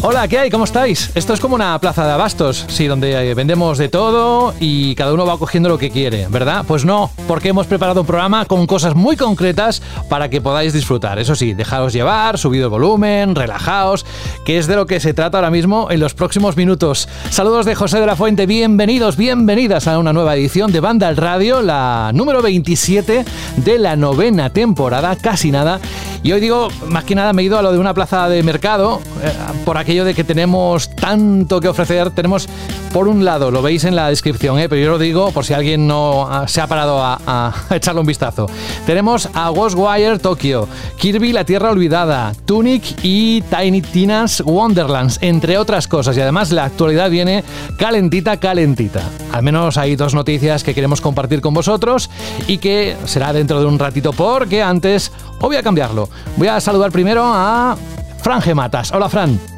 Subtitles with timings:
[0.00, 0.48] Hola, ¿qué hay?
[0.48, 1.10] ¿Cómo estáis?
[1.16, 5.12] Esto es como una plaza de abastos, sí, donde eh, vendemos de todo y cada
[5.12, 6.64] uno va cogiendo lo que quiere, ¿verdad?
[6.68, 11.18] Pues no, porque hemos preparado un programa con cosas muy concretas para que podáis disfrutar.
[11.18, 14.06] Eso sí, dejaros llevar, subido el volumen, relajaos,
[14.44, 17.08] que es de lo que se trata ahora mismo en los próximos minutos.
[17.30, 21.16] Saludos de José de la Fuente, bienvenidos, bienvenidas a una nueva edición de Banda al
[21.16, 23.24] Radio, la número 27
[23.56, 25.80] de la novena temporada, casi nada.
[26.22, 28.42] Y hoy digo, más que nada me he ido a lo de una plaza de
[28.42, 29.32] mercado, eh,
[29.64, 32.10] por aquello de que tenemos tanto que ofrecer.
[32.10, 32.46] Tenemos,
[32.92, 35.54] por un lado, lo veis en la descripción, eh, pero yo lo digo por si
[35.54, 38.50] alguien no se ha parado a, a echarle un vistazo.
[38.84, 45.88] Tenemos a Ghostwire Tokyo, Kirby La Tierra Olvidada, Tunic y Tiny Tina's Wonderlands, entre otras
[45.88, 46.14] cosas.
[46.18, 47.42] Y además la actualidad viene
[47.78, 49.00] calentita, calentita.
[49.32, 52.10] Al menos hay dos noticias que queremos compartir con vosotros
[52.46, 56.10] y que será dentro de un ratito porque antes os voy a cambiarlo.
[56.36, 57.74] Voy a saludar primero a
[58.22, 58.92] Fran Gematas.
[58.92, 59.57] Hola, Fran.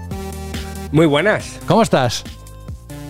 [0.92, 1.60] Muy buenas.
[1.66, 2.24] ¿Cómo estás?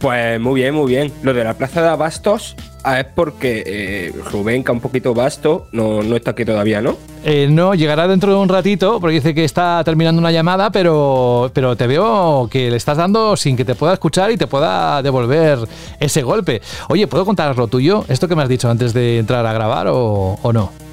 [0.00, 1.12] Pues muy bien, muy bien.
[1.22, 5.66] Lo de la plaza de Abastos ah, es porque eh, Rubén, que un poquito vasto,
[5.72, 6.96] no, no está aquí todavía, ¿no?
[7.22, 11.50] Eh, no, llegará dentro de un ratito porque dice que está terminando una llamada, pero,
[11.52, 15.02] pero te veo que le estás dando sin que te pueda escuchar y te pueda
[15.02, 15.58] devolver
[15.98, 16.62] ese golpe.
[16.88, 18.04] Oye, ¿puedo contar lo tuyo?
[18.08, 20.89] ¿Esto que me has dicho antes de entrar a grabar o, o no?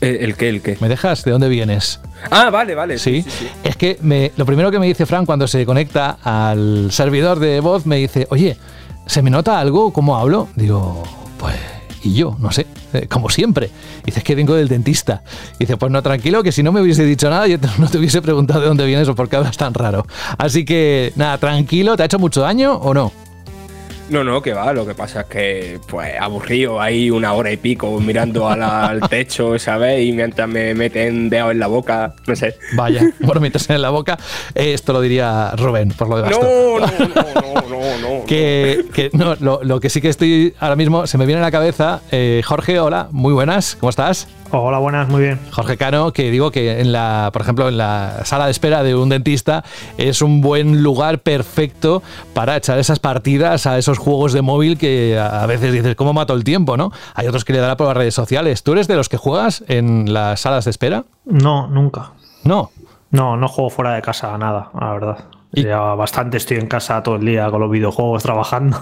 [0.00, 0.48] ¿El, el qué?
[0.48, 0.76] ¿El qué?
[0.80, 1.24] ¿Me dejas?
[1.24, 2.00] ¿De dónde vienes?
[2.30, 2.98] Ah, vale, vale.
[2.98, 3.48] Sí, Sí, sí, sí.
[3.64, 7.60] es que me- lo primero que me dice Fran cuando se conecta al servidor de
[7.60, 8.56] voz me dice, oye,
[9.06, 9.92] ¿se me nota algo?
[9.92, 10.48] ¿Cómo hablo?
[10.56, 11.02] Digo,
[11.38, 11.54] pues,
[12.02, 13.70] y yo, no sé, eh, como siempre.
[14.04, 15.22] Dice, es que vengo del dentista.
[15.58, 18.20] Dice, pues no, tranquilo, que si no me hubiese dicho nada, yo no te hubiese
[18.22, 20.06] preguntado de dónde vienes o por qué hablas tan raro.
[20.38, 23.12] Así que, nada, tranquilo, ¿te ha hecho mucho daño o no?
[24.08, 24.72] No, no, que va.
[24.72, 28.86] Lo que pasa es que, pues, aburrido ahí una hora y pico mirando a la-
[28.86, 30.04] al techo, ¿sabes?
[30.06, 32.56] Y mientras me meten dedos en la boca, no sé.
[32.74, 34.16] Vaya, por meterse en la boca.
[34.54, 38.24] Esto lo diría Rubén, por lo de No, no, no, no, no, no.
[38.26, 41.44] Que, que no, lo, lo que sí que estoy ahora mismo, se me viene a
[41.44, 44.26] la cabeza, eh, Jorge, hola, muy buenas, ¿cómo estás?
[44.52, 45.40] Hola, buenas, muy bien.
[45.50, 48.94] Jorge Cano, que digo que en la, por ejemplo, en la sala de espera de
[48.94, 49.64] un dentista
[49.98, 52.02] es un buen lugar perfecto
[52.32, 56.32] para echar esas partidas a esos juegos de móvil que a veces dices, ¿cómo mato
[56.34, 56.76] el tiempo?
[56.76, 56.92] ¿no?
[57.14, 58.62] Hay otros que le dará por las redes sociales.
[58.62, 61.04] ¿Tú eres de los que juegas en las salas de espera?
[61.24, 62.12] No, nunca.
[62.44, 62.70] No.
[63.10, 65.24] No, no juego fuera de casa nada, la verdad.
[65.56, 68.76] ¿Y- Ya bastante estoy en casa todo el día con los videojuegos trabajando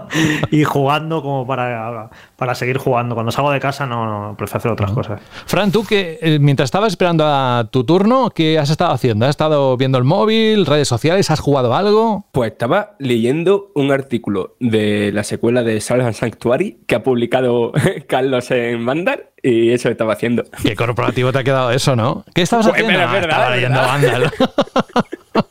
[0.50, 3.14] y jugando como para, para seguir jugando.
[3.14, 5.20] Cuando salgo de casa no, no prefiero hacer otras cosas.
[5.46, 9.24] Fran, tú que eh, mientras estabas esperando a tu turno, ¿qué has estado haciendo?
[9.26, 11.30] ¿Has estado viendo el móvil, redes sociales?
[11.30, 12.26] ¿Has jugado algo?
[12.32, 17.70] Pues estaba leyendo un artículo de la secuela de Silent Sanctuary que ha publicado
[18.08, 20.42] Carlos en Vandal y eso estaba haciendo.
[20.62, 22.24] Qué corporativo te ha quedado eso, ¿no?
[22.34, 22.98] ¿Qué estabas Pues, haciendo?
[22.98, 23.80] pero es Ah, verdad, estaba es leyendo.
[23.80, 24.32] Vandal.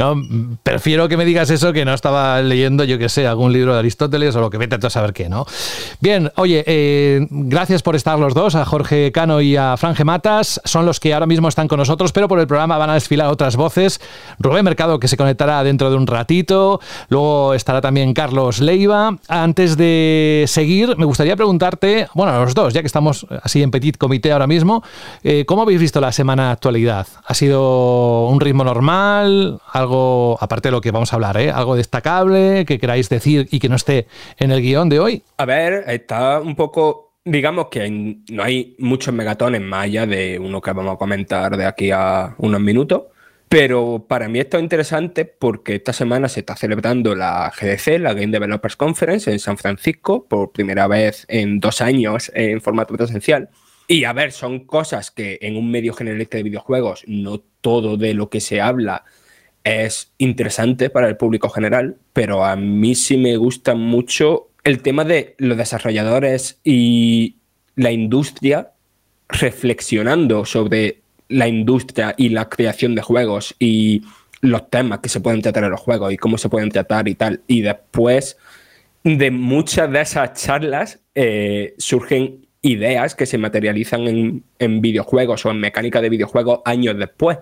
[0.00, 0.16] No,
[0.62, 3.80] prefiero que me digas eso que no estaba leyendo, yo que sé, algún libro de
[3.80, 5.44] Aristóteles o lo que vete a saber qué, ¿no?
[6.00, 10.58] Bien, oye, eh, gracias por estar los dos, a Jorge Cano y a Franje Matas.
[10.64, 13.28] Son los que ahora mismo están con nosotros, pero por el programa van a desfilar
[13.28, 14.00] otras voces.
[14.38, 16.80] Rubén Mercado, que se conectará dentro de un ratito.
[17.10, 19.18] Luego estará también Carlos Leiva.
[19.28, 23.70] Antes de seguir, me gustaría preguntarte, bueno, a los dos, ya que estamos así en
[23.70, 24.82] petit comité ahora mismo,
[25.24, 27.06] eh, ¿cómo habéis visto la semana actualidad?
[27.26, 29.60] ¿Ha sido un ritmo normal?
[29.70, 29.89] ¿Algo,
[30.40, 31.50] aparte de lo que vamos a hablar, ¿eh?
[31.50, 34.06] ¿Algo destacable que queráis decir y que no esté
[34.38, 35.22] en el guion de hoy?
[35.36, 37.14] A ver, está un poco.
[37.24, 41.66] Digamos que no hay muchos megatones más allá de uno que vamos a comentar de
[41.66, 43.02] aquí a unos minutos.
[43.50, 48.14] Pero para mí esto es interesante porque esta semana se está celebrando la GDC, la
[48.14, 53.50] Game Developers Conference, en San Francisco, por primera vez en dos años en formato presencial.
[53.88, 58.14] Y a ver, son cosas que en un medio generalista de videojuegos no todo de
[58.14, 59.04] lo que se habla
[59.64, 65.04] es interesante para el público general, pero a mí sí me gusta mucho el tema
[65.04, 67.36] de los desarrolladores y
[67.76, 68.72] la industria
[69.28, 74.02] reflexionando sobre la industria y la creación de juegos y
[74.40, 77.14] los temas que se pueden tratar en los juegos y cómo se pueden tratar y
[77.14, 77.40] tal.
[77.46, 78.36] Y después
[79.04, 85.50] de muchas de esas charlas eh, surgen ideas que se materializan en, en videojuegos o
[85.50, 87.38] en mecánica de videojuegos años después.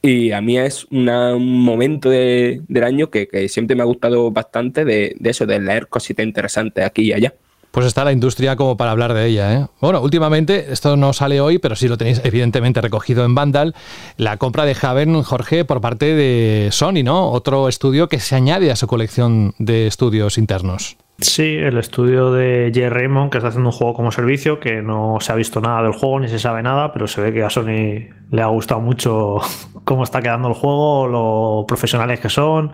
[0.00, 4.30] Y a mí es una- un momento de- del año que, siempre me ha gustado
[4.30, 7.34] bastante de, de eso, de leer cositas interesantes aquí y allá.
[7.70, 9.52] Pues está la industria como para hablar de ella.
[9.54, 9.66] ¿eh?
[9.80, 13.74] Bueno, últimamente, esto no sale hoy, pero sí lo tenéis evidentemente recogido en Vandal,
[14.16, 17.30] la compra de Haven, Jorge, por parte de Sony, ¿no?
[17.30, 20.96] Otro estudio que se añade a su colección de estudios internos.
[21.20, 22.90] Sí, el estudio de J.
[22.90, 25.90] Raymond, que está haciendo un juego como servicio, que no se ha visto nada del
[25.90, 29.38] juego ni se sabe nada, pero se ve que a Sony le ha gustado mucho
[29.84, 32.72] cómo está quedando el juego, lo profesionales que son,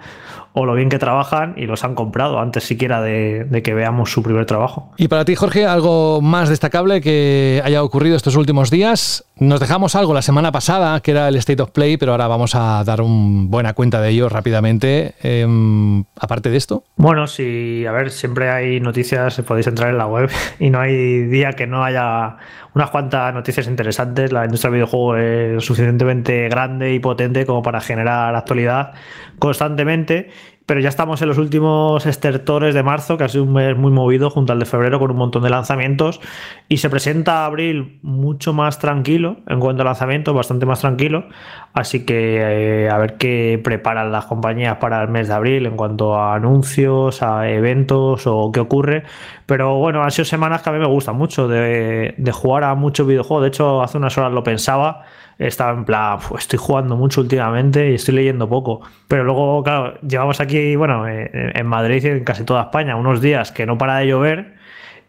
[0.57, 4.23] o lo bien que trabajan y los han comprado antes siquiera de, que veamos su
[4.23, 4.93] primer trabajo.
[4.97, 9.25] Y para ti, Jorge, algo más destacable que haya ocurrido estos últimos días.
[9.37, 12.55] Nos dejamos algo la semana pasada, que era el State of Play, pero ahora vamos
[12.55, 15.15] a dar una buena cuenta de ello rápidamente.
[15.23, 16.85] Em, aparte de esto.
[16.95, 20.31] Bueno, sí, a ver, siempre hay noticias, podéis entrar en la web
[20.61, 22.37] y no hay día que no haya
[22.75, 24.33] unas cuantas noticias interesantes.
[24.33, 28.93] La industria del videojuego es suficientemente grande y potente como para generar actualidad
[29.39, 30.31] constantemente
[30.67, 33.93] pero ya estamos en los últimos estertores de marzo, que ha sido un mes muy
[33.93, 36.21] movido junto al de febrero con un montón de lanzamientos.
[36.69, 41.27] Y se presenta abril mucho más tranquilo en cuanto a lanzamientos, bastante más tranquilo.
[41.75, 45.77] Así que eh, a ver qué preparan las compañías para el mes de abril en
[45.77, 49.03] cuanto a anuncios, a eventos o qué ocurre.
[49.45, 52.75] Pero bueno, han sido semanas que a mí me gustan mucho de, de jugar a
[52.75, 53.43] muchos videojuegos.
[53.43, 55.05] De hecho, hace unas horas lo pensaba
[55.39, 58.81] estaba en plan, estoy jugando mucho últimamente y estoy leyendo poco.
[59.09, 63.21] Pero luego, claro, llevamos aquí, bueno, eh, en Madrid y en casi toda España, unos
[63.21, 64.55] días que no para de llover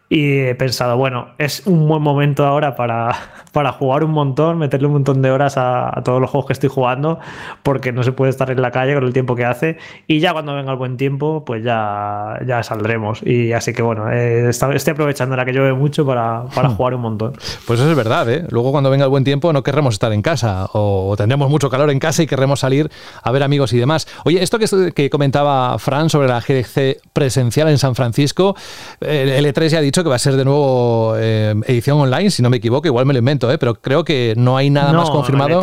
[0.09, 3.15] y he pensado, bueno, es un buen momento ahora para,
[3.55, 6.67] para jugar un montón, meterle un montón de horas a, todos los juegos que estoy
[6.67, 7.19] jugando,
[7.63, 9.77] porque no se puede estar en la calle con el tiempo que hace.
[10.07, 13.23] Y ya cuando venga el buen tiempo, pues ya, ya saldremos.
[13.23, 17.01] Y así que bueno, eh, estoy aprovechando la que llueve mucho para, para jugar un
[17.01, 17.31] montón.
[17.65, 18.45] Pues eso es verdad, ¿eh?
[18.49, 21.89] Luego cuando venga el buen tiempo no querremos estar en casa o tendremos mucho calor
[21.91, 22.91] en casa y querremos salir
[23.23, 24.05] a ver amigos y demás.
[24.25, 28.53] Oye, esto que, que comentaba Fran sobre la GDC presencial en San Francisco,
[28.99, 32.41] el E3 ya ha dicho que va a ser de nuevo eh, edición online, si
[32.41, 33.57] no me equivoco, igual me lo invento, ¿eh?
[33.57, 35.61] pero creo que no hay nada más confirmado.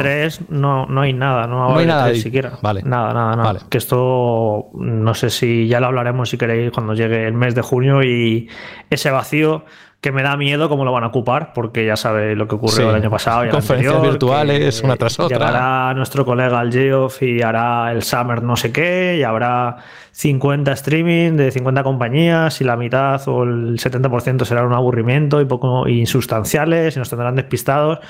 [0.49, 2.59] No, no hay nada, no, hay nada siquiera.
[2.63, 2.83] Vale.
[2.83, 3.61] Nada, nada, nada.
[3.69, 7.63] Que esto no sé si ya lo hablaremos si queréis cuando llegue el mes de
[7.63, 8.49] junio y
[8.91, 9.65] ese vacío
[10.03, 12.91] que me da miedo cómo lo van a ocupar, porque ya sabe lo que ocurrió
[12.91, 13.47] el año pasado.
[13.47, 15.39] Y Conferencias virtuales, una tras otra.
[15.39, 19.77] Llegará nuestro colega el Geoff y hará el Summer no sé qué, y habrá
[20.11, 25.45] 50 streaming de 50 compañías, y la mitad o el 70% será un aburrimiento y
[25.45, 28.01] poco insustanciales, y nos tendrán despistados.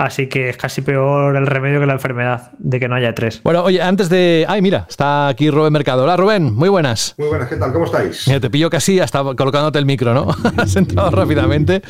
[0.00, 3.42] Así que es casi peor el remedio que la enfermedad de que no haya tres.
[3.42, 4.46] Bueno, oye, antes de.
[4.48, 6.04] Ay, mira, está aquí Rubén Mercado.
[6.04, 7.14] Hola, Rubén, muy buenas.
[7.18, 7.70] Muy buenas, ¿qué tal?
[7.70, 8.24] ¿Cómo estáis?
[8.24, 10.34] te pillo casi hasta colocándote el micro, ¿no?
[10.56, 11.82] has entrado rápidamente.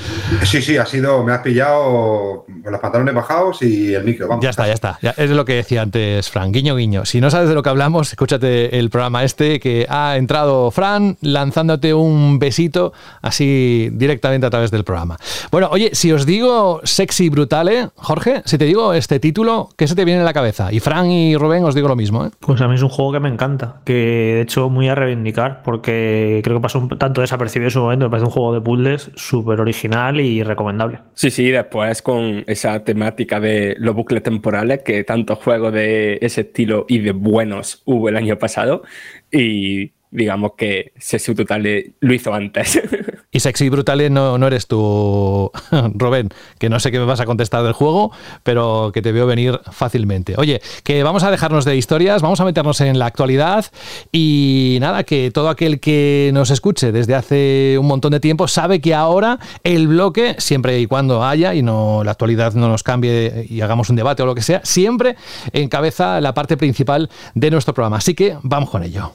[0.42, 1.22] Sí, sí, ha sido.
[1.22, 4.42] Me has pillado con los pantalones bajados y el micro, vamos.
[4.42, 4.98] Ya está, ya está.
[5.16, 6.50] es lo que decía antes Fran.
[6.50, 7.04] Guiño, guiño.
[7.04, 11.16] Si no sabes de lo que hablamos, escúchate el programa este que ha entrado Fran
[11.20, 12.92] lanzándote un besito
[13.22, 15.16] así directamente a través del programa.
[15.52, 19.94] Bueno, oye, si os digo sexy brutale, Jorge, si te digo este título, ¿qué se
[19.94, 20.72] te viene en la cabeza?
[20.72, 22.26] Y Fran y Rubén os digo lo mismo.
[22.26, 22.30] ¿eh?
[22.40, 25.62] Pues a mí es un juego que me encanta, que de hecho muy a reivindicar,
[25.62, 28.06] porque creo que pasó un tanto desapercibido en su momento.
[28.06, 31.00] Me parece un juego de puzzles súper original y recomendable.
[31.14, 36.42] Sí, sí, después con esa temática de los bucles temporales, que tantos juegos de ese
[36.42, 38.82] estilo y de buenos hubo el año pasado.
[39.30, 42.80] Y digamos que Sexy Brutale lo hizo antes.
[43.32, 45.52] Y Sexy Brutale no, no eres tú,
[45.94, 48.10] Rubén, que no sé qué me vas a contestar del juego,
[48.42, 50.34] pero que te veo venir fácilmente.
[50.36, 53.66] Oye, que vamos a dejarnos de historias, vamos a meternos en la actualidad
[54.10, 58.80] y nada, que todo aquel que nos escuche desde hace un montón de tiempo sabe
[58.80, 63.46] que ahora el bloque, siempre y cuando haya y no la actualidad no nos cambie
[63.48, 65.14] y hagamos un debate o lo que sea, siempre
[65.52, 67.98] encabeza la parte principal de nuestro programa.
[67.98, 69.12] Así que vamos con ello.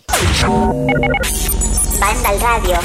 [0.87, 2.77] Banda al radio.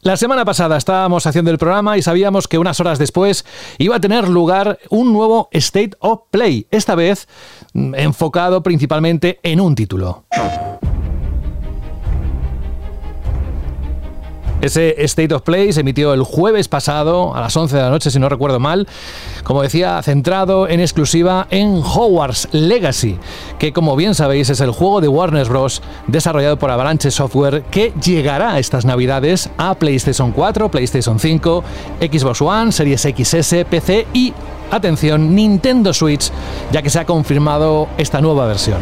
[0.00, 3.44] La semana pasada estábamos haciendo el programa y sabíamos que unas horas después
[3.78, 7.28] iba a tener lugar un nuevo State of Play, esta vez
[7.72, 10.24] mm, enfocado principalmente en un título.
[14.66, 18.10] Ese State of Play se emitió el jueves pasado a las 11 de la noche,
[18.10, 18.88] si no recuerdo mal.
[19.44, 23.16] Como decía, centrado en exclusiva en Hogwarts Legacy,
[23.60, 25.82] que como bien sabéis es el juego de Warner Bros.
[26.08, 31.64] desarrollado por Avalanche Software que llegará estas navidades a PlayStation 4, PlayStation 5,
[32.00, 34.34] Xbox One, Series XS, PC y
[34.70, 36.30] atención, Nintendo Switch,
[36.72, 38.78] ya que se ha confirmado esta nueva versión.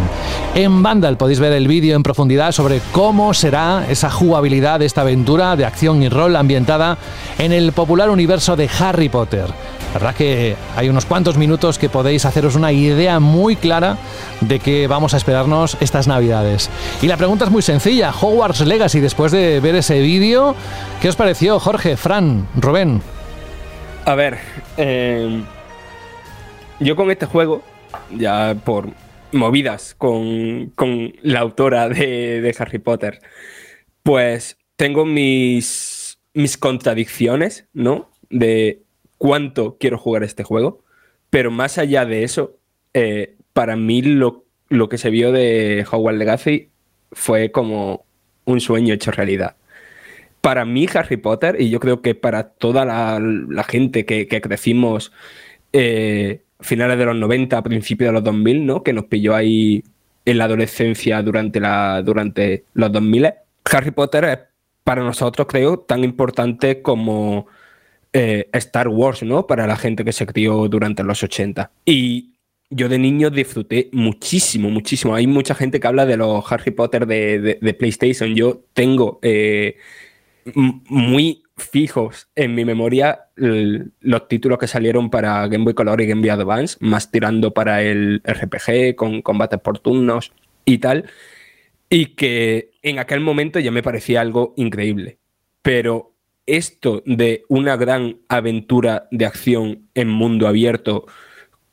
[0.54, 5.02] En Vandal podéis ver el vídeo en profundidad sobre cómo será esa jugabilidad de esta
[5.02, 6.98] aventura de acción y rol ambientada
[7.38, 9.46] en el popular universo de Harry Potter.
[9.94, 13.96] La verdad que hay unos cuantos minutos que podéis haceros una idea muy clara
[14.40, 16.68] de que vamos a esperarnos estas navidades.
[17.00, 20.56] Y la pregunta es muy sencilla, Hogwarts Legacy, después de ver ese vídeo,
[21.00, 23.02] ¿qué os pareció, Jorge, Fran, Rubén?
[24.04, 24.38] A ver,
[24.76, 25.44] eh,
[26.80, 27.62] yo con este juego,
[28.16, 28.88] ya por
[29.32, 30.72] movidas con,
[31.22, 33.20] la autora de, Harry Potter,
[34.02, 38.10] pues tengo mis, mis contradicciones, ¿no?
[38.30, 38.82] De
[39.18, 40.82] cuánto quiero jugar este juego,
[41.30, 42.58] pero más allá de eso,
[42.92, 46.70] eh, para mí lo, lo que se vio de Hogwarts Legacy
[47.12, 48.04] fue como
[48.44, 49.56] un sueño hecho realidad.
[50.40, 55.10] Para mí, Harry Potter, y yo creo que para toda la, gente que, crecimos
[55.72, 58.82] eh, finales de los 90, principios de los 2000, ¿no?
[58.82, 59.84] que nos pilló ahí
[60.24, 63.34] en la adolescencia durante, la, durante los 2000,
[63.70, 64.38] Harry Potter es
[64.82, 67.46] para nosotros, creo, tan importante como
[68.12, 69.46] eh, Star Wars, ¿no?
[69.46, 71.70] Para la gente que se crió durante los 80.
[71.84, 72.34] Y
[72.70, 75.14] yo de niño disfruté muchísimo, muchísimo.
[75.14, 78.34] Hay mucha gente que habla de los Harry Potter de, PlayStation.
[78.34, 79.76] Yo tengo eh,
[80.54, 86.20] muy fijos en mi memoria los títulos que salieron para Game Boy Color y Game
[86.20, 90.32] Boy Advance, más tirando para el RPG con combates por turnos
[90.64, 91.10] y tal.
[91.88, 95.18] Y que en aquel momento ya me parecía algo increíble.
[95.62, 96.14] Pero
[96.46, 101.06] esto de una gran aventura de acción en mundo abierto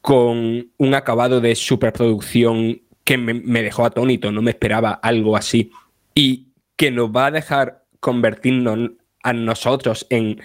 [0.02, 5.72] con un acabado de superproducción que me, dejó atónito, no me esperaba algo así,
[6.16, 8.92] y que nos va a dejar convertirnos
[9.24, 10.42] a nosotros en,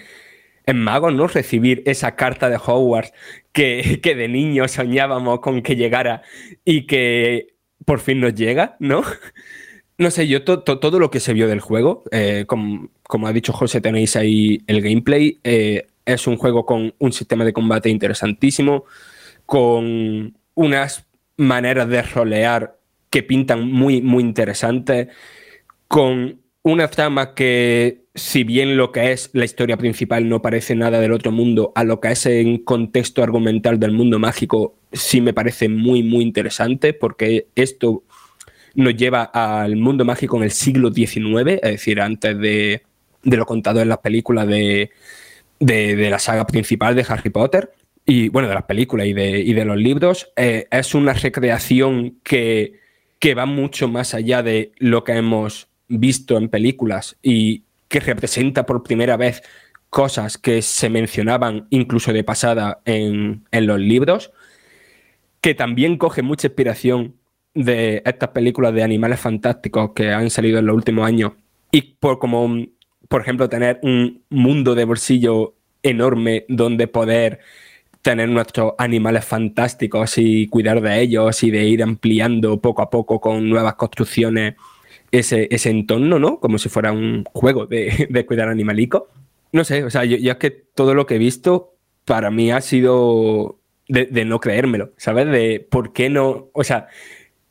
[0.65, 1.27] en magos, ¿no?
[1.27, 3.13] Recibir esa carta de Hogwarts
[3.51, 6.21] que, que de niños soñábamos con que llegara
[6.65, 7.55] y que
[7.85, 9.03] por fin nos llega, ¿no?
[9.99, 13.81] No sé, yo todo lo que se vio del juego, eh, como, ha dicho José,
[13.81, 15.39] tenéis ahí el gameplay.
[15.43, 18.85] Eh, es un juego con un sistema de combate interesantísimo,
[19.47, 22.77] con unas maneras de rolear
[23.09, 25.07] que pintan muy, muy interesantes,
[25.87, 30.99] con una trama que, si bien lo que es la historia principal no parece nada
[30.99, 35.33] del otro mundo, a lo que es en contexto argumental del mundo mágico, sí me
[35.33, 38.03] parece muy, muy interesante, porque esto
[38.73, 42.81] nos lleva al mundo mágico en el siglo XIX, es decir, antes de,
[43.21, 44.89] lo contado en las películas de,
[45.59, 47.71] la saga principal de Harry Potter,
[48.03, 50.31] y bueno, de las películas y de, los libros.
[50.35, 52.79] Eh, es una recreación que,
[53.19, 58.65] que va mucho más allá de lo que hemos visto en películas y que representa
[58.65, 59.41] por primera vez
[59.89, 64.31] cosas que se mencionaban incluso de pasada en, en, los libros,
[65.41, 67.15] que también coge mucha inspiración
[67.53, 71.31] de estas películas de animales fantásticos que han salido en los últimos años
[71.71, 72.65] y por como,
[73.07, 77.39] por ejemplo, tener un mundo de bolsillo enorme donde poder
[78.01, 83.19] tener nuestros animales fantásticos y cuidar de ellos y de ir ampliando poco a poco
[83.19, 84.55] con nuevas construcciones
[85.11, 86.39] ese, ese entorno, ¿no?
[86.39, 89.03] Como si fuera un juego de, de cuidar animalicos.
[89.51, 91.73] No sé, o sea, yo, es que todo lo que he visto
[92.05, 95.27] para mí ha sido de, no creérmelo, ¿sabes?
[95.27, 96.87] De por qué no, o sea,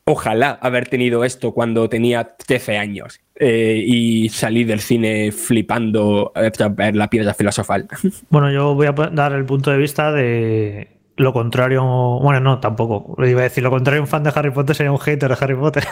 [0.03, 6.75] ojalá haber tenido esto cuando tenía 13 años eh, y salí del cine flipando tras
[6.75, 7.87] ver la piedra filosofal.
[8.29, 11.83] Bueno, yo voy a dar el punto de vista de lo contrario.
[12.21, 13.15] Bueno, no, tampoco.
[13.23, 15.55] Iba a decir lo contrario, un fan de Harry Potter sería un hater de Harry
[15.55, 15.83] Potter.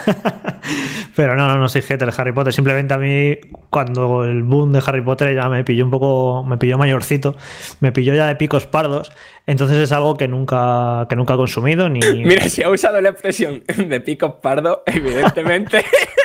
[1.16, 2.52] Pero no, no, no soy hater de Harry Potter.
[2.52, 3.36] Simplemente a mí,
[3.70, 7.36] cuando el boom de Harry Potter ya me pilló un poco, me pilló mayorcito,
[7.80, 9.12] me pilló ya de picos pardos.
[9.46, 12.00] Entonces es algo que nunca, que nunca he consumido ni.
[12.24, 15.84] Mira, si ha usado la expresión de picos pardos, evidentemente.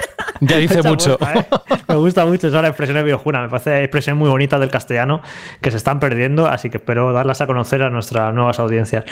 [0.42, 1.18] Ya dice mucho.
[1.22, 1.46] ¿eh?
[1.88, 3.44] Me gusta mucho esa expresión de Biojuna.
[3.44, 5.22] Me parece expresión muy bonita del castellano
[5.62, 9.06] que se están perdiendo, así que espero darlas a conocer a nuestras nuevas audiencias.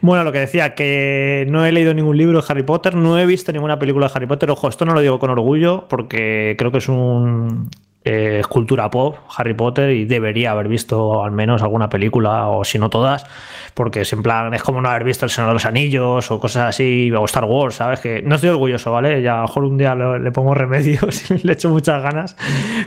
[0.00, 3.26] Bueno, lo que decía, que no he leído ningún libro de Harry Potter, no he
[3.26, 4.50] visto ninguna película de Harry Potter.
[4.50, 7.68] Ojo, esto no lo digo con orgullo porque creo que es un
[8.02, 12.78] eh, cultura pop, Harry Potter, y debería haber visto al menos alguna película, o si
[12.78, 13.26] no todas,
[13.74, 16.40] porque es en plan, es como no haber visto El Señor de los Anillos o
[16.40, 18.00] cosas así, o Star Wars, ¿sabes?
[18.00, 19.22] Que no estoy orgulloso, ¿vale?
[19.22, 22.36] Ya a lo mejor un día le, pongo remedios le echo muchas ganas,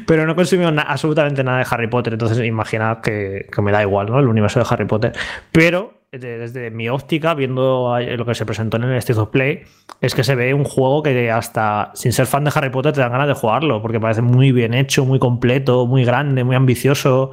[0.06, 3.82] pero no he consumido absolutamente nada de Harry Potter, entonces imaginad que, que me da
[3.82, 4.20] igual, ¿no?
[4.20, 5.13] El universo de Harry Potter.
[5.52, 9.63] Pero desde mi óptica, viendo lo que se presentó en el State of Play,
[10.00, 13.02] es que se ve un juego que hasta sin ser fan de Harry Potter te
[13.02, 17.32] dan ganas de jugarlo, porque parece muy bien hecho, muy completo, muy grande, muy ambicioso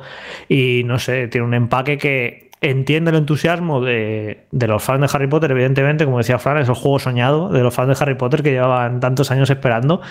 [0.48, 5.28] y no sé, tiene un empaque que entiendo el entusiasmo de, los fans de Harry
[5.28, 8.42] Potter, evidentemente, como decía Fran, es el juego soñado de los fans de Harry Potter
[8.42, 10.02] que llevaban tantos años esperando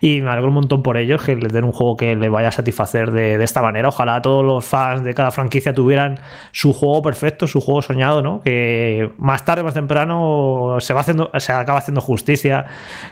[0.00, 2.48] y me alegro un montón por ellos que les den un juego que les vaya
[2.48, 3.88] a satisfacer de, esta manera.
[3.88, 6.20] Ojalá todos los fans de cada franquicia tuvieran
[6.52, 8.40] su juego perfecto, su juego soñado, ¿no?
[8.42, 12.66] Que más tarde, más temprano se va haciendo, se acaba haciendo justicia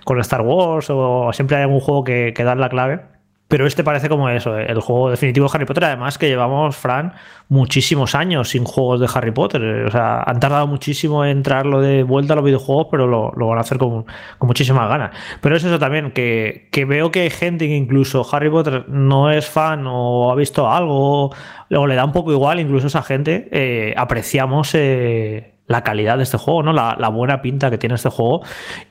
[0.05, 3.16] con Star Wars o siempre hay algún juego que, que da la clave.
[3.49, 5.85] Pero este parece como eso, el juego definitivo de Harry Potter.
[5.85, 7.13] Además, que llevamos, Fran,
[7.49, 9.63] muchísimos años sin juegos de Harry Potter.
[9.87, 13.59] O sea, han tardado muchísimo en traerlo de vuelta a los videojuegos, pero lo, van
[13.59, 14.05] a hacer con,
[14.39, 15.13] con, muchísimas ganas.
[15.41, 19.49] Pero es eso también, que, veo que hay gente que incluso Harry Potter no es
[19.49, 21.31] fan o ha visto algo,
[21.71, 24.75] o le da un poco igual, incluso esa gente, eh, apreciamos.
[24.75, 26.73] Eh, la calidad de este juego, ¿no?
[26.73, 28.43] La, buena pinta que tiene este juego.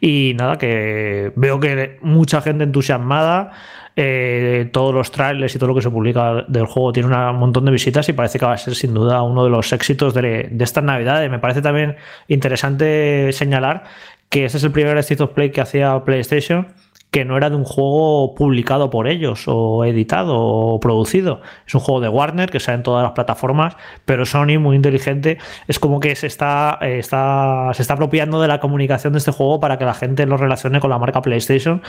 [0.01, 3.51] Y nada, que veo que mucha gente entusiasmada.
[3.98, 7.63] Eh, todos los trailers y todo lo que se publica del juego tiene un montón
[7.63, 10.50] de visitas y parece que va a ser sin duda uno de los éxitos de,
[10.51, 11.32] de estas navidades.
[11.32, 11.96] Me parece también
[12.27, 13.86] interesante señalar
[14.27, 16.67] que este es el primer State of Play que hacía PlayStation
[17.15, 21.39] que no era de un juego publicado por ellos o editado o producido.
[21.65, 25.38] Es un juego de Warner que sale en todas las plataformas, pero Sony, muy inteligente,
[25.69, 29.62] es como que se está, está, se está apropiando de la comunicación de este juego
[29.62, 31.81] para que la gente lo relacione con la marca PlayStation,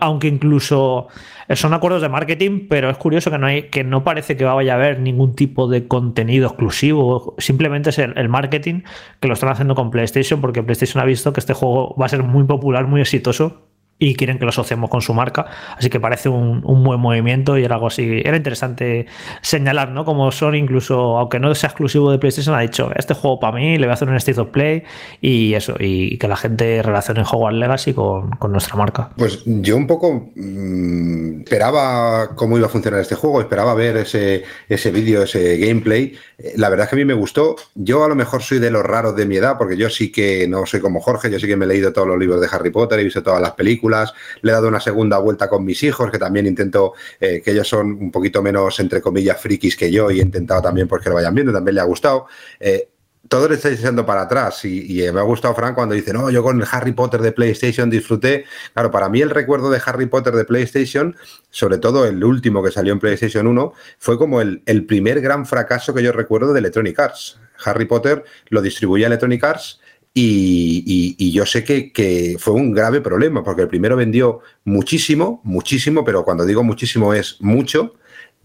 [0.00, 1.08] aunque incluso
[1.50, 4.72] son acuerdos de marketing, pero es curioso que no, hay, que no parece que vaya
[4.72, 8.80] a haber ningún tipo de contenido exclusivo, simplemente es el, el marketing
[9.20, 12.08] que lo están haciendo con PlayStation porque PlayStation ha visto que este juego va a
[12.08, 15.46] ser muy popular, muy exitoso y quieren que lo asociemos con su marca.
[15.76, 18.22] Así que parece un, buen movimiento y era algo así.
[18.24, 19.06] Era interesante
[19.40, 20.04] señalar, ¿no?
[20.04, 23.78] Como Sony, incluso, aunque no sea exclusivo de PlayStation, ha dicho: Este juego para mí,
[23.78, 24.82] le voy a hacer un State of Play
[25.20, 29.10] y eso, y que la gente relacione Hogwarts Legacy con, nuestra marca.
[29.16, 34.44] Pues yo un poco mm, esperaba cómo iba a funcionar este juego, esperaba ver ese,
[34.68, 36.14] ese vídeo, ese gameplay.
[36.38, 37.56] Eh, la verdad es que a mí me gustó.
[37.74, 40.46] Yo a lo mejor soy de los raros de mi edad, porque yo sí que
[40.46, 42.70] no soy como Jorge, yo sí que me he leído todos los libros de Harry
[42.70, 46.10] Potter, he visto todas las películas le he dado una segunda vuelta con mis hijos,
[46.10, 50.10] que también intento, eh, que ellos son un poquito menos, entre comillas, frikis que yo,
[50.10, 52.26] y he intentado también pues, que lo vayan viendo, también le ha gustado.
[52.60, 52.88] Eh,
[53.28, 56.42] todo le estáis echando para atrás y, me ha gustado Frank cuando dice, no, yo
[56.42, 58.44] con el Harry Potter de PlayStation disfruté.
[58.74, 61.16] Claro, para mí el recuerdo de Harry Potter de PlayStation,
[61.50, 65.46] sobre todo el último que salió en PlayStation 1, fue como el, el primer gran
[65.46, 67.38] fracaso que yo recuerdo de Electronic Arts.
[67.64, 69.80] Harry Potter lo distribuía Electronic Arts
[70.16, 76.24] y, yo sé que, fue un grave problema, porque el primero vendió muchísimo, muchísimo, pero
[76.24, 77.94] cuando digo muchísimo es mucho,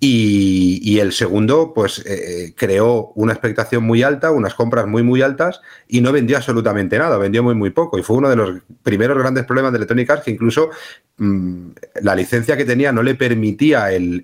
[0.02, 2.04] y, el segundo, pues eh,
[2.46, 6.98] eh, creó una expectación muy alta, unas compras muy, muy altas, y no vendió absolutamente
[6.98, 8.00] nada, vendió muy, muy poco.
[8.00, 10.70] Y fue uno de los primeros grandes problemas de Electronic Arts, que incluso
[11.18, 14.24] mm, la licencia que tenía no le permitía el,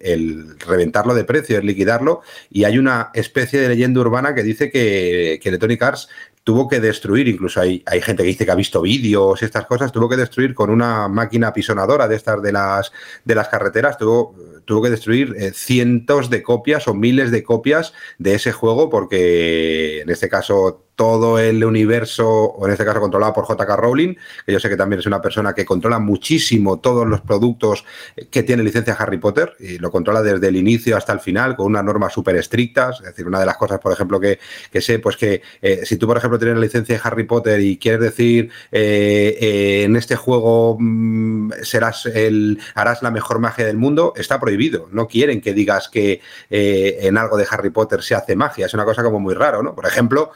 [0.66, 5.40] reventarlo de precio, el liquidarlo, y hay una especie de leyenda urbana que dice que,
[5.44, 6.08] que Electronic Arts
[6.46, 9.66] tuvo que destruir, incluso hay, hay gente que dice que ha visto vídeos y estas
[9.66, 12.92] cosas, tuvo que destruir con una máquina pisonadora de estas de las,
[13.24, 17.94] de las carreteras, tuvo, tuvo que destruir eh, cientos de copias o miles de copias
[18.18, 23.34] de ese juego porque en este caso todo el universo, o en este caso controlado
[23.34, 27.06] por JK Rowling, que yo sé que también es una persona que controla muchísimo todos
[27.06, 27.86] los productos
[28.32, 31.68] que tiene licencia Harry Potter, y lo controla desde el inicio hasta el final, con
[31.68, 33.00] unas normas súper estrictas.
[33.02, 34.40] Es decir, una de las cosas, por ejemplo, que,
[34.82, 37.78] sé, pues que eh, si tú, por ejemplo, tienes la licencia de Harry Potter y
[37.78, 43.78] quieres decir eh, eh, en este juego mm, serás el, harás la mejor magia del
[43.78, 44.55] mundo, está prohibido.
[44.92, 48.66] No quieren que digas que en algo de Harry Potter se hace magia.
[48.66, 49.76] Es una cosa como muy raro, ¿no?
[49.76, 50.32] Por ejemplo,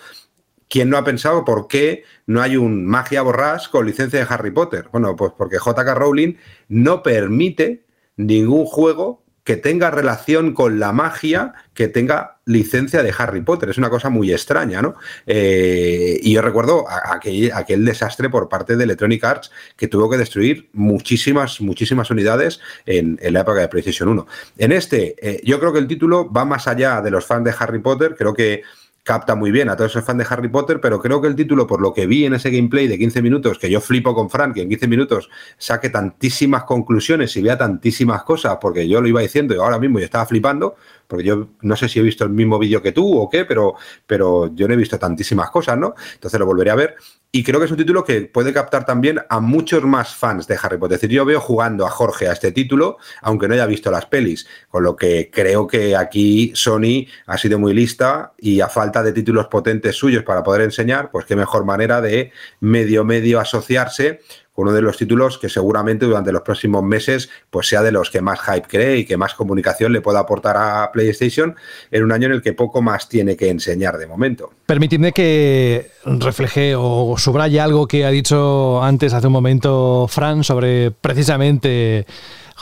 [0.70, 4.52] ¿Quién no ha pensado por qué no hay un magia borrás con licencia de Harry
[4.52, 4.88] Potter?
[4.92, 6.36] Bueno, pues porque JK Rowling
[6.68, 13.42] no permite ningún juego que tenga relación con la magia que tenga licencia de Harry
[13.42, 13.70] Potter.
[13.70, 14.96] Es una cosa muy extraña, ¿no?
[15.26, 20.18] Eh, y yo recuerdo aquel, aquel, desastre por parte de Electronic Arts que tuvo que
[20.18, 24.28] destruir muchísimas, muchísimas unidades en, la época de PlayStation 1.
[24.58, 27.54] En este, eh, yo creo que el título va más allá de los fans de
[27.58, 28.16] Harry Potter.
[28.18, 28.64] Creo que
[29.04, 31.66] capta muy bien a todos esos fans de Harry Potter, pero creo que el título,
[31.68, 34.54] por lo que vi en ese gameplay de 15 minutos, que yo flipo con Frank,
[34.54, 39.22] que en 15 minutos saque tantísimas conclusiones y vea tantísimas cosas, porque yo lo iba
[39.22, 40.76] diciendo y ahora mismo yo estaba flipando,
[41.08, 43.76] porque yo no sé si he visto el mismo vídeo que tú o qué, pero,
[44.06, 45.96] pero yo no he visto tantísimas cosas, ¿no?
[46.14, 46.96] Entonces lo volveré a ver.
[47.32, 50.58] Y creo que es un título que puede captar también a muchos más fans de
[50.60, 50.96] Harry Potter.
[50.96, 54.08] Es decir, yo veo jugando a Jorge a este título, aunque no haya visto las
[54.08, 59.04] pelis, con lo que creo que aquí Sony ha sido muy lista y a falta
[59.04, 64.22] de títulos potentes suyos para poder enseñar, pues qué mejor manera de medio medio asociarse
[64.60, 68.22] uno de los títulos que seguramente durante los próximos meses pues sea de los que
[68.22, 71.56] más hype cree y que más comunicación le pueda aportar a PlayStation
[71.91, 74.52] en un año en el que poco más tiene que enseñar de momento.
[74.65, 80.91] Permitidme que refleje o subraye algo que ha dicho antes hace un momento Fran sobre
[80.91, 82.06] precisamente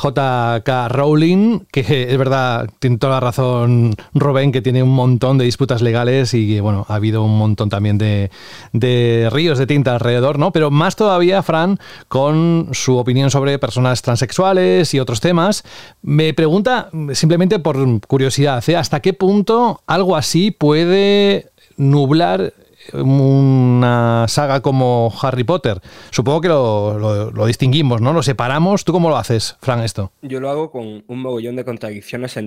[0.02, 5.46] JK Rowling, que es verdad, tiene toda la razón Robén, que tiene un montón de
[5.46, 8.30] disputas legales y bueno, ha habido un montón también de,
[8.74, 10.52] de ríos de tinta alrededor, ¿no?
[10.52, 15.64] Pero más todavía, Fran, con su opinión sobre personas transexuales y otros temas.
[16.02, 18.76] Me pregunta, simplemente por curiosidad, ¿eh?
[18.76, 22.54] ¿hasta qué punto algo así puede nublar
[22.94, 25.82] una saga como Harry Potter.
[26.12, 28.14] Supongo que lo, distinguimos, ¿no?
[28.14, 28.86] Lo separamos.
[28.86, 30.12] ¿Tú cómo lo haces, Fran, esto?
[30.22, 32.38] Yo lo hago con un mogollón de contradicciones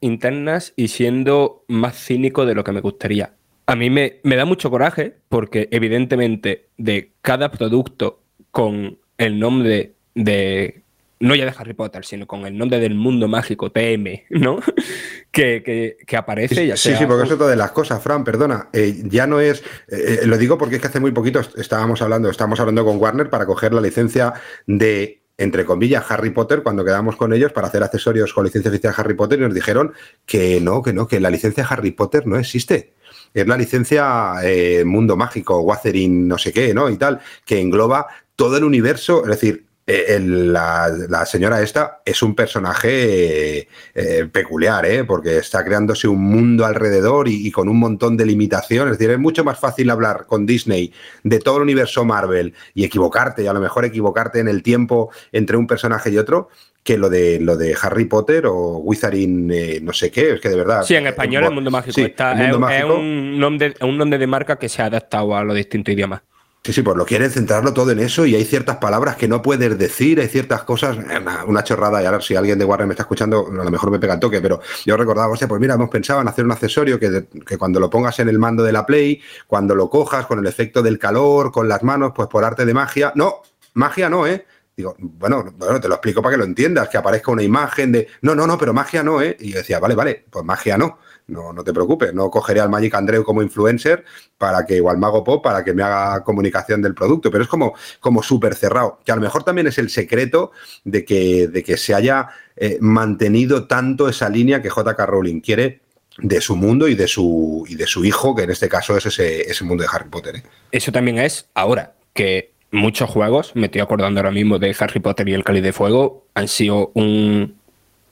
[0.00, 3.34] internas y siendo más cínico de lo que me gustaría.
[3.66, 9.94] A mí me, me da mucho coraje porque evidentemente de cada producto con el nombre
[10.14, 10.82] de
[11.20, 14.58] no ya de Harry Potter, sino con el nombre del mundo mágico TM, ¿no?
[15.30, 16.66] que, aparece.
[16.66, 18.68] Ya sí, sí, porque es otra de las cosas, Fran, perdona.
[18.72, 19.62] Eh, ya no es.
[19.88, 23.28] Eh, lo digo porque es que hace muy poquito estábamos hablando, estábamos hablando con Warner
[23.28, 24.32] para coger la licencia
[24.66, 28.92] de entre comillas, Harry Potter, cuando quedamos con ellos para hacer accesorios con licencia oficial
[28.94, 29.94] Harry Potter, y nos dijeron
[30.26, 32.92] que no, que no, que la licencia Harry Potter no existe.
[33.32, 36.90] Es la licencia eh, Mundo Mágico, Watherin, no sé qué, ¿no?
[36.90, 42.36] Y tal, que engloba todo el universo, es decir, eh, la, señora esta es un
[42.36, 45.02] personaje eh, peculiar, ¿eh?
[45.02, 48.92] porque está creándose un mundo alrededor y, con un montón de limitaciones.
[48.92, 50.92] Es decir, es mucho más fácil hablar con Disney
[51.24, 55.10] de todo el universo Marvel y equivocarte, y a lo mejor equivocarte en el tiempo
[55.32, 56.50] entre un personaje y otro,
[56.84, 60.56] que lo de lo de Harry Potter o Wizarding no sé qué, es que de
[60.56, 60.82] verdad.
[60.84, 62.00] Sí, en español el mundo mágico.
[62.00, 65.92] está, es, un, nombre, un nombre de marca que se ha adaptado a los distintos
[65.92, 66.22] idiomas.
[66.62, 69.40] Sí, sí, pues lo quieren centrarlo todo en eso y hay ciertas palabras que no
[69.40, 70.98] puedes decir, hay ciertas cosas,
[71.46, 73.98] una chorrada, y ahora si alguien de Warner me está escuchando, a lo mejor me
[73.98, 76.52] pega el toque, pero yo recordaba, o sea, pues mira, hemos pensado en hacer un
[76.52, 80.26] accesorio que, que, cuando lo pongas en el mando de la Play, cuando lo cojas
[80.26, 83.40] con el efecto del calor, con las manos, pues por arte de magia, no,
[83.72, 84.44] magia no, ¿eh?
[84.76, 88.06] Digo, bueno, bueno, te lo explico para que lo entiendas, que aparezca una imagen de,
[88.20, 89.34] no, no, no, pero magia no, ¿eh?
[89.40, 90.98] Y yo decía, vale, vale, pues magia no
[91.30, 94.04] no, no te preocupes, no cogeré al Magic Andreu como influencer
[94.36, 97.48] para que, o al Mago Pop para que me haga comunicación del producto, pero es
[97.48, 100.52] como, como súper cerrado, que a lo mejor también es el secreto
[100.84, 105.80] de que, de que se haya eh, mantenido tanto esa línea que JK Rowling quiere
[106.18, 109.06] de su mundo y de su, y de su hijo, que en este caso es
[109.06, 110.36] ese, ese mundo de Harry Potter.
[110.36, 110.42] ¿eh?
[110.72, 115.28] Eso también es ahora, que muchos juegos, me estoy acordando ahora mismo de Harry Potter
[115.28, 117.59] y el Cali de Fuego, han sido un,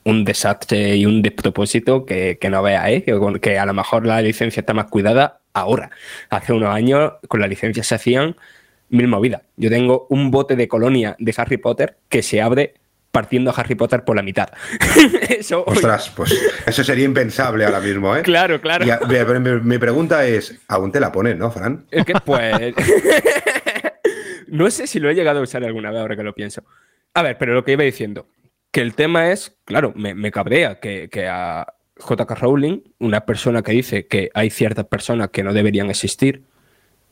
[0.03, 3.03] un desastre y un despropósito que, que no vea, ¿eh?
[3.03, 5.91] que, a lo mejor la licencia está más cuidada ahora.
[6.29, 8.35] Hace unos años con la licencia se hacían
[8.89, 9.41] mil movidas.
[9.57, 12.75] Yo tengo un bote de colonia de Harry Potter que se abre
[13.11, 14.49] partiendo a Harry Potter por la mitad.
[15.29, 18.21] eso, Ostras, pues eso sería impensable ahora mismo, ¿eh?
[18.21, 18.85] Claro, claro.
[19.63, 21.85] mi, pregunta es, aún te la pones, ¿no, Fran?
[21.91, 22.55] Es que, pues...
[24.47, 26.63] no sé si lo he llegado a usar alguna vez ahora que lo pienso.
[27.13, 28.27] A ver, pero lo que iba diciendo,
[28.71, 34.07] que el tema es, claro, me, cabrea que, a JK Rowling, una persona que dice
[34.07, 36.43] que hay ciertas personas que no deberían existir,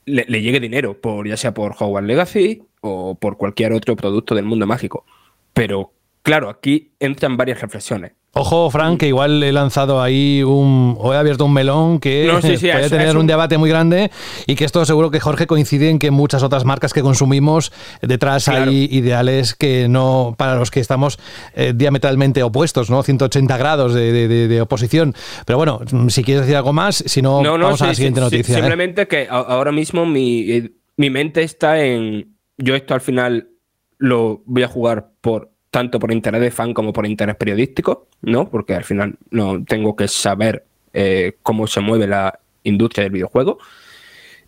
[0.06, 4.36] le, le, llegue dinero, por, ya sea por Hogwarts Legacy o por cualquier otro producto
[4.36, 5.06] del mundo mágico.
[5.54, 5.91] Pero
[6.22, 8.13] claro, aquí entran varias reflexiones.
[8.38, 10.95] Ojo, Frank, que igual he lanzado ahí un.
[11.00, 13.28] o he abierto un melón que puede tener un...
[13.28, 14.12] debate muy grande
[14.45, 17.71] y que esto seguro que Jorge coincide en que muchas otras marcas que consumimos
[18.02, 20.36] detrás hay ideales que no.
[20.38, 21.19] para los que estamos
[21.56, 23.04] eh, diametralmente opuestos, ¿no?
[23.04, 25.13] 180 grados de, oposición.
[25.45, 28.54] Pero bueno, si quieres decir algo más, si no, vamos a la siguiente noticia.
[28.54, 28.60] ¿eh?
[28.60, 32.36] Simplemente que ahora mismo mi, eh, mi mente está en.
[32.58, 33.50] Yo esto al final
[33.97, 38.49] lo voy a jugar por tanto por interés de fan como por interés periodístico, ¿no?
[38.49, 43.58] Porque al final no tengo que saber eh, cómo se mueve la industria del videojuego.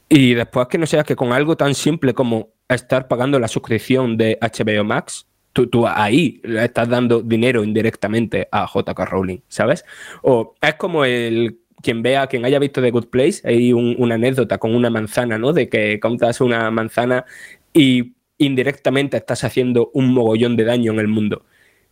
[0.08, 4.17] Y después que no sea que con algo tan simple como estar pagando la suscripción
[4.17, 9.84] de HBO Max, tú, ahí le estás dando dinero indirectamente a JK Rowling, ¿sabes?
[10.21, 14.58] O es como el quien vea, quien haya visto The Good Place, hay una anécdota
[14.58, 15.53] con una manzana, ¿no?
[15.53, 17.25] De que compras una manzana
[17.73, 21.45] y indirectamente estás haciendo un mogollón de daño en el mundo.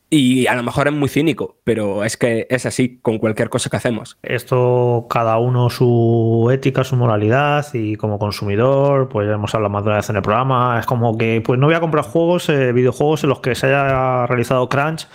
[0.09, 3.69] Y a lo mejor es muy cínico, pero es que es así con cualquier cosa
[3.69, 4.17] que hacemos.
[4.23, 9.83] Esto, cada uno su ética, su moralidad y como consumidor, pues ya hemos hablado más
[9.83, 12.47] de una vez en el programa, es como que pues no voy a comprar juegos,
[12.47, 15.07] eh, videojuegos en los que se haya realizado crunch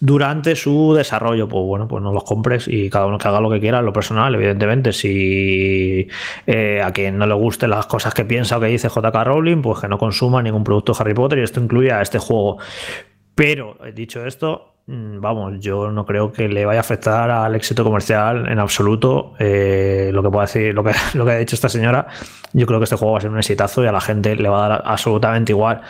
[0.00, 1.48] durante su desarrollo.
[1.48, 3.92] Pues bueno, pues no los compres y cada uno que haga lo que quiera, lo
[3.92, 4.92] personal, evidentemente.
[4.92, 6.08] Si
[6.48, 9.62] eh, a quien no le gusten las cosas que piensa o que dice JK Rowling,
[9.62, 12.58] pues que no consuma ningún producto de Harry Potter y esto incluye a este juego.
[13.34, 17.84] Pero, dicho esto, mm, vamos, yo no creo que le vaya a afectar al éxito
[17.84, 19.34] comercial en absoluto.
[19.38, 22.06] Eh, lo que puede decir, lo que, ha dicho esta señora,
[22.52, 24.48] yo creo que este juego va a ser un exitazo y a la gente le
[24.48, 25.80] va a dar absolutamente igual.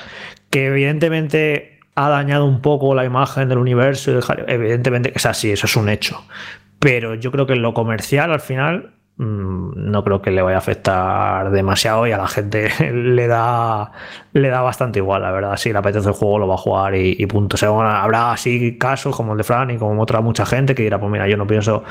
[0.50, 4.18] Que evidentemente ha dañado un poco la imagen del universo.
[4.46, 6.24] Evidentemente, es así, eso es un hecho.
[6.78, 8.90] Pero yo creo que lo comercial, al final,
[9.22, 13.92] no creo que le vaya a afectar demasiado y a la gente le da,
[14.32, 15.56] le da bastante igual, la verdad.
[15.56, 17.56] Si le apetece el juego, lo va a jugar y, punto.
[17.66, 21.10] habrá así casos como el de Fran y como otra mucha gente que dirá, pues
[21.10, 21.84] mira, yo no pienso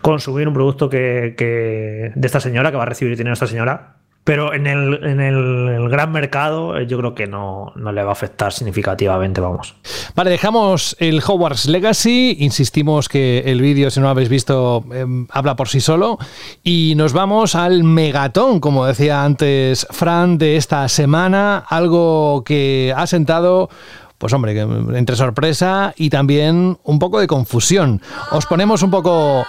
[0.00, 3.95] consumir un producto que, que de esta señora, que va a recibir dinero esta señora,
[4.26, 8.12] pero en el, en el, gran mercado eh, yo creo que no, le va a
[8.12, 9.76] afectar significativamente, vamos.
[10.16, 15.28] Vale, dejamos el Hogwarts Legacy, insistimos que el vídeo, si no lo habéis visto, em,
[15.30, 16.18] habla por sí solo,
[16.64, 23.06] y nos vamos al megatón, como decía antes Fran, de esta semana, algo que ha
[23.06, 23.70] sentado
[24.18, 28.00] pues hombre, entre sorpresa y también un poco de confusión.
[28.32, 29.44] Os ponemos un poco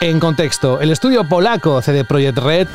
[0.00, 0.80] en contexto.
[0.80, 2.68] El estudio polaco CD Projekt Red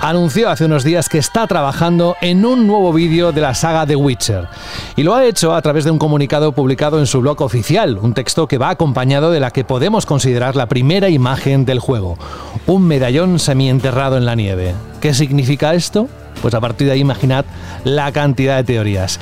[0.00, 3.96] anunció hace unos días que está trabajando en un nuevo vídeo de la saga The
[3.96, 4.48] Witcher.
[4.96, 8.14] Y lo ha hecho a través de un comunicado publicado en su blog oficial, un
[8.14, 12.18] texto que va acompañado de la que podemos considerar la primera imagen del juego,
[12.66, 14.74] un medallón semienterrado en la nieve.
[15.00, 16.08] ¿Qué significa esto?
[16.42, 17.44] Pues a partir de ahí imaginad
[17.84, 19.18] la cantidad de teorías.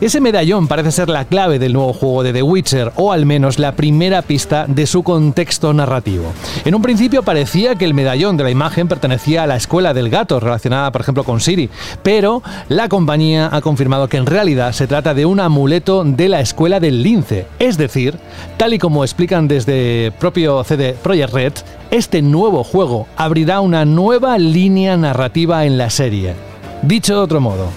[0.00, 3.58] Ese medallón parece ser la clave del nuevo juego de The Witcher, o al menos
[3.58, 6.32] la primera pista de su contexto narrativo.
[6.64, 10.10] En un principio parecía que el medallón de la imagen pertenecía a la escuela del
[10.10, 11.70] gato, relacionada por ejemplo con Siri,
[12.02, 16.40] pero la compañía ha confirmado que en realidad se trata de un amuleto de la
[16.40, 17.46] escuela del lince.
[17.58, 18.18] Es decir,
[18.56, 21.52] tal y como explican desde propio CD Projekt Red,
[21.90, 26.51] este nuevo juego abrirá una nueva línea narrativa en la serie.
[26.82, 27.68] Dicho de otro modo,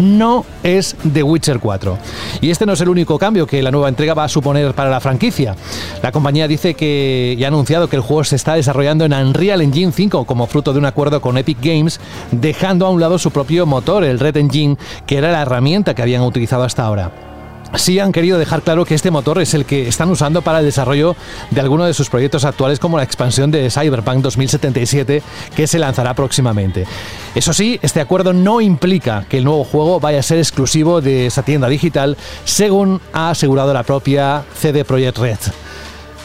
[0.00, 1.98] no es The Witcher 4.
[2.40, 4.90] Y este no es el único cambio que la nueva entrega va a suponer para
[4.90, 5.56] la franquicia.
[6.02, 9.62] La compañía dice que y ha anunciado que el juego se está desarrollando en Unreal
[9.62, 12.00] Engine 5 como fruto de un acuerdo con Epic Games,
[12.32, 16.02] dejando a un lado su propio motor, el Red Engine, que era la herramienta que
[16.02, 17.29] habían utilizado hasta ahora
[17.76, 20.64] sí han querido dejar claro que este motor es el que están usando para el
[20.64, 21.16] desarrollo
[21.50, 25.22] de algunos de sus proyectos actuales como la expansión de Cyberpunk 2077
[25.54, 26.86] que se lanzará próximamente.
[27.34, 31.26] Eso sí, este acuerdo no implica que el nuevo juego vaya a ser exclusivo de
[31.26, 35.38] esa tienda digital, según ha asegurado la propia CD Projekt Red.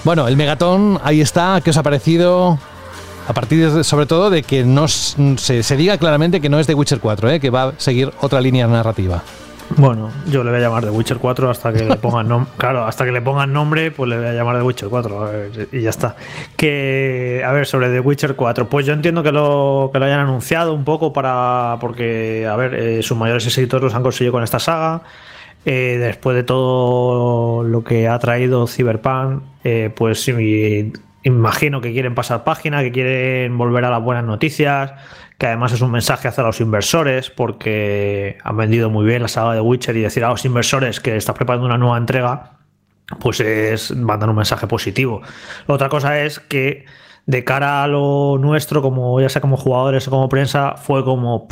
[0.04, 2.60] Bueno, el Megatón, ahí está, ¿qué os ha parecido?
[3.28, 7.00] A partir sobre todo de que no se, diga claramente que no es de Witcher
[7.00, 7.40] 4, ¿eh?
[7.40, 9.24] que va a seguir otra línea narrativa.
[9.70, 12.52] Bueno, yo le voy a llamar The Witcher 4 hasta que le pongan nombre.
[12.58, 15.32] Claro, hasta que le pongan nombre, pues le voy a llamar The Witcher 4.
[15.72, 16.16] y ya está.
[16.56, 18.70] Que, a ver, sobre The Witcher 4.
[18.70, 21.78] Pues yo entiendo que lo, que lo hayan anunciado un poco para.
[21.82, 25.02] Porque, a ver, eh, sus mayores éxitos los han conseguido con esta saga.
[25.66, 30.32] Eh, después de todo lo que ha traído Cyberpunk, eh, pues
[31.24, 34.94] imagino que quieren pasar página, que quieren volver a las buenas noticias
[35.38, 39.54] que además es un mensaje hacia los inversores, porque han vendido muy bien la saga
[39.54, 42.60] de Witcher y decir a los inversores que estás preparando una nueva entrega,
[43.20, 45.22] pues es mandar un mensaje positivo.
[45.68, 46.86] otra cosa es que
[47.26, 51.48] de cara a lo nuestro, como ya sea como jugadores o como prensa, fue como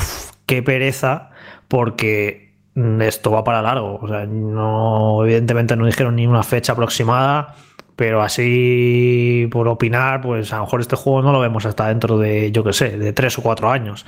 [0.46, 1.30] qué pereza,
[1.68, 2.54] porque
[3.00, 3.98] esto va para largo.
[4.00, 7.54] O sea, no, evidentemente no dijeron ni una fecha aproximada
[7.96, 12.18] pero así, por opinar, pues a lo mejor este juego no lo vemos hasta dentro
[12.18, 14.04] de, yo qué sé, de tres o cuatro años.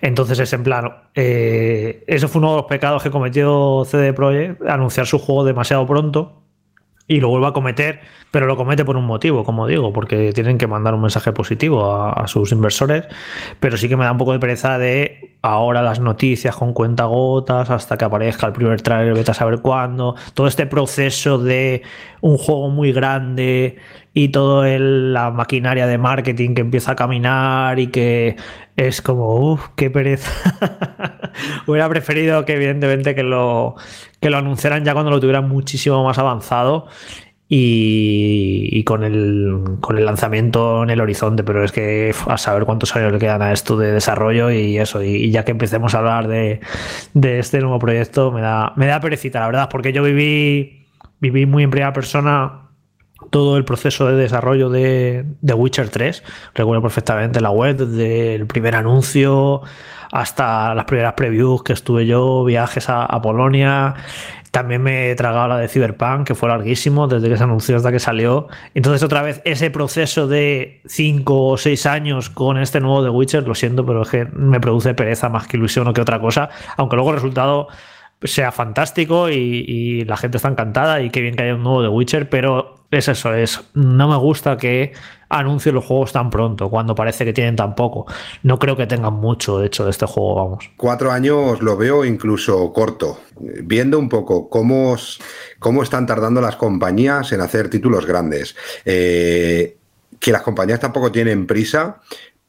[0.00, 4.62] Entonces es en plan, eh, eso fue uno de los pecados que cometió CD Projekt,
[4.66, 6.39] anunciar su juego demasiado pronto
[7.10, 10.58] y lo vuelve a cometer pero lo comete por un motivo, como digo, porque tienen
[10.58, 13.04] que mandar un mensaje positivo a, sus inversores,
[13.58, 17.70] pero sí que me da un poco de pereza de ahora las noticias con cuentagotas
[17.70, 21.82] hasta que aparezca el primer trailer, vete a saber cuándo, todo este proceso de
[22.20, 23.78] un juego muy grande
[24.12, 28.36] y toda la maquinaria de marketing que empieza a caminar y que
[28.76, 30.30] es como, uff, qué pereza.
[31.66, 33.76] Hubiera preferido que evidentemente que lo,
[34.20, 36.88] que lo anunciaran ya cuando lo tuvieran muchísimo más avanzado
[37.52, 42.94] y, con, el, con el lanzamiento en el horizonte, pero es que a saber cuántos
[42.94, 46.28] años le quedan a esto de desarrollo y eso, y, ya que empecemos a hablar
[46.28, 46.60] de,
[47.22, 50.86] este nuevo proyecto, me da, me da perecita, la verdad, porque yo viví,
[51.18, 52.69] viví muy en primera persona
[53.30, 56.22] todo el proceso de desarrollo de, de Witcher 3.
[56.54, 59.62] Recuerdo perfectamente la web, desde el primer anuncio
[60.12, 63.94] hasta las primeras previews que estuve yo, viajes a, a Polonia,
[64.50, 67.92] también me he tragado la de Cyberpunk, que fue larguísimo, desde que se anunció hasta
[67.92, 68.48] que salió.
[68.74, 73.46] Entonces, otra vez, ese proceso de 5 o 6 años con este nuevo The Witcher,
[73.46, 76.50] lo siento, pero es que me produce pereza más que ilusión o que otra cosa,
[76.76, 77.68] aunque luego el resultado
[78.22, 81.88] sea fantástico y, la gente está encantada y qué bien que haya un nuevo The
[81.88, 83.60] Witcher, pero Es eso, es.
[83.74, 84.92] No me gusta que
[85.28, 88.06] anuncien los juegos tan pronto, cuando parece que tienen tan poco.
[88.42, 90.70] No creo que tengan mucho, de hecho, de este juego, vamos.
[90.76, 93.20] Cuatro años lo veo incluso corto.
[93.38, 94.96] Viendo un poco cómo,
[95.60, 98.56] cómo están tardando las compañías en hacer títulos grandes.
[98.84, 99.76] Eh,
[100.18, 102.00] que las compañías tampoco tienen prisa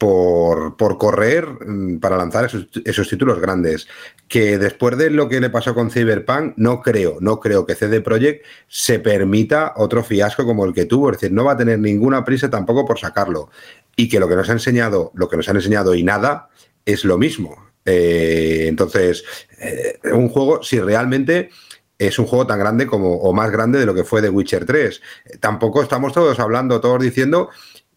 [0.01, 3.87] por, por correr mm, para lanzar esos, títulos grandes.
[4.27, 8.01] Que después de lo que le pasó con Cyberpunk, no creo, no creo que CD
[8.01, 11.11] Projekt se permita otro fiasco como el que tuvo.
[11.11, 13.51] Es decir, no va a tener ninguna prisa tampoco por sacarlo.
[13.95, 16.49] Y que lo que nos ha enseñado, lo que nos han enseñado y nada,
[16.83, 17.63] es lo mismo.
[17.85, 19.23] Eh, entonces,
[19.59, 21.51] eh, un juego, si realmente
[21.99, 24.65] es un juego tan grande como, o más grande de lo que fue The Witcher
[24.65, 24.99] 3.
[25.39, 27.49] tampoco estamos todos hablando, todos diciendo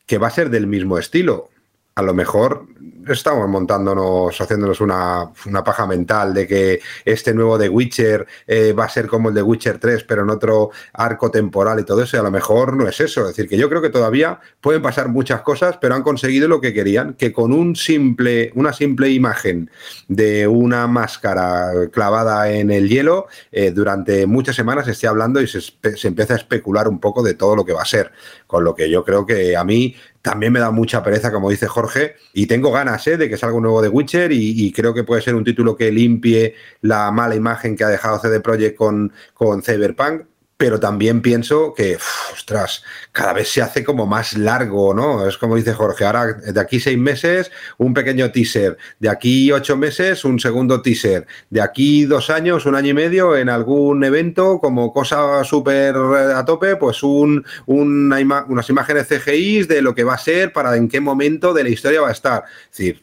[0.04, 1.48] que va a ser del mismo estilo
[1.94, 2.66] a lo mejor
[3.08, 5.30] estamos montándonos, haciéndonos una,
[5.64, 9.42] paja mental de que este nuevo The Witcher eh, va a ser como el de
[9.42, 12.88] Witcher 3, pero en otro arco temporal y todo eso, y a lo mejor no
[12.88, 13.22] es eso.
[13.22, 16.60] Es decir, que yo creo que todavía pueden pasar muchas cosas, pero han conseguido lo
[16.60, 19.70] que querían, que con un simple, una simple imagen
[20.08, 25.46] de una máscara clavada en el hielo, eh, durante muchas semanas se esté hablando y
[25.46, 28.12] se empieza a especular un poco de todo lo que va a ser.
[28.46, 31.66] Con lo que yo creo que a mí también me da mucha pereza, como dice
[31.68, 33.18] Jorge, y tengo ganas ¿eh?
[33.18, 35.92] de que salga un nuevo de Witcher y, creo que puede ser un título que
[35.92, 40.22] limpie la mala imagen que ha dejado CD Projekt con, con Cyberpunk
[40.56, 41.98] pero también pienso que,
[42.32, 45.26] ostras, cada vez se hace como más largo, ¿no?
[45.26, 49.76] Es como dice Jorge, ahora de aquí seis meses, un pequeño teaser, de aquí ocho
[49.76, 54.60] meses, un segundo teaser, de aquí dos años, un año y medio, en algún evento,
[54.60, 60.18] como cosa súper a tope, pues un, unas imágenes CGI de lo que va a
[60.18, 62.44] ser, para en qué momento de la historia va a estar.
[62.70, 63.00] Es decir,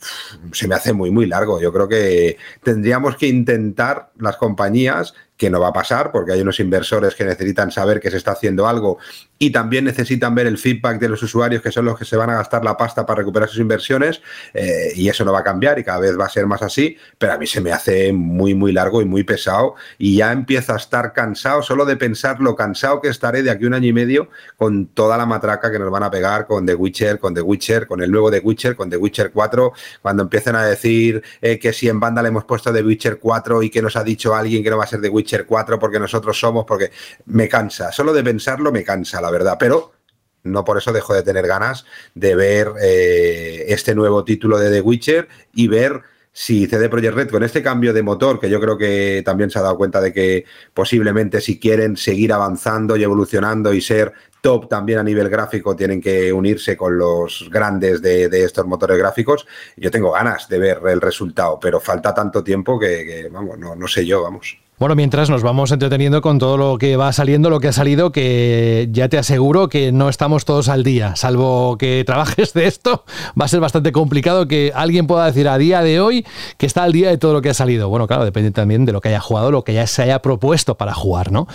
[0.53, 1.61] se me hace muy, muy largo.
[1.61, 6.41] Yo creo que tendríamos que intentar las compañías que no va a pasar porque hay
[6.41, 8.99] unos inversores que necesitan saber que se está haciendo algo
[9.39, 12.29] y también necesitan ver el feedback de los usuarios que son los que se van
[12.29, 14.21] a gastar la pasta para recuperar sus inversiones
[14.53, 16.95] eh, y eso no va a cambiar y cada vez va a ser más así,
[17.17, 20.73] pero a mí se me hace muy, muy largo y muy pesado y ya empiezo
[20.73, 23.93] a estar cansado solo de pensar lo cansado que estaré de aquí un año y
[23.93, 27.41] medio con toda la matraca que nos van a pegar con The Witcher, con The
[27.41, 29.73] Witcher, con el nuevo The Witcher, con The Witcher 4,
[30.03, 33.63] cuando empiecen a decir eh, que si en banda le hemos puesto The Witcher 4
[33.63, 35.99] y que nos ha dicho alguien que no va a ser The Witcher 4 porque
[35.99, 36.91] nosotros somos, porque
[37.25, 39.93] me cansa, solo de pensarlo me cansa, la verdad, pero
[40.43, 44.81] no por eso dejo de tener ganas de ver eh, este nuevo título de The
[44.81, 46.01] Witcher y ver
[46.33, 49.59] si CD Projekt Red con este cambio de motor, que yo creo que también se
[49.59, 54.69] ha dado cuenta de que posiblemente si quieren seguir avanzando y evolucionando y ser top
[54.69, 59.45] también a nivel gráfico, tienen que unirse con los grandes de, estos motores gráficos.
[59.75, 63.87] Yo tengo ganas de ver el resultado, pero falta tanto tiempo que, vamos, no, no
[63.87, 64.57] sé yo, vamos.
[64.81, 68.11] Bueno, mientras nos vamos entreteniendo con todo lo que va saliendo, lo que ha salido,
[68.11, 73.03] que ya te aseguro que no estamos todos al día, salvo que trabajes de esto,
[73.39, 76.25] va a ser bastante complicado que alguien pueda decir a día de hoy
[76.57, 77.89] que está al día de todo lo que ha salido.
[77.89, 80.73] Bueno, claro, depende también de lo que haya jugado, lo que ya se haya propuesto
[80.73, 81.47] para jugar, ¿no?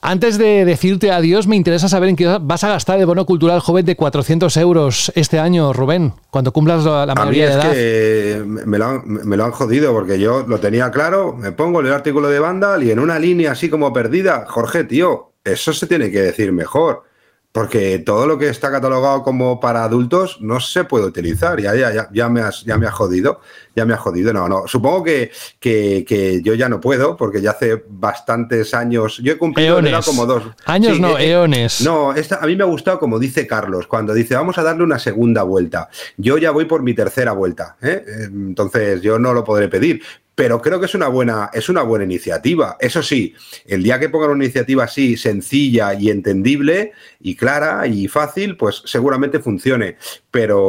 [0.00, 3.60] Antes de decirte adiós, me interesa saber en qué vas a gastar el bono cultural
[3.60, 7.72] joven de 400 euros este año, Rubén, cuando cumplas la, mayoría de edad.
[7.72, 11.80] Que me, lo han, me lo han jodido porque yo lo tenía claro, me pongo
[11.80, 15.86] el artículo de Vandal y en una línea así como perdida, Jorge, tío, eso se
[15.86, 17.07] tiene que decir mejor.
[17.50, 21.60] Porque todo lo que está catalogado como para adultos no se puede utilizar.
[21.60, 23.40] Ya, ya, ya, ya, me, has, ya me ha jodido.
[23.74, 24.32] Ya me ha jodido.
[24.32, 24.68] No, no.
[24.68, 29.18] Supongo que, que, yo ya no puedo, porque ya hace bastantes años.
[29.22, 30.42] Yo he cumplido como dos.
[30.66, 31.80] Años no, eh, eones.
[31.80, 34.84] No, esta, a mí me ha gustado, como dice Carlos, cuando dice vamos a darle
[34.84, 35.88] una segunda vuelta.
[36.16, 37.76] Yo ya voy por mi tercera vuelta.
[37.80, 38.04] ¿eh?
[38.24, 40.02] Entonces yo no lo podré pedir
[40.38, 42.76] pero creo que es una buena, es una buena iniciativa.
[42.78, 43.34] Eso sí,
[43.66, 48.82] el día que pongan una iniciativa así sencilla y entendible y clara y fácil, pues
[48.84, 49.96] seguramente funcione.
[50.30, 50.60] Pero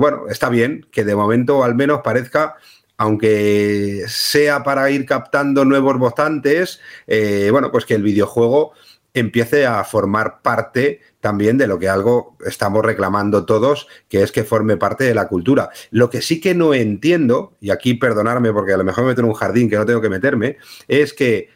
[0.00, 2.56] bueno, está bien que de momento al menos parezca
[2.96, 8.72] aunque sea para ir captando nuevos votantes, eh, bueno, pues que el videojuego
[9.14, 14.44] empiece a formar parte también de lo que algo estamos reclamando todos, que es que
[14.44, 15.70] forme parte de la cultura.
[15.90, 19.20] Lo que sí que no entiendo, y aquí perdonarme porque a lo mejor me meto
[19.20, 20.56] en un jardín que no tengo que meterme,
[20.88, 21.50] es que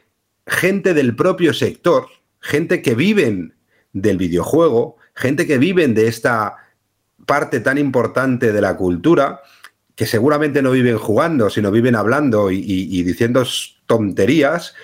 [0.47, 2.07] gente del propio sector,
[2.41, 3.55] gente que viven
[3.93, 6.57] del videojuego, gente que viven de esta
[7.25, 9.41] parte tan importante de la cultura,
[9.95, 13.45] que seguramente no viven jugando, sino viven hablando y, y diciendo
[13.87, 14.75] tonterías,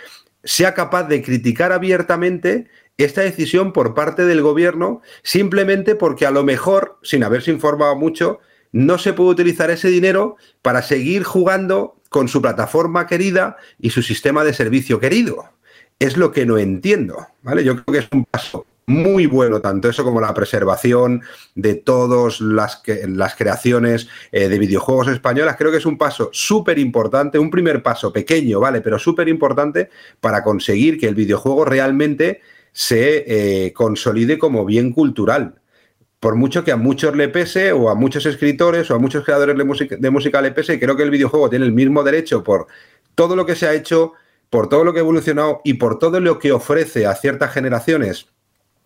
[0.45, 6.45] sea capaz de criticar abiertamente esta decisión por parte del gobierno simplemente porque a lo
[6.45, 8.41] mejor, sin haberse informado mucho,
[8.73, 14.03] no se puede utilizar ese dinero para seguir jugando con su plataforma querida y su
[14.03, 15.51] sistema de servicio querido.
[15.99, 17.65] Es lo que no entiendo, ¿vale?
[17.65, 21.23] Yo creo que es un paso muy bueno, tanto eso como la preservación
[21.55, 25.57] de todas las, las creaciones eh, de videojuegos españolas.
[25.57, 28.81] Creo que es un paso súper importante, un primer paso pequeño, ¿vale?
[28.81, 29.89] Pero súper importante
[30.21, 32.41] para conseguir que el videojuego realmente
[32.73, 33.25] se
[33.67, 35.55] eh, consolide como bien cultural.
[36.21, 39.57] Por mucho que a muchos le pese, o a muchos escritores, o a muchos creadores
[39.57, 42.69] de música, de música le pese, creo que el videojuego tiene el mismo derecho por
[43.15, 44.13] todo lo que se ha hecho,
[44.49, 48.29] por todo lo que ha evolucionado y por todo lo que ofrece a ciertas generaciones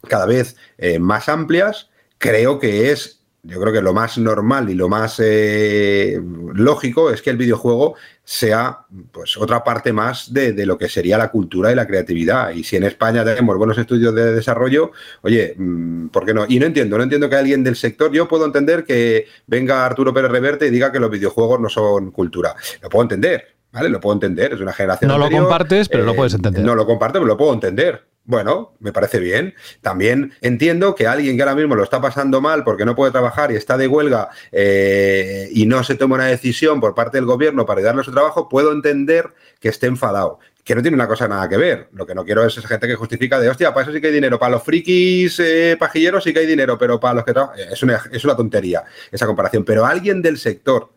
[0.07, 1.88] cada vez eh, más amplias,
[2.18, 6.20] creo que es, yo creo que lo más normal y lo más eh,
[6.54, 7.94] lógico es que el videojuego
[8.24, 8.80] sea
[9.12, 12.50] pues otra parte más de, lo que sería la cultura y la creatividad.
[12.50, 14.90] Y si en España tenemos buenos estudios de desarrollo,
[15.22, 16.44] oye, mm, ¿por qué no?
[16.48, 20.12] Y no entiendo, no entiendo que alguien del sector, yo puedo entender que venga Arturo
[20.12, 22.57] Pérez Reverte y diga que los videojuegos no son cultura.
[22.82, 23.88] Lo puedo entender, ¿vale?
[23.90, 25.09] Lo puedo entender, es una generación.
[25.09, 26.64] No lo compartes, pero lo puedes eh, entender.
[26.64, 28.02] No lo comparto, pero lo puedo entender.
[28.27, 29.55] Bueno, me parece bien.
[29.83, 33.53] También entiendo que alguien que ahora mismo lo está pasando mal porque no puede trabajar
[33.53, 37.64] y está de huelga eh, y no se toma una decisión por parte del gobierno
[37.64, 40.41] para darle su trabajo, puedo entender que esté enfadado.
[40.64, 41.89] Que no tiene una cosa nada que ver.
[41.93, 44.09] Lo que no quiero es esa gente que justifica de, hostia, para eso sí que
[44.09, 44.41] hay dinero.
[44.41, 47.61] Para los frikis eh, pajilleros sí que hay dinero, pero para los que trabajan.
[47.70, 49.64] Es una, es una tontería esa comparación.
[49.64, 50.91] Pero alguien del sector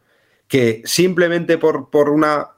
[0.47, 2.49] que simplemente por, por una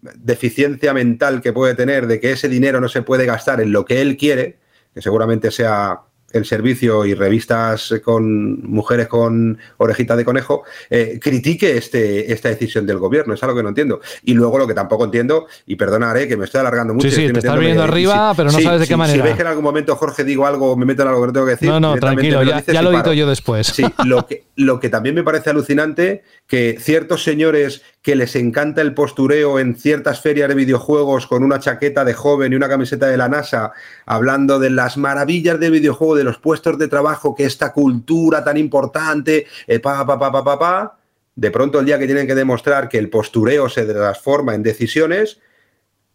[0.00, 3.84] deficiencia mental que puede tener de que ese dinero no se puede gastar en lo
[3.84, 4.58] que él quiere,
[4.94, 6.00] que seguramente sea
[6.32, 12.86] el servicio y revistas con mujeres con orejita de conejo, eh, critique este, esta decisión
[12.86, 13.34] del gobierno.
[13.34, 14.00] Es algo que no entiendo.
[14.24, 17.10] Y luego lo que tampoco entiendo, y perdonaré que me estoy alargando mucho.
[17.10, 19.22] Sí, sí, te estás viendo arriba, pero no sabes de qué manera.
[19.22, 21.32] Si ves que en algún momento Jorge digo algo, me meto en algo que no
[21.32, 21.68] tengo que decir.
[21.68, 23.66] No, no, tranquilo, ya, lo dicho yo después.
[23.66, 28.82] Sí, lo que, lo que también me parece alucinante, que ciertos señores que les encanta
[28.82, 33.06] el postureo en ciertas ferias de videojuegos con una chaqueta de joven y una camiseta
[33.06, 33.72] de la NASA,
[34.06, 38.56] hablando de las maravillas del videojuego, de los puestos de trabajo, que esta cultura tan
[38.56, 40.98] importante, eh, pa, pa, pa, pa, pa, pa,
[41.36, 45.38] de pronto el día que tienen que demostrar que el postureo se transforma en decisiones,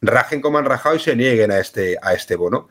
[0.02, 2.68] rajen como han rajado y se nieguen a este, a este bono.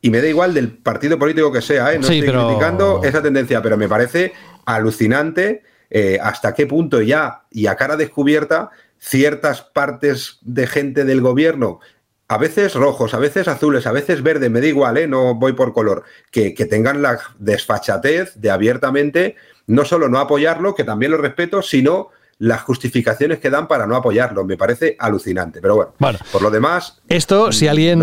[0.00, 1.98] Y me da igual del partido político que sea, ¿eh?
[1.98, 4.32] no estoy criticando esa tendencia, pero me parece
[4.64, 11.20] alucinante eh, hasta qué punto ya y a cara descubierta ciertas partes de gente del
[11.20, 11.80] gobierno,
[12.28, 15.06] a veces rojos, a veces azules, a veces verdes, me da igual, ¿eh?
[15.06, 20.74] no voy por color, que, que tengan la desfachatez de abiertamente no solo no apoyarlo,
[20.74, 24.44] que también lo respeto, sino las justificaciones que dan para no apoyarlo.
[24.44, 25.60] Me parece alucinante.
[25.60, 27.98] Pero bueno, por lo demás, esto, si alguien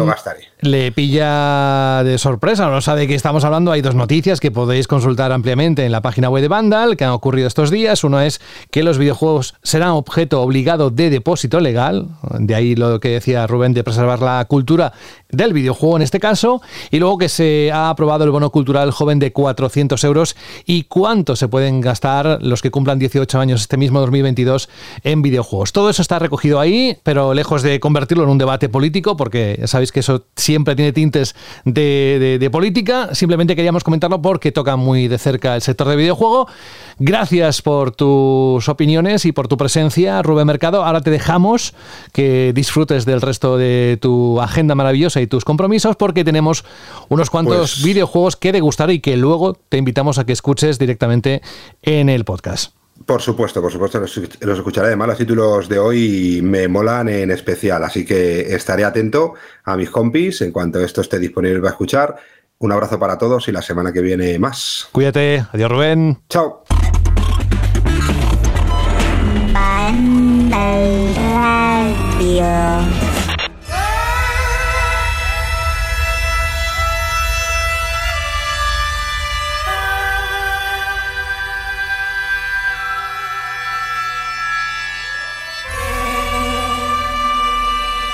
[0.63, 4.87] le pilla de sorpresa no sabe de qué estamos hablando, hay dos noticias que podéis
[4.87, 8.03] consultar ampliamente en la página web de Vandal que han ocurrido estos días.
[8.03, 8.39] Uno es
[8.71, 12.07] que los videojuegos serán objeto obligado de depósito legal,
[12.39, 14.93] de ahí lo que decía Rubén de preservar la cultura
[15.29, 16.61] del videojuego en este caso,
[16.91, 20.35] y luego que se ha aprobado el bono cultural joven de 400 euros
[20.65, 24.69] y cuánto se pueden gastar los que cumplan 18 años este mismo 2022
[25.03, 25.73] en videojuegos.
[25.73, 29.91] Todo eso está recogido ahí, pero lejos de convertirlo en un debate político, porque sabéis
[29.91, 31.35] que eso siempre tiene tintes
[31.65, 36.47] de, política, simplemente queríamos comentarlo porque toca muy de cerca el sector de videojuego.
[36.99, 40.83] Gracias por tus opiniones y por tu presencia, Rubén Mercado.
[40.83, 41.73] Ahora te dejamos
[42.11, 46.63] que disfrutes del resto de tu agenda maravillosa y tus compromisos porque tenemos
[47.09, 51.41] unos cuantos pues videojuegos que degustar y que luego te invitamos a que escuches directamente
[51.81, 52.82] en el podcast.
[53.05, 54.87] Por supuesto, por supuesto, los, escucharé.
[54.87, 59.33] Además, los títulos de hoy me molan en especial, así que estaré atento
[59.65, 62.15] a mis compis en cuanto esto esté disponible para escuchar.
[62.59, 64.87] Un abrazo para todos y la semana que viene más.
[64.91, 65.45] Cuídate.
[65.51, 66.19] Adiós, Rubén.
[66.29, 66.63] Chao.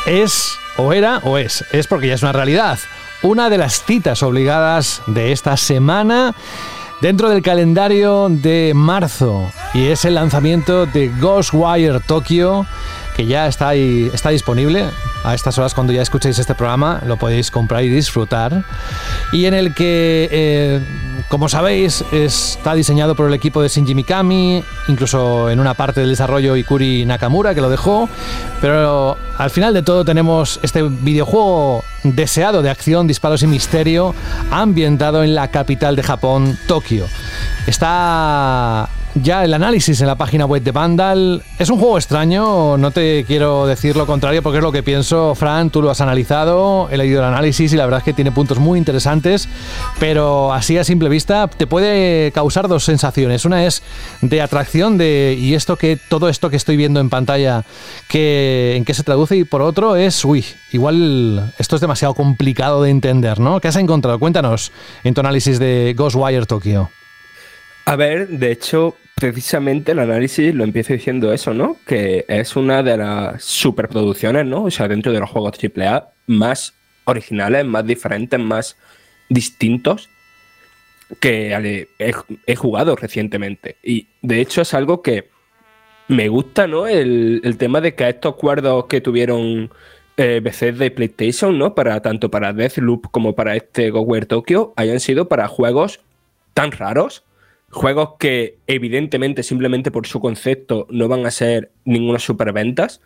[0.10, 2.80] Es, o era, o es, es porque ya es una realidad.
[3.22, 6.34] Una de las citas obligadas de esta semana
[7.02, 12.66] dentro del calendario de marzo y es el lanzamiento de Ghostwire Tokyo
[13.20, 14.86] que ya está, está disponible.
[15.26, 18.64] A estas horas cuando ya escuchéis este programa lo podéis comprar y disfrutar.
[19.34, 20.80] Y en el que eh,
[21.28, 26.12] como sabéis está diseñado por el equipo de Shinji Mikami incluso en una parte del
[26.12, 28.08] desarrollo Ikuri Nakamura que lo dejó.
[28.62, 34.16] Pero al final de todo tenemos este videojuego deseado de acción, disparos y misterio
[34.50, 37.06] ambientado en la capital de Japón, Tokio.
[37.68, 38.88] Está
[39.22, 41.44] ya el análisis en la página web de Vandal.
[41.58, 45.36] Es un juego extraño, no te quiero decir lo contrario porque es lo que pienso.
[45.36, 48.32] Fran, tú lo has analizado, he leído el análisis y la verdad es que tiene
[48.32, 49.50] puntos muy interesantes,
[50.00, 53.46] pero así a simple vista te puede causar dos sensaciones.
[53.46, 53.84] Una es
[54.22, 57.64] de atracción de y esto que todo esto que estoy viendo en pantalla
[58.08, 62.84] que en qué se traduce y por otro es uy, igual esto es demasiado complicado
[62.84, 63.60] de entender, ¿no?
[63.60, 64.20] ¿Qué has encontrado?
[64.20, 64.72] Cuéntanos
[65.04, 66.90] en tu análisis de Ghostwire Tokyo.
[67.90, 71.76] A ver, de hecho, precisamente el análisis lo empiezo diciendo eso, ¿no?
[71.86, 74.64] Que es una de las superproducciones, ¿no?
[74.64, 76.74] O sea, dentro de los juegos AAA más
[77.06, 78.78] originales, más diferentes, más
[79.28, 80.10] distintos
[81.20, 83.78] que he, jugado recientemente.
[83.84, 85.30] Y de hecho es algo que
[86.08, 86.88] me gusta, ¿no?
[86.88, 89.70] El, tema de que estos acuerdos que tuvieron
[90.18, 91.76] eh, de PlayStation, ¿no?
[91.76, 96.00] Para tanto para Deathloop como para este GoWare Tokyo, hayan sido para juegos
[96.54, 97.24] tan raros
[97.72, 103.02] juegos que evidentemente simplemente por su concepto no van a ser ninguna superventas,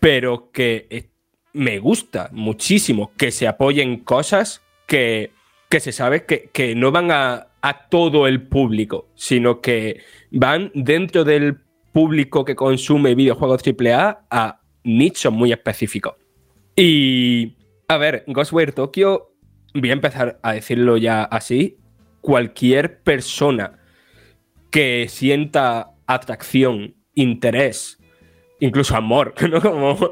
[0.00, 1.10] pero que
[1.52, 5.32] me gusta muchísimo que se apoyen cosas que,
[5.70, 10.00] se sabe que, no van a, a, todo el público, sino que
[10.30, 11.60] van dentro del
[11.92, 16.14] público que consume videojuegos AAA a nichos muy específicos.
[16.74, 17.56] Y,
[17.88, 19.34] a ver, Ghostware Tokyo,
[19.74, 21.78] voy a empezar a decirlo ya así,
[22.20, 23.81] cualquier persona
[24.72, 28.00] que sienta atracción, interés,
[28.58, 29.60] incluso amor, ¿no?
[29.60, 30.10] Como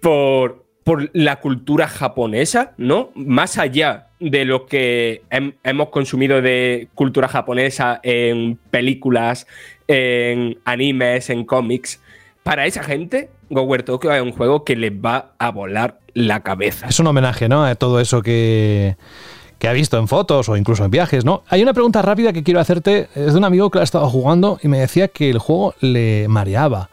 [0.00, 3.10] por, por la cultura japonesa, ¿no?
[3.14, 9.46] Más allá de lo que hemos consumido de cultura japonesa en películas,
[9.88, 12.00] en animes, en cómics,
[12.42, 16.86] para esa gente, Gower Tokyo es un juego que les va a volar la cabeza.
[16.88, 17.64] Es un homenaje, ¿no?
[17.64, 18.96] A todo eso que
[19.58, 21.42] que ha visto en fotos o incluso en viajes, ¿no?
[21.48, 24.58] Hay una pregunta rápida que quiero hacerte, es de un amigo que ha estado jugando
[24.62, 26.90] y me decía que el juego le mareaba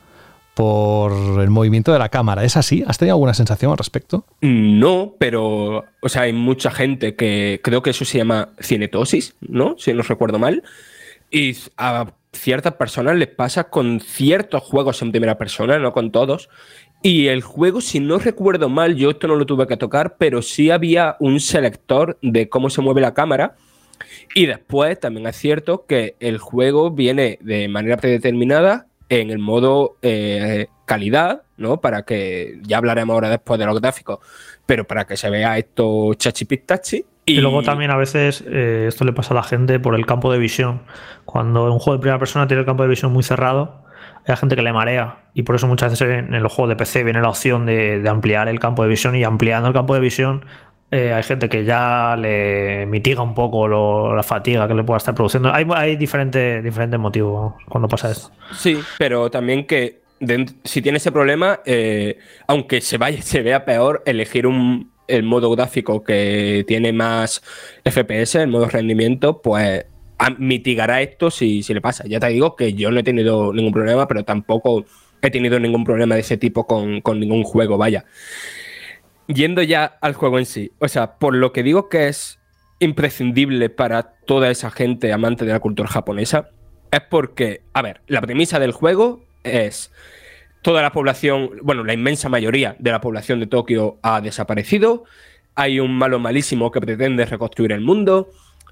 [0.55, 1.11] por
[1.41, 2.43] el movimiento de la cámara.
[2.43, 2.83] ¿Es así?
[2.87, 4.25] ¿Has tenido alguna sensación al respecto?
[4.41, 9.75] No, pero, o sea, hay mucha gente que creo que eso se llama cinetosis, ¿no?
[9.77, 10.63] Si no recuerdo mal.
[11.29, 16.49] Y a ciertas personas les pasa con ciertos juegos en primera persona, no con todos,
[17.05, 20.41] y el juego, si no recuerdo mal, yo esto no lo tuve que tocar, pero
[20.41, 23.57] sí había un selector de cómo se mueve la cámara.
[24.33, 29.97] Y después también es cierto que el juego viene de manera predeterminada en el modo
[30.01, 31.79] eh, calidad, ¿no?
[31.79, 34.17] Para que, ya hablaremos ahora después de los gráficos,
[34.65, 37.05] pero para que se vea esto chachipistachi.
[37.27, 37.33] Y...
[37.33, 40.33] y luego también a veces eh, esto le pasa a la gente por el campo
[40.33, 40.81] de visión.
[41.23, 43.84] Cuando un juego de primera persona tiene el campo de visión muy cerrado,
[44.27, 47.03] hay gente que le marea y por eso muchas veces en los juegos de PC
[47.03, 50.45] viene la opción de, ampliar el campo de visión y ampliando el campo de visión
[50.91, 53.67] eh, hay gente que ya le mitiga un poco
[54.15, 55.51] la fatiga que le pueda estar produciendo.
[55.51, 58.29] Hay, diferentes motivos cuando pasa esto.
[58.53, 60.03] Sí, pero también que
[60.63, 65.49] si tiene ese problema, eh, aunque se vaya, se vea peor, elegir un, el modo
[65.51, 67.41] gráfico que tiene más
[67.83, 69.85] FPS, el modo rendimiento, pues
[70.37, 72.03] mitigará esto si, si le pasa.
[72.07, 74.85] Ya te digo que yo no he tenido ningún problema, pero tampoco
[75.21, 78.05] he tenido ningún problema de ese tipo con, ningún juego, vaya.
[79.27, 82.39] Yendo ya al juego en sí, o sea, por lo que digo que es
[82.79, 86.49] imprescindible para toda esa gente amante de la cultura japonesa,
[86.91, 89.91] es porque, a ver, la premisa del juego es
[90.61, 95.05] toda la población, bueno, la inmensa mayoría de la población de Tokio ha desaparecido,
[95.55, 98.29] hay un malo malísimo que pretende reconstruir el mundo,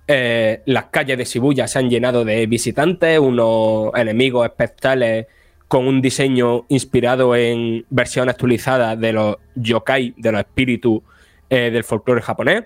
[0.08, 5.28] eh, las calles de Shibuya se han llenado de visitantes, unos enemigos espectrales
[5.68, 11.02] con un diseño inspirado en versiones actualizadas de los yokai, de los espíritus
[11.50, 12.66] eh, del folclore japonés.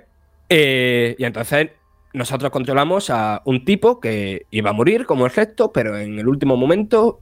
[0.50, 1.70] Eh, y entonces
[2.14, 6.28] nosotros controlamos a un tipo que iba a morir como el resto, pero en el
[6.28, 7.22] último momento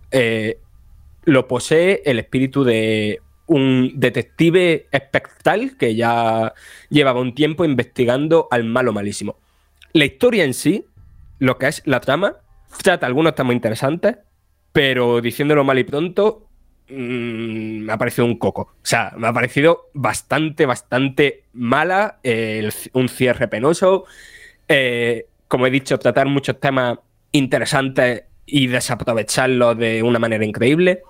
[1.25, 6.53] lo posee el espíritu de un detective espectral que ya
[6.89, 9.37] llevaba un tiempo investigando al malo malísimo.
[9.95, 10.83] La historia en sí,
[11.39, 12.35] lo que es la trama,
[12.83, 14.17] trata algunos temas interesantes,
[14.73, 16.49] pero diciéndolo mal y pronto,
[16.89, 18.63] mm, me ha parecido un coco.
[18.63, 22.19] O sea, me ha parecido bastante, bastante mala,
[22.91, 24.03] un cierre penoso.
[24.67, 26.99] Eh, como he dicho, tratar muchos temas
[27.31, 31.03] interesantes y desaprovecharlos de una manera increíble.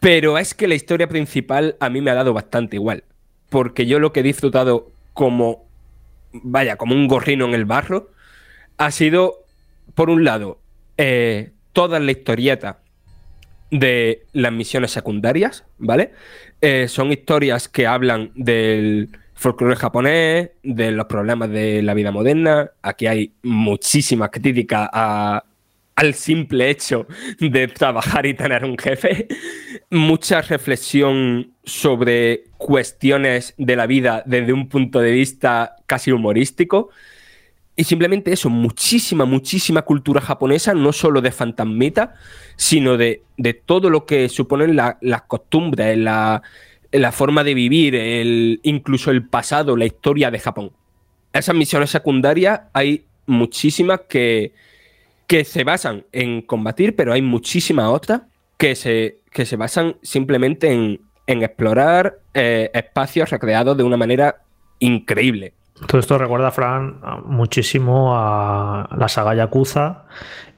[0.00, 3.04] Pero es que la historia principal a mí me ha dado bastante igual.
[3.48, 5.68] Porque yo lo que he disfrutado como,
[6.32, 8.10] vaya, como un gorrino en el barro,
[8.78, 9.44] ha sido,
[9.94, 10.58] por un lado,
[10.96, 12.78] eh, toda la historieta
[13.70, 16.12] de las misiones secundarias, ¿vale?
[16.60, 22.70] Eh, son historias que hablan del folclore japonés, de los problemas de la vida moderna.
[22.82, 25.44] Aquí hay muchísima crítica a
[25.96, 27.06] al simple hecho
[27.38, 29.28] de trabajar y tener un jefe,
[29.90, 36.90] mucha reflexión sobre cuestiones de la vida desde un punto de vista casi humorístico.
[37.76, 42.14] Y simplemente eso, muchísima, muchísima cultura japonesa, no solo de fantasmita,
[42.56, 43.22] sino de,
[43.66, 46.42] todo lo que suponen las costumbres, la,
[46.92, 50.70] la, forma de vivir, el, incluso el pasado, la historia de Japón.
[51.32, 54.52] Esas misiones secundarias hay muchísimas que,
[55.26, 58.22] que se basan en combatir, pero hay muchísimas otras
[58.56, 64.42] que se, que se basan simplemente en, explorar eh, espacios recreados de una manera
[64.78, 65.54] increíble.
[65.74, 70.04] Todo esto recuerda, Fran, muchísimo a la saga Yakuza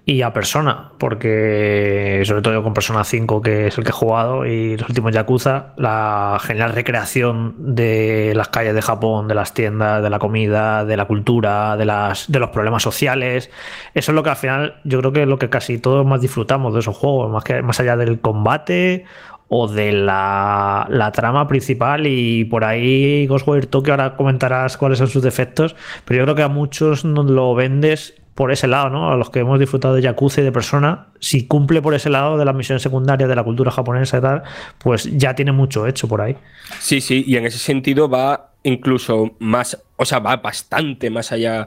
[0.04, 4.44] y a Persona, porque sobre todo con Persona 5, que es el que he jugado,
[4.44, 10.02] y los últimos Yakuza, la genial recreación de las calles de Japón, de las tiendas,
[10.02, 13.50] de la comida, de la cultura, de, las, de los problemas sociales,
[13.94, 16.20] eso es lo que al final yo creo que es lo que casi todos más
[16.20, 19.06] disfrutamos de esos juegos, más, que, más allá del combate
[19.48, 25.08] o de la, la, trama principal y por ahí Ghostwire Tokyo ahora comentarás cuáles son
[25.08, 29.10] sus defectos, pero yo creo que a muchos nos lo vendes por ese lado, ¿no?
[29.10, 32.36] A los que hemos disfrutado de Yakuza y de Persona, si cumple por ese lado
[32.36, 34.42] de las misiones secundarias de la cultura japonesa y tal,
[34.78, 36.36] pues ya tiene mucho hecho por ahí.
[36.78, 41.66] Sí, sí, y en ese sentido va incluso más, o sea, va bastante más allá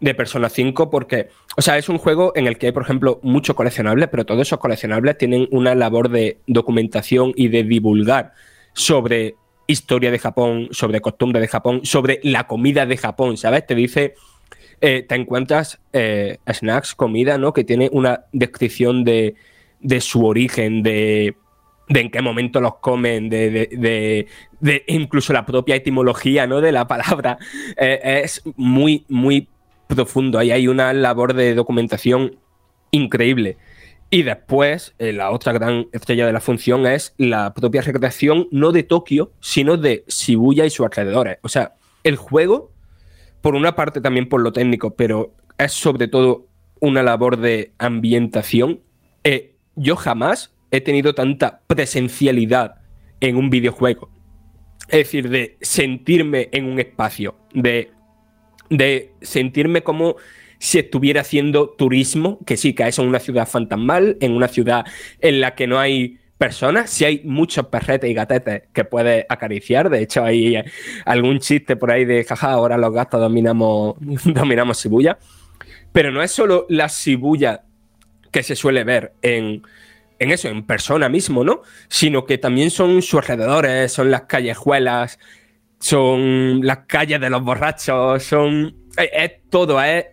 [0.00, 3.20] de Persona 5 porque, o sea, es un juego en el que hay, por ejemplo,
[3.22, 8.32] muchos coleccionables, pero todos esos coleccionables tienen una labor de documentación y de divulgar
[8.74, 9.36] sobre
[9.66, 13.66] historia de Japón, sobre costumbre de Japón, sobre la comida de Japón, ¿sabes?
[13.66, 14.14] Te dice
[14.80, 17.52] eh, te encuentras eh, snacks, comida, ¿no?
[17.52, 19.34] Que tiene una descripción de,
[20.00, 21.34] su origen, de,
[21.88, 24.26] en qué momento los comen, de,
[24.86, 26.60] incluso la propia etimología, ¿no?
[26.60, 27.38] De la palabra.
[27.78, 29.48] Eh, es muy, muy
[29.86, 30.38] profundo.
[30.38, 32.36] Ahí hay una labor de documentación
[32.90, 33.56] increíble.
[34.08, 38.84] Y después, la otra gran estrella de la función es la propia recreación, no de
[38.84, 41.38] Tokio, sino de Shibuya y sus alrededores.
[41.42, 41.74] O sea,
[42.04, 42.70] el juego
[43.40, 46.46] por una parte también por lo técnico, pero es sobre todo
[46.80, 48.80] una labor de ambientación.
[49.24, 52.76] Eh, yo jamás he tenido tanta presencialidad
[53.20, 54.10] en un videojuego.
[54.88, 57.90] Es decir, de sentirme en un espacio, de,
[58.70, 60.16] de sentirme como
[60.58, 64.84] si estuviera haciendo turismo, que sí, que es en una ciudad fantasmal, en una ciudad
[65.20, 69.90] en la que no hay personas, si hay muchos perretes y gatetes que puedes acariciar.
[69.90, 70.62] De hecho, hay
[71.04, 75.18] algún chiste por ahí de jaja, ahora los gatos dominamos, dominamos Shibuya.
[75.92, 77.62] Pero no es solo la Shibuya
[78.30, 79.62] que se suele ver en,
[80.18, 81.62] en eso, en persona mismo, ¿no?
[81.88, 85.18] Sino que también son sus alrededores, son las callejuelas,
[85.78, 88.74] son las calles de los borrachos, son.
[88.96, 90.06] es todo, es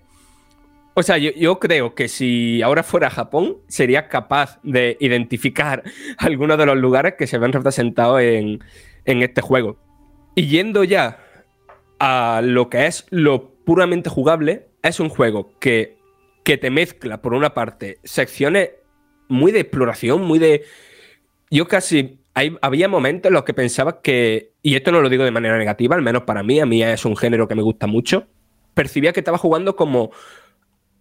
[0.96, 5.84] o sea, yo, creo que si ahora fuera Japón, sería capaz de identificar
[6.20, 8.60] algunos de los lugares que se ven representados en,
[9.06, 9.78] este juego.
[10.36, 11.20] Y yendo ya
[12.00, 15.98] a lo que es lo puramente jugable, es un juego que,
[16.44, 18.70] que te mezcla, por una parte, secciones
[19.30, 20.64] muy de exploración, muy de...
[21.50, 22.20] Yo casi...
[22.34, 25.96] había momentos en los que pensaba que, y esto no lo digo de manera negativa,
[25.96, 28.28] al menos para mí, a mí es un género que me gusta mucho,
[28.74, 30.12] percibía que estaba jugando como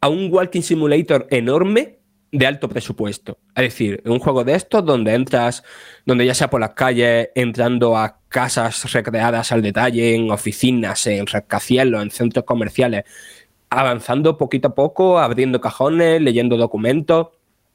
[0.01, 1.99] a un walking simulator enorme
[2.33, 3.39] de alto presupuesto.
[3.55, 5.63] Es decir, un juego de estos donde entras,
[6.07, 11.27] donde ya sea por las calles, entrando a casas recreadas al detalle, en oficinas, en
[11.27, 13.05] rascacielos, en centros comerciales,
[13.71, 17.29] avanzando poquito a poco, abriendo cajones, leyendo documentos.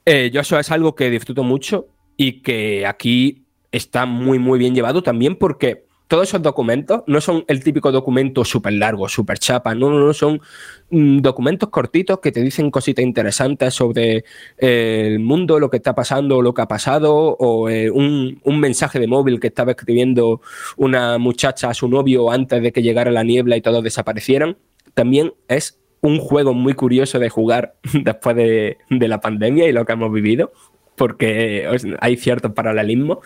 [0.05, 1.87] Eh, yo eso es algo que disfruto mucho
[2.17, 3.46] y que aquí
[3.77, 8.45] está muy, muy bien llevado también porque todos esos documentos no son el típico documento
[8.45, 10.41] súper largo, súper chapa, no, no, no, son
[10.89, 14.23] mm, documentos cortitos que te dicen cositas interesantes sobre
[14.57, 18.99] eh, el mundo, lo que está pasando, lo que ha pasado, o eh, un, mensaje
[18.99, 20.41] de móvil que estaba escribiendo
[20.77, 24.57] una muchacha a su novio antes de que llegara la niebla y todos desaparecieran.
[24.93, 29.85] También es un juego muy curioso de jugar después de, de la pandemia y lo
[29.85, 30.51] que hemos vivido,
[30.97, 31.69] porque
[31.99, 33.19] hay ciertos paralelismos.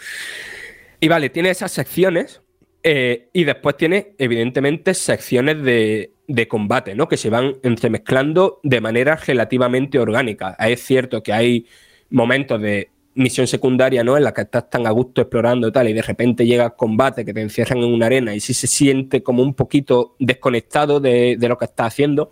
[0.99, 2.41] Y vale, tiene esas secciones
[2.83, 6.11] eh, y después tiene, evidentemente, secciones de,
[6.47, 7.07] combate, ¿no?
[7.07, 10.55] Que se van entremezclando de manera relativamente orgánica.
[10.59, 11.65] Es cierto que hay
[12.09, 14.17] momentos de misión secundaria, ¿no?
[14.17, 17.25] En la que estás tan a gusto explorando y tal, y de repente llega combate
[17.25, 21.35] que te encierran en una arena y sí se siente como un poquito desconectado de,
[21.37, 22.31] de lo que estás haciendo.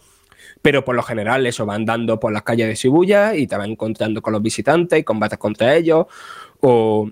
[0.61, 3.65] Pero por lo general, eso va andando por las calles de Shibuya y te va
[3.65, 6.05] encontrando con los visitantes y combates contra ellos.
[6.59, 7.09] O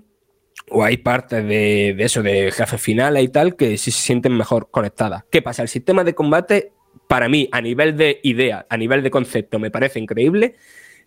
[0.70, 4.70] o hay partes de, eso, de jefe finales y tal, que sí se sienten mejor
[4.70, 5.24] conectadas.
[5.30, 5.62] ¿Qué pasa?
[5.62, 6.72] El sistema de combate,
[7.06, 10.56] para mí, a nivel de idea, a nivel de concepto, me parece increíble.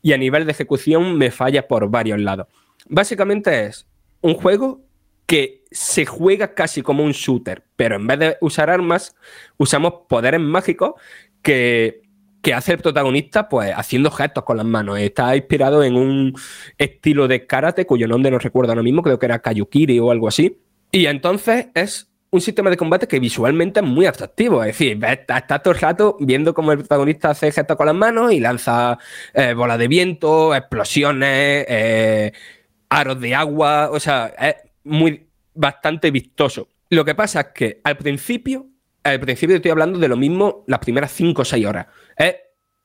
[0.03, 2.47] y a nivel de ejecución me falla por varios lados.
[2.89, 3.87] Básicamente es
[4.21, 4.81] un juego
[5.27, 9.15] que se juega casi como un shooter, pero en vez de usar armas,
[9.57, 10.93] usamos poderes mágicos
[11.43, 12.00] que,
[12.53, 14.99] hace el protagonista pues haciendo gestos con las manos.
[14.99, 16.33] Está inspirado en un
[16.77, 20.27] estilo de karate cuyo nombre no recuerdo ahora mismo, creo que era Kayukiri o algo
[20.27, 20.57] así.
[20.91, 24.63] Y entonces es un sistema de combate que visualmente es muy atractivo.
[24.63, 28.31] Es decir, estás todo el rato viendo cómo el protagonista hace gestos con las manos
[28.31, 28.97] y lanza
[29.33, 32.31] eh, bolas de viento, explosiones, eh,
[32.89, 33.89] aros de agua.
[33.91, 36.69] O sea, es muy bastante vistoso.
[36.89, 38.67] Lo que pasa es que al principio,
[39.03, 41.87] al principio estoy hablando de lo mismo las primeras 5 o 6 horas.
[42.15, 42.35] Es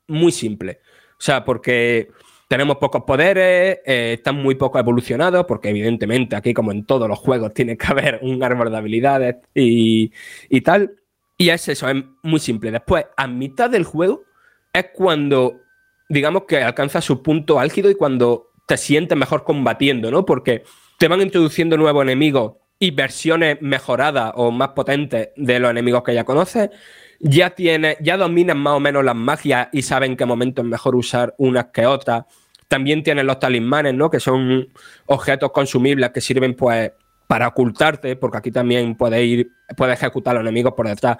[0.08, 0.80] muy simple.
[1.12, 2.10] O sea, porque
[2.48, 7.18] tenemos pocos poderes, eh, están muy poco evolucionados, porque evidentemente aquí, como en todos los
[7.18, 10.12] juegos, tiene que haber un árbol de habilidades y,
[10.48, 10.96] y tal.
[11.38, 12.70] Y es eso, es muy simple.
[12.70, 14.24] Después, a mitad del juego,
[14.72, 15.60] es cuando,
[16.08, 20.24] digamos que alcanza su punto álgido y cuando te sientes mejor combatiendo, ¿no?
[20.24, 20.64] Porque
[20.98, 26.14] te van introduciendo nuevos enemigos y versiones mejoradas o más potentes de los enemigos que
[26.14, 26.70] ya conoces.
[27.20, 30.68] Ya tienes, ya dominas más o menos las magias y saben en qué momento es
[30.68, 32.24] mejor usar unas que otras.
[32.68, 34.10] También tienes los talismanes, ¿no?
[34.10, 34.68] Que son
[35.06, 36.92] objetos consumibles que sirven, pues,
[37.26, 41.18] para ocultarte, porque aquí también puedes ir, puedes ejecutar a los enemigos por detrás.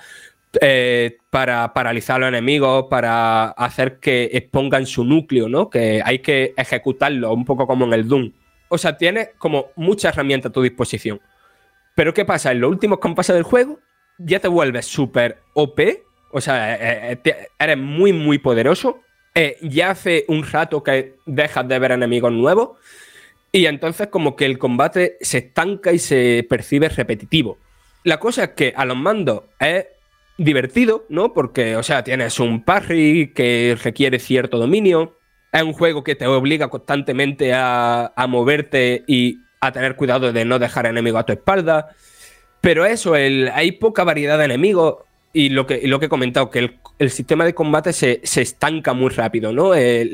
[0.61, 5.69] Eh, para paralizar a los enemigos, para hacer que expongan su núcleo, ¿no?
[5.69, 8.33] Que hay que ejecutarlo, un poco como en el Doom
[8.69, 11.21] o sea, tienes como muchas herramientas a tu disposición.
[11.95, 12.53] Pero ¿qué pasa?
[12.53, 13.79] En los últimos compases del juego
[14.19, 15.81] ya te vuelves súper OP,
[16.31, 19.01] o sea, eh, eh, eres muy, muy poderoso.
[19.35, 22.79] Eh, ya hace un rato que dejas de ver enemigos nuevos.
[23.53, 27.59] Y entonces como que el combate se estanca y se percibe repetitivo.
[28.05, 29.87] La cosa es que a los mandos es
[30.39, 31.33] divertido, ¿no?
[31.33, 35.17] Porque, o sea, tienes un parry que requiere cierto dominio.
[35.53, 40.59] Es un juego que te obliga constantemente a, moverte y a tener cuidado de no
[40.59, 41.95] dejar enemigos a tu espalda.
[42.67, 44.97] Pero eso, hay poca variedad de enemigos
[45.33, 49.11] y lo que, lo que he comentado, que el, sistema de combate se, estanca muy
[49.11, 49.73] rápido, ¿no?
[49.73, 50.11] Eh,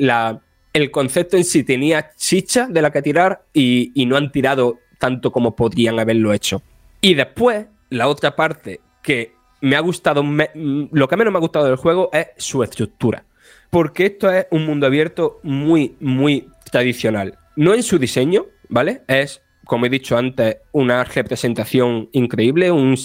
[0.71, 5.31] el concepto en sí tenía chicha de la que tirar y, no han tirado tanto
[5.31, 6.61] como podrían haberlo hecho.
[7.01, 10.23] Y después, la otra parte que me ha gustado,
[10.53, 13.25] lo que menos me ha gustado del juego es su estructura
[13.71, 17.39] porque esto es un mundo abierto muy, muy tradicional.
[17.55, 19.01] No en su diseño, ¿vale?
[19.07, 22.97] Es, como he dicho antes, una representación increíble, un,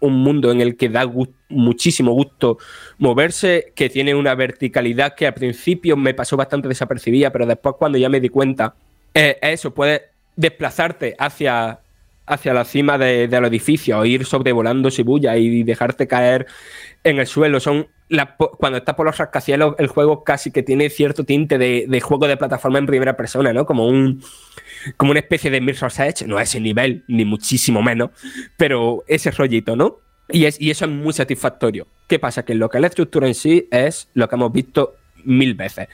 [0.00, 1.10] mundo en el que da
[1.48, 2.58] muchísimo gusto
[2.98, 7.98] moverse, que tiene una verticalidad que al principio me pasó bastante desapercibida, pero después cuando
[7.98, 8.74] ya me di cuenta,
[9.14, 11.80] eh, eso, puede desplazarte hacia
[12.26, 16.46] hacia la cima de, del edificio o ir sobrevolando Shibuya y dejarte caer
[17.04, 17.60] en el suelo.
[17.60, 17.86] Son
[18.58, 22.36] cuando estás por los rascacielos, el juego casi que tiene cierto tinte de, juego de
[22.36, 23.66] plataforma en primera persona, ¿no?
[23.66, 24.22] Como un
[25.00, 28.10] una especie de Mirror's Edge, no a ese nivel, ni muchísimo menos,
[28.56, 29.98] pero ese rollito, ¿no?
[30.28, 31.86] Y eso es muy satisfactorio.
[32.06, 32.44] ¿Qué pasa?
[32.44, 34.94] Que lo que es la estructura en sí es lo que hemos visto
[35.24, 35.88] mil veces.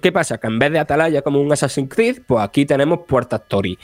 [0.00, 0.38] ¿Qué pasa?
[0.38, 3.78] Que en vez de Atalaya como un Assassin's Creed, pues aquí tenemos Puerta Story.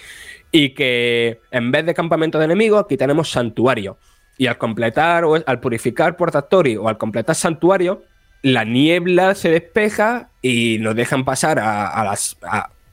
[0.51, 3.99] Y que en vez de campamento de enemigos, aquí tenemos santuario.
[4.41, 8.05] Y al completar o al purificar Puerta Story o al completar santuario,
[8.41, 12.39] la niebla se despeja y nos dejan pasar a, las,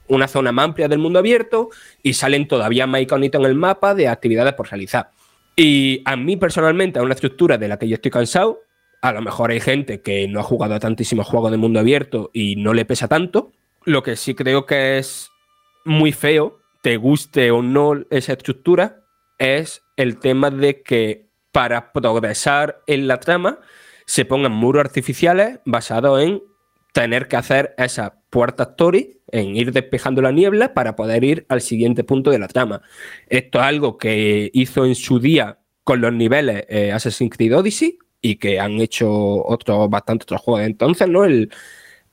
[0.08, 1.70] una zona más amplia del mundo abierto
[2.02, 5.12] y salen todavía más iconitos en el mapa de actividades por realizar.
[5.56, 8.60] Y a mí personalmente, a una estructura de la que yo estoy cansado,
[9.00, 12.30] a lo mejor hay gente que no ha jugado a tantísimos juegos de mundo abierto
[12.34, 13.52] y no le pesa tanto.
[13.86, 15.30] Lo que sí creo que es
[15.86, 19.00] muy feo te guste o no esa estructura,
[19.38, 23.60] es el tema de que para progresar en la trama
[24.06, 26.42] se pongan muros artificiales basados en
[26.92, 31.60] tener que hacer esa puerta story, en ir despejando la niebla para poder ir al
[31.60, 32.82] siguiente punto de la trama.
[33.28, 37.98] Esto es algo que hizo en su día con los niveles eh, Assassin's Creed Odyssey
[38.20, 41.24] y que han hecho otros, bastante otros juegos entonces, ¿no?
[41.24, 41.50] El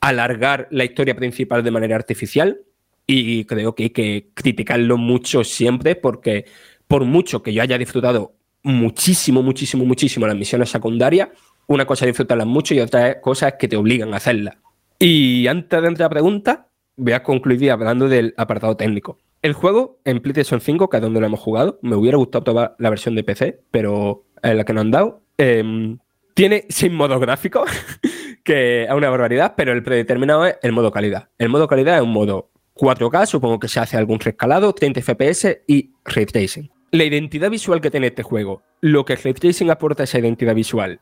[0.02, 2.62] alargar la historia principal de manera artificial
[3.08, 6.46] y creo que hay que criticarlo mucho siempre porque
[6.88, 8.35] por mucho que yo haya disfrutado
[8.66, 11.30] muchísimo, muchísimo, muchísimo las misiones secundarias,
[11.68, 14.56] una cosa es disfrutarlas mucho y otra cosa es que te obligan a hacerlas.
[15.00, 19.20] Y antes de entrar a la pregunta, voy a concluir hablando del apartado técnico.
[19.44, 22.76] El juego en PlayStation 5, que es donde lo hemos jugado, me hubiera gustado probar
[22.80, 25.22] la versión de PC, pero es la que nos han dado.
[25.38, 26.00] Em,
[26.34, 27.66] tiene sin modo gráfico,
[28.44, 31.30] que es una barbaridad, pero el predeterminado es el modo calidad.
[31.38, 35.62] El modo calidad es un modo 4K, supongo que se hace algún rescalado, 30 FPS
[35.68, 36.75] y ray tracing.
[36.96, 40.18] La identidad visual que tiene este juego, lo que el ray tracing aporta a esa
[40.18, 41.02] identidad visual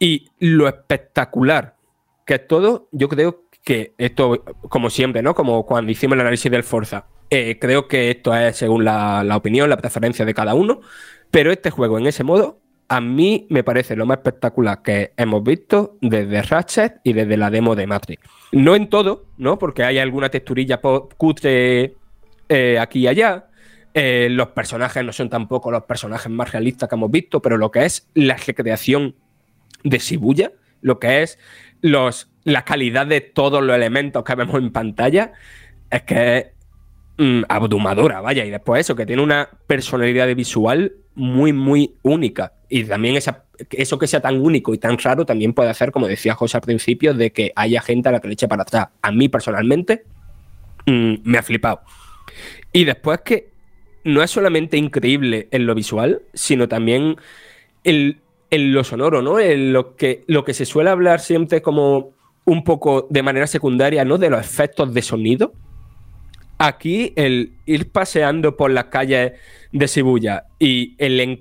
[0.00, 1.76] y lo espectacular
[2.26, 5.36] que es todo, yo creo que esto, como siempre, ¿no?
[5.36, 9.70] Como cuando hicimos el análisis del Forza, eh, creo que esto es según la, opinión,
[9.70, 10.80] la preferencia de cada uno,
[11.30, 12.58] pero este juego en ese modo
[12.88, 17.50] a mí me parece lo más espectacular que hemos visto desde Ratchet y desde la
[17.50, 18.28] demo de Matrix.
[18.50, 19.60] No en todo, ¿no?
[19.60, 20.80] Porque hay alguna texturilla
[21.16, 21.94] cutre
[22.48, 23.46] eh, aquí y allá.
[23.92, 27.70] Eh, los personajes no son tampoco los personajes más realistas que hemos visto, pero lo
[27.70, 29.16] que es la recreación
[29.82, 31.38] de Shibuya, lo que es
[31.80, 35.32] los, la calidad de todos los elementos que vemos en pantalla,
[35.90, 36.46] es que es
[37.18, 38.44] mm, abrumadora, vaya.
[38.44, 42.52] Y después eso, que tiene una personalidad visual muy, muy única.
[42.68, 46.34] Y también eso que sea tan único y tan raro también puede hacer, como decía
[46.34, 48.88] José al principio, de que haya gente a la que le eche para atrás.
[49.02, 50.04] A mí personalmente
[50.86, 51.80] mm, me ha flipado.
[52.72, 53.50] Y después que
[54.04, 57.16] no es solamente increíble en lo visual, sino también
[57.84, 58.20] en,
[58.50, 59.38] lo sonoro, ¿no?
[59.38, 62.12] En lo que, lo que se suele hablar siempre como
[62.44, 64.18] un poco de manera secundaria, ¿no?
[64.18, 65.52] De los efectos de sonido.
[66.58, 69.32] Aquí el ir paseando por las calles
[69.72, 71.40] de Shibuya y el,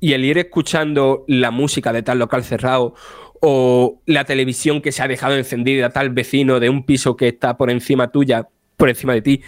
[0.00, 2.94] y el ir escuchando la música de tal local cerrado
[3.40, 7.56] o la televisión que se ha dejado encendida tal vecino de un piso que está
[7.56, 9.42] por encima tuya, por encima de ti,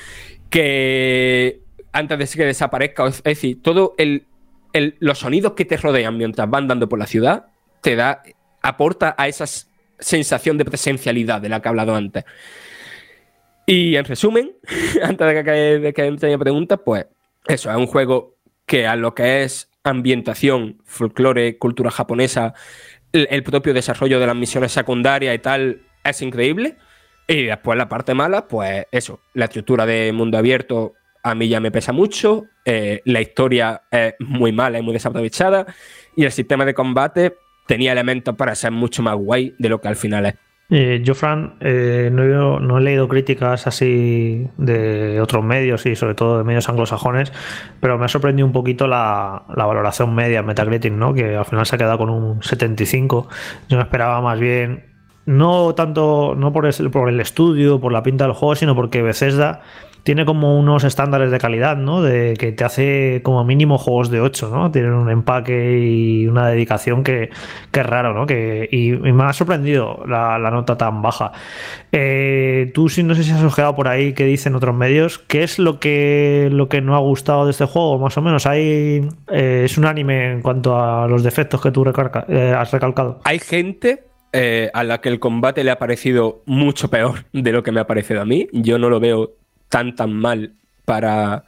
[0.51, 1.61] que
[1.93, 4.27] antes de que desaparezca, es decir, todo el,
[5.01, 7.47] los sonidos que te rodean mientras van dando por la ciudad
[7.81, 8.23] te da,
[8.63, 9.45] aporta a esa
[9.99, 12.25] sensación de presencialidad de la que he hablado antes.
[13.67, 14.53] Y en resumen,
[15.03, 17.07] antes de que, de que entre preguntas, pues
[17.47, 18.37] eso, es un juego
[18.67, 22.55] que a lo que es ambientación, folclore, cultura japonesa,
[23.13, 26.77] el, propio desarrollo de las misiones secundarias y tal, es increíble.
[27.27, 30.95] Y después la parte mala, pues eso, la estructura de mundo abierto
[31.29, 35.67] a mí ya me pesa mucho, eh, la historia es muy mala y muy desaprovechada,
[36.17, 39.89] y el sistema de combate tenía elementos para ser mucho más guay de lo que
[39.89, 40.35] al final es.
[40.71, 46.39] Eh, yo, Fran, eh, no, he, leído críticas así de otros medios y sobre todo
[46.39, 47.33] de medios anglosajones,
[47.81, 51.15] pero me ha sorprendido un poquito la, valoración media Metacritic, ¿no?
[51.15, 53.29] que al final se ha quedado con un 75.
[53.71, 54.85] Yo me esperaba más bien,
[55.25, 59.01] no tanto no por el, por el estudio, por la pinta del juego, sino porque
[59.01, 59.63] Bethesda
[60.09, 62.01] tiene como unos estándares de calidad, ¿no?
[62.01, 64.71] De que te hace como mínimo juegos de 8, ¿no?
[64.71, 67.29] Tienen un empaque y una dedicación que,
[67.71, 68.25] es raro, ¿no?
[68.25, 71.33] Que, y, me ha sorprendido la, nota tan baja.
[71.93, 75.43] Eh, tú, si no sé si has ojeado por ahí qué dicen otros medios, ¿qué
[75.43, 77.99] es lo que, lo que no ha gustado de este juego?
[77.99, 81.85] Más o menos, hay, eh, es un anime en cuanto a los defectos que tú
[81.87, 83.21] eh, has recalcado.
[83.25, 84.05] Hay gente
[84.73, 87.87] a la que el combate le ha parecido mucho peor de lo que me ha
[87.87, 88.49] parecido a mí.
[88.53, 89.35] Yo no lo veo
[89.69, 90.53] tan tan mal
[90.85, 91.45] para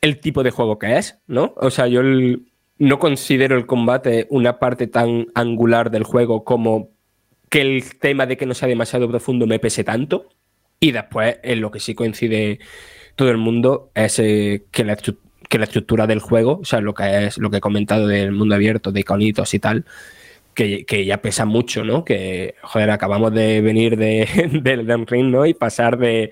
[0.00, 1.54] el tipo de juego que es, ¿no?
[1.56, 2.02] O sea, yo
[2.78, 6.90] no considero el combate una parte tan angular del juego como
[7.48, 10.28] que el tema de que no sea demasiado profundo me pese tanto.
[10.78, 12.58] Y después, en lo que sí coincide
[13.14, 14.92] todo el mundo, es eh, que, la
[15.64, 18.92] estructura del juego, o sea, lo que es lo que he comentado del mundo abierto,
[18.92, 19.86] de iconitos y tal,
[20.54, 22.04] que, ya pesa mucho, ¿no?
[22.04, 25.46] Que, joder, acabamos de venir de, del Ring, ¿no?
[25.46, 26.30] Y pasar de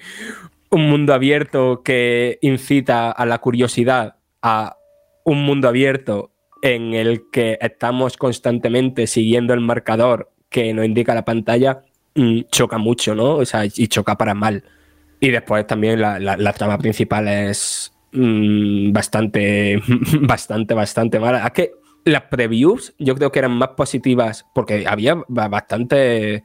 [0.74, 4.76] un mundo abierto que incita a la curiosidad, a
[5.24, 11.24] un mundo abierto en el que estamos constantemente siguiendo el marcador que nos indica la
[11.24, 11.82] pantalla,
[12.16, 13.36] mm, choca mucho, ¿no?
[13.36, 14.64] O sea, y choca para mal.
[15.20, 19.80] Y después también la, trama principal es mm, bastante,
[20.22, 21.46] bastante, bastante mala.
[21.46, 21.72] Es que
[22.04, 26.42] las previews yo creo que eran más positivas porque había bastante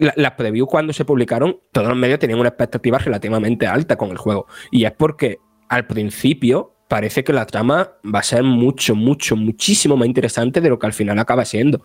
[0.00, 4.16] las previews cuando se publicaron, todos los medios tenían una expectativa relativamente alta con el
[4.16, 4.46] juego.
[4.70, 5.38] Y es porque
[5.68, 10.70] al principio parece que la trama va a ser mucho, mucho, muchísimo más interesante de
[10.70, 11.84] lo que al final acaba siendo.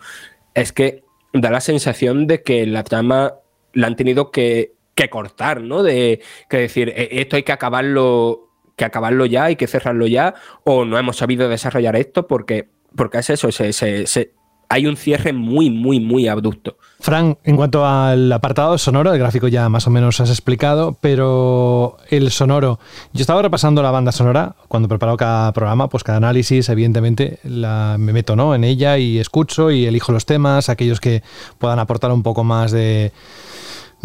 [0.54, 1.04] Es que
[1.34, 3.36] da la sensación de que la trama
[3.74, 4.74] la han tenido que,
[5.12, 5.84] cortar, ¿no?
[5.84, 10.36] De que decir, e, esto hay que acabarlo, que acabarlo ya, hay que cerrarlo ya,
[10.64, 14.35] o no hemos sabido desarrollar esto porque, porque es eso, se, se
[14.70, 16.78] hay un cierre muy, muy, muy abrupto.
[17.00, 21.98] Frank, en cuanto al apartado sonoro, el gráfico ya más o menos has explicado, pero
[22.10, 22.80] el sonoro,
[23.14, 27.98] yo estaba repasando la banda sonora cuando preparo cada programa, pues cada análisis, evidentemente, la,
[28.00, 28.56] me meto ¿no?
[28.56, 31.22] en ella y escucho y elijo los temas, aquellos que
[31.60, 33.12] puedan aportar un poco más de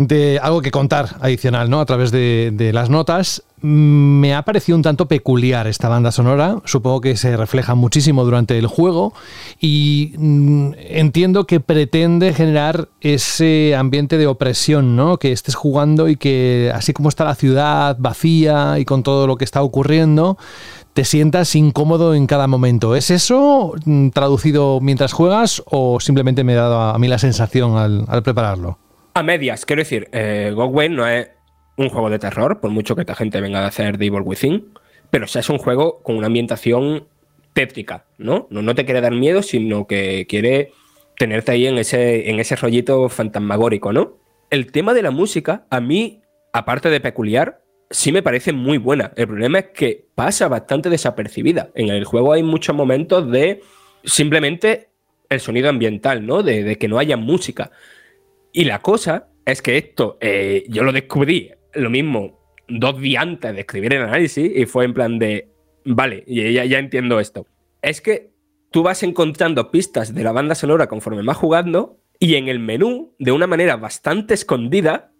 [0.07, 1.81] de algo que contar adicional, ¿no?
[1.81, 3.43] A través de, las notas.
[3.61, 6.63] Me ha parecido un tanto peculiar esta banda sonora.
[6.65, 9.13] Supongo que se refleja muchísimo durante el juego.
[9.61, 15.19] Y mm, entiendo que pretende generar ese ambiente de opresión, ¿no?
[15.19, 19.37] Que estés jugando y que, así como está la ciudad vacía y con todo lo
[19.37, 20.39] que está ocurriendo,
[20.95, 22.97] te sientas incómodo en cada momento.
[22.97, 27.77] ¿Es eso mm, traducido mientras juegas o simplemente me ha dado a mí la sensación
[27.77, 28.79] al prepararlo?
[29.15, 31.29] A medias, quiero decir, eh, no es
[31.77, 34.73] un juego de terror, por mucho que esta gente venga a hacer The Evil Within,
[35.11, 37.09] pero es un juego con una ambientación
[37.53, 38.47] tétrica, ¿no?
[38.51, 38.63] ¿no?
[38.63, 40.73] No te quiere dar miedo, sino que quiere
[41.17, 44.19] tenerte ahí en ese, en ese rollito fantasmagórico, ¿no?
[44.51, 49.13] El tema de la música, a mí, aparte de peculiar, sí me parece muy buena.
[49.17, 51.71] El problema es que pasa bastante desapercibida.
[51.75, 53.63] En el juego hay muchos momentos de
[54.05, 54.89] simplemente
[55.29, 56.43] el sonido ambiental, ¿no?
[56.43, 57.71] De, que no haya música.
[58.53, 63.55] Y la cosa es que esto, eh, yo lo descubrí lo mismo dos días antes
[63.55, 65.49] de escribir el análisis y fue en plan de,
[65.85, 67.47] vale, ya, ya entiendo esto.
[67.83, 68.31] Es que
[68.71, 73.15] tú vas encontrando pistas de la banda sonora conforme vas jugando y en el menú,
[73.19, 75.11] de una manera bastante escondida,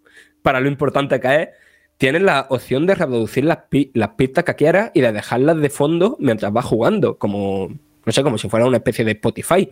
[0.43, 1.49] para lo importante que es,
[1.97, 3.59] tienes la opción de reproducir las,
[4.17, 7.69] pistas que quieras y de dejarlas de fondo mientras vas jugando, como,
[8.05, 9.69] no sé, como si fuera una especie de Spotify.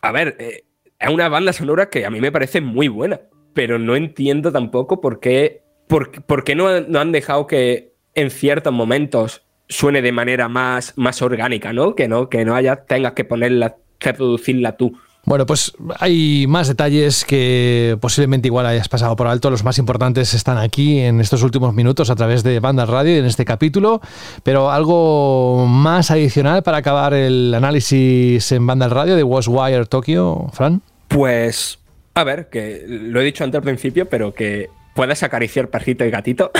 [0.00, 0.64] A ver, eh,
[1.02, 3.20] es una banda sonora que a mí me parece muy buena,
[3.54, 8.72] pero no entiendo tampoco por qué, por, qué no, no han dejado que en ciertos
[8.72, 11.94] momentos suene de manera más, más orgánica, ¿no?
[11.94, 14.96] Que no, que no haya, tengas que ponerla, que producirla tú.
[15.24, 19.50] Bueno, pues hay más detalles que posiblemente igual hayas pasado por alto.
[19.50, 23.24] Los más importantes están aquí en estos últimos minutos a través de Banda Radio en
[23.24, 24.00] este capítulo.
[24.42, 30.82] Pero algo más adicional para acabar el análisis en Banda Radio de Wire Tokyo, Fran.
[31.12, 31.78] Pues,
[32.14, 36.10] a ver, que lo he dicho antes al principio, pero que puedes acariciar perrito y
[36.10, 36.50] gatito.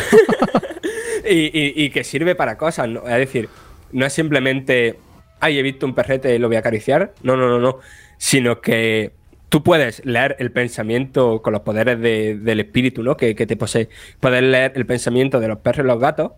[1.29, 2.89] y, que sirve para cosas.
[2.89, 3.09] ¿no?
[3.09, 3.49] Es decir,
[3.93, 4.99] no es simplemente,
[5.41, 7.15] ay, he visto un perrete y lo voy a acariciar.
[7.23, 7.79] No, no, no, no.
[8.19, 9.13] Sino que
[9.49, 13.17] tú puedes leer el pensamiento con los poderes del espíritu, ¿no?
[13.17, 13.89] Que, que, te posee.
[14.21, 16.33] Puedes leer el pensamiento de los perros y los gatos.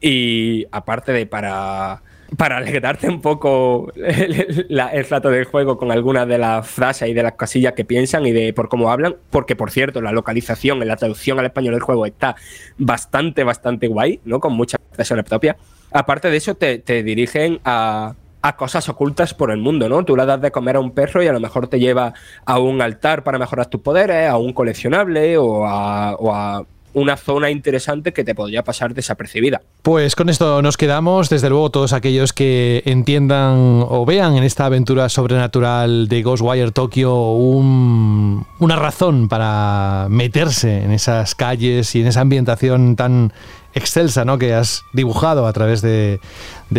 [0.00, 2.02] Y aparte de para
[2.36, 7.22] para alegrarte un poco el, rato del juego con algunas de las frases y de
[7.22, 10.88] las casillas que piensan y de por cómo hablan, porque por cierto, la localización en
[10.88, 12.36] la traducción al español del juego está
[12.78, 14.40] bastante, bastante guay, ¿no?
[14.40, 15.56] Con muchas expresiones propias.
[15.90, 18.14] Aparte de eso, te, dirigen a,
[18.56, 20.04] cosas ocultas por el mundo, ¿no?
[20.04, 22.14] Tú le das de comer a un perro y a lo mejor te lleva
[22.44, 26.64] a un altar para mejorar tus poderes, a un coleccionable o a
[26.94, 29.62] una zona interesante que te podría pasar desapercibida.
[29.82, 31.30] Pues con esto nos quedamos.
[31.30, 37.14] Desde luego, todos aquellos que entiendan o vean en esta aventura sobrenatural de Ghostwire Tokyo
[37.32, 43.32] una razón para meterse en esas calles y en esa ambientación tan
[43.74, 44.38] excelsa ¿no?
[44.38, 46.20] que has dibujado a través de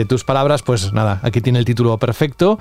[0.08, 2.60] tus palabras, pues nada, aquí tiene el título perfecto.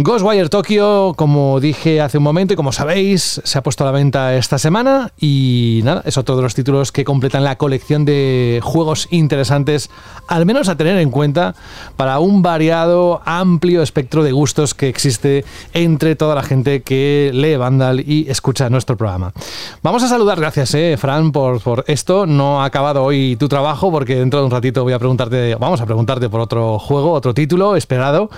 [0.00, 3.90] Ghostwire Tokyo, como dije hace un momento y como sabéis, se ha puesto a la
[3.90, 8.60] venta esta semana y nada, es otro de los títulos que completan la colección de
[8.62, 9.90] juegos interesantes,
[10.28, 11.56] al menos a tener en cuenta
[11.96, 15.44] para un variado, amplio espectro de gustos que existe
[15.74, 19.32] entre toda la gente que lee Vandal y escucha nuestro programa.
[19.82, 22.24] Vamos a saludar, gracias, eh, Fran, por, por esto.
[22.24, 25.80] No ha acabado hoy tu trabajo porque dentro de un ratito voy a preguntarte, vamos
[25.80, 28.30] a preguntarte por otro juego, otro título esperado.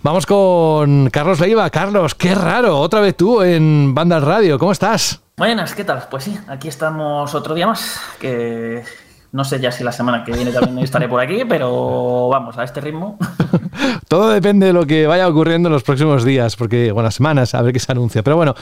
[0.00, 1.68] Vamos con Carlos Leiva.
[1.70, 4.56] Carlos, qué raro, otra vez tú en Banda Radio.
[4.58, 5.20] ¿Cómo estás?
[5.36, 6.04] Buenas, ¿qué tal?
[6.08, 8.00] Pues sí, aquí estamos otro día más.
[8.20, 8.84] Que
[9.32, 12.62] no sé ya si la semana que viene también estaré por aquí, pero vamos, a
[12.62, 13.18] este ritmo.
[14.08, 17.62] Todo depende de lo que vaya ocurriendo en los próximos días, porque, bueno, semanas, a
[17.62, 18.22] ver qué se anuncia.
[18.22, 18.54] Pero bueno,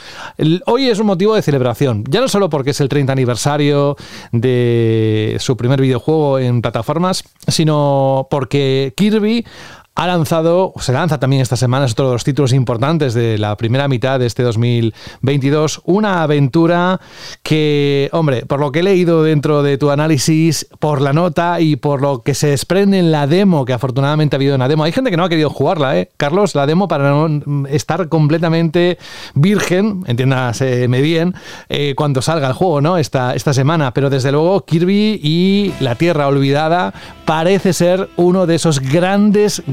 [0.65, 3.95] hoy es un motivo de celebración, ya no solo porque es el 30 aniversario
[4.31, 9.45] de su primer videojuego en plataformas, sino porque Kirby
[9.97, 13.57] ha lanzado, se lanza también esta semana, es otro de los títulos importantes de la
[13.57, 17.01] primera mitad de este 2022, una aventura
[17.41, 21.77] que, hombre, por lo que he leído dentro de tu análisis, por la nota y
[21.77, 24.83] por lo que se desprende en la demo, que afortunadamente ha habido en la demo,
[24.83, 26.11] hay gente que no ha querido jugarla, ¿eh?
[26.15, 28.99] Carlos, la demo para no estar completamente
[29.33, 31.33] virgen, entiéndase bien,
[31.69, 32.97] eh, cuando salga el juego, ¿no?
[32.99, 36.93] Esta, esta semana, pero desde luego Kirby y la Tierra Olvidada
[37.25, 39.63] parece ser uno de esos grandes grandes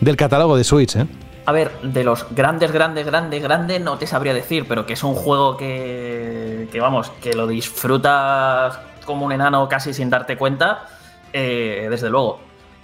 [0.00, 1.06] del catálogo de Switch, ¿eh?
[1.46, 5.04] A ver, de los grandes, grandes, grandes, grandes, no te sabría decir, pero que es
[5.04, 10.88] un juego que, que vamos, que lo disfrutas como un enano casi sin darte cuenta,
[11.32, 12.40] eh, desde luego.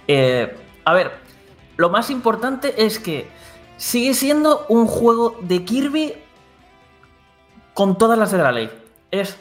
[0.07, 0.55] Eh,
[0.85, 1.11] a ver,
[1.77, 3.27] lo más importante es que
[3.77, 6.13] sigue siendo un juego de Kirby
[7.73, 8.69] con todas las de la ley.
[9.09, 9.37] Es,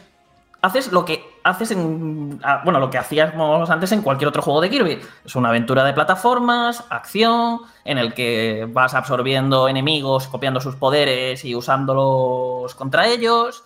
[0.62, 2.40] haces lo que haces en.
[2.42, 5.00] Ah, bueno, lo que hacíamos antes en cualquier otro juego de Kirby.
[5.24, 11.44] Es una aventura de plataformas, acción, en el que vas absorbiendo enemigos, copiando sus poderes
[11.44, 13.64] y usándolos contra ellos.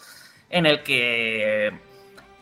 [0.50, 1.66] En el que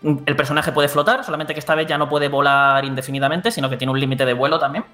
[0.02, 3.76] el personaje puede flotar, solamente que esta vez ya no puede volar indefinidamente, sino que
[3.76, 4.84] tiene un límite de vuelo también.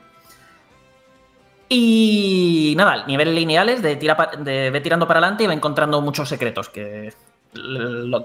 [1.71, 6.29] Y nada, niveles lineales de, tira de ve tirando para adelante y va encontrando muchos
[6.29, 7.13] secretos que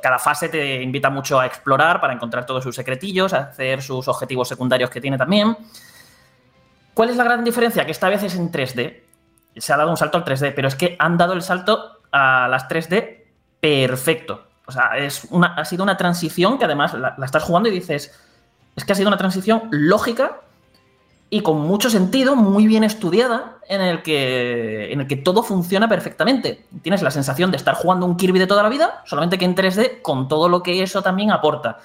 [0.02, 4.08] cada fase te invita mucho a explorar para encontrar todos sus secretillos, a hacer sus
[4.08, 5.58] objetivos secundarios que tiene también.
[6.94, 7.86] ¿Cuál es la gran diferencia?
[7.86, 9.02] Que esta vez es en 3D.
[9.58, 12.48] Se ha dado un salto al 3D, pero es que han dado el salto a
[12.50, 13.24] las 3D
[13.60, 14.48] perfecto.
[14.66, 17.72] O sea, es una, ha sido una transición que además la, la estás jugando y
[17.72, 18.18] dices,
[18.76, 20.42] es que ha sido una transición lógica
[21.34, 25.90] y con mucho sentido, muy bien estudiada, en el, que, en el que todo funciona
[25.90, 26.68] perfectamente.
[26.84, 29.56] Tienes la sensación de estar jugando un Kirby de toda la vida, solamente que en
[29.56, 31.80] 3D, con todo lo que eso también aporta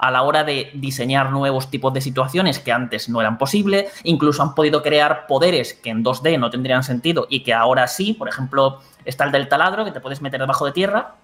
[0.00, 4.42] a la hora de diseñar nuevos tipos de situaciones que antes no eran posibles, incluso
[4.42, 8.28] han podido crear poderes que en 2D no tendrían sentido y que ahora sí, por
[8.28, 11.14] ejemplo, está el del taladro, que te puedes meter debajo de tierra,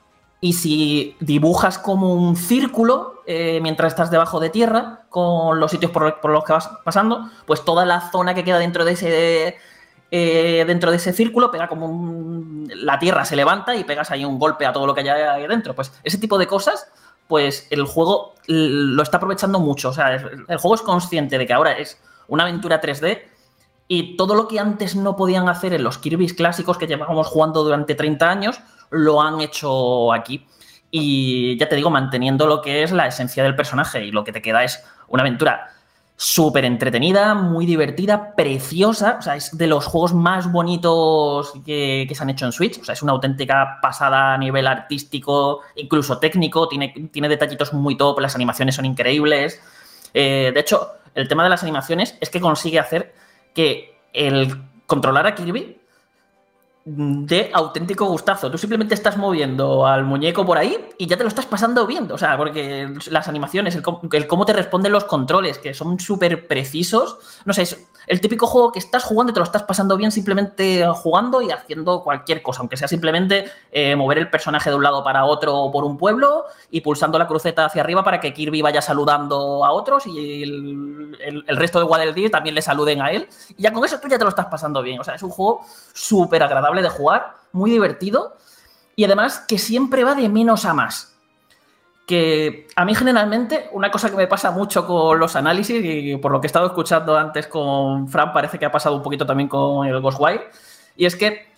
[0.45, 5.91] y si dibujas como un círculo eh, mientras estás debajo de tierra, con los sitios
[5.91, 9.57] por, los que vas pasando, pues toda la zona que queda dentro de ese,
[10.11, 14.39] eh, dentro de ese círculo pega como la tierra se levanta y pegas ahí un
[14.39, 15.75] golpe a todo lo que hay ahí dentro.
[15.75, 16.93] Pues ese tipo de cosas,
[17.27, 19.89] pues el juego lo está aprovechando mucho.
[19.89, 23.23] O sea, el juego es consciente de que ahora es una aventura 3D
[23.89, 27.65] y todo lo que antes no podían hacer en los Kirby's clásicos que llevábamos jugando
[27.65, 28.61] durante 30 años,
[28.91, 30.47] lo han hecho aquí.
[30.91, 34.33] Y ya te digo, manteniendo lo que es la esencia del personaje y lo que
[34.33, 35.71] te queda es una aventura
[36.17, 39.17] súper entretenida, muy divertida, preciosa.
[39.19, 42.79] O sea, es de los juegos más bonitos que, se han hecho en Switch.
[42.81, 46.69] O sea, es una auténtica pasada a nivel artístico, incluso técnico.
[46.69, 49.61] Tiene, tiene detallitos muy top, las animaciones son increíbles.
[50.13, 53.15] Eh, de hecho, el tema de las animaciones es que consigue hacer
[53.53, 55.81] que el controlar a Kirby
[56.85, 58.51] de auténtico gustazo.
[58.51, 62.11] Tú simplemente estás moviendo al muñeco por ahí y ya te lo estás pasando bien.
[62.13, 67.19] O sea, porque las animaciones, el, cómo te responden los controles, que son súper precisos.
[67.47, 70.13] No sé, es el típico juego que estás jugando y te lo estás pasando bien
[70.13, 74.83] simplemente jugando y haciendo cualquier cosa, aunque sea simplemente eh, mover el personaje de un
[74.83, 78.63] lado para otro por un pueblo y pulsando la cruceta hacia arriba para que Kirby
[78.63, 83.29] vaya saludando a otros y el, resto de Waddle también le saluden a él.
[83.57, 85.01] Y ya con eso tú ya te lo estás pasando bien.
[85.01, 88.37] O sea, es un juego súper agradable de jugar, muy divertido
[88.97, 91.14] y además que siempre va de menos a más.
[92.07, 96.33] Que a mí generalmente una cosa que me pasa mucho con los análisis y por
[96.33, 99.49] lo que he estado escuchando antes con Fran parece que ha pasado un poquito también
[99.49, 100.51] con el Ghostwire
[100.97, 101.55] y es que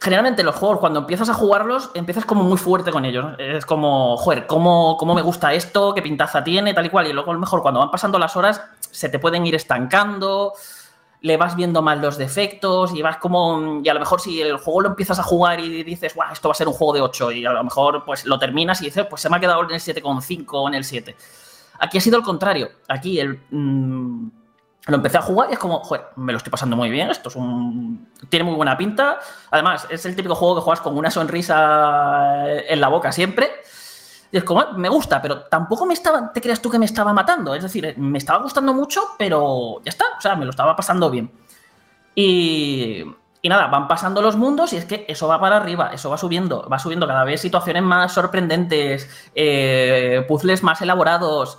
[0.00, 3.34] generalmente los juegos, cuando empiezas a jugarlos, empiezas como muy fuerte con ellos.
[3.38, 5.94] Es como, joder, ¿cómo, ¿cómo, me gusta esto?
[5.94, 6.72] ¿Qué pintaza tiene?
[6.72, 7.06] Tal y cual.
[7.08, 10.52] Y luego, a lo mejor, cuando van pasando las horas, se te pueden ir estancando
[11.20, 13.80] le vas viendo mal los defectos y vas como.
[13.82, 16.48] Y a lo mejor si el juego lo empiezas a jugar y dices, Guau, esto
[16.48, 18.86] va a ser un juego de 8, y a lo mejor pues lo terminas y
[18.86, 21.16] dices, pues se me ha quedado en el 7,5 o en el 7.
[21.80, 22.70] Aquí ha sido el contrario.
[22.88, 23.40] Aquí el.
[23.50, 24.28] Mm,
[24.86, 27.10] lo empecé a jugar y es como, joder, me lo estoy pasando muy bien.
[27.10, 28.08] Esto es un.
[28.28, 29.18] Tiene muy buena pinta.
[29.50, 33.50] Además, es el típico juego que juegas con una sonrisa en la boca siempre.
[34.30, 37.12] Y es como, me gusta, pero tampoco me estaba, te creas tú que me estaba
[37.12, 37.54] matando.
[37.54, 40.04] Es decir, me estaba gustando mucho, pero ya está.
[40.18, 41.30] O sea, me lo estaba pasando bien.
[42.14, 43.04] Y,
[43.40, 46.18] y nada, van pasando los mundos y es que eso va para arriba, eso va
[46.18, 51.58] subiendo, va subiendo cada vez situaciones más sorprendentes, eh, puzzles más elaborados.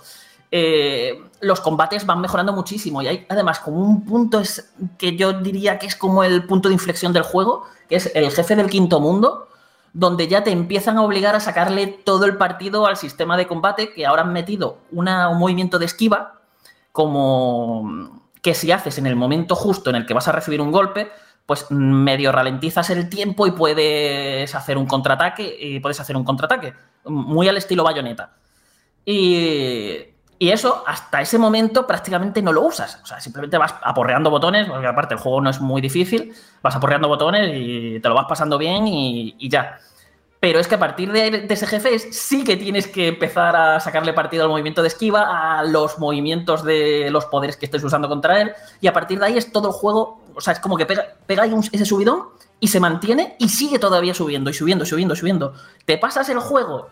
[0.52, 5.32] Eh, los combates van mejorando muchísimo y hay además como un punto es, que yo
[5.32, 8.68] diría que es como el punto de inflexión del juego, que es el jefe del
[8.68, 9.48] quinto mundo,
[9.92, 13.92] donde ya te empiezan a obligar a sacarle todo el partido al sistema de combate,
[13.92, 15.06] que ahora han metido un
[15.38, 16.40] movimiento de esquiva,
[16.92, 20.70] como que si haces en el momento justo en el que vas a recibir un
[20.70, 21.10] golpe,
[21.46, 26.74] pues medio ralentizas el tiempo y puedes hacer un contraataque, y puedes hacer un contraataque,
[27.04, 28.36] muy al estilo bayoneta.
[29.04, 29.98] Y
[30.42, 32.98] y eso, hasta ese momento, prácticamente no lo usas.
[33.02, 36.32] O sea, simplemente vas aporreando botones, porque aparte el juego no es muy difícil,
[36.62, 39.78] vas aporreando botones y te lo vas pasando bien y, ya.
[40.40, 44.14] Pero es que a partir de, ese jefe sí que tienes que empezar a sacarle
[44.14, 48.40] partido al movimiento de esquiva, a los movimientos de los poderes que estés usando contra
[48.40, 50.86] él, y a partir de ahí es todo el juego, o sea, es como que
[50.86, 52.28] pega, pega ahí ese subidón
[52.60, 55.52] y se mantiene y sigue todavía subiendo y subiendo, subiendo, subiendo.
[55.84, 56.88] Te pasas el juego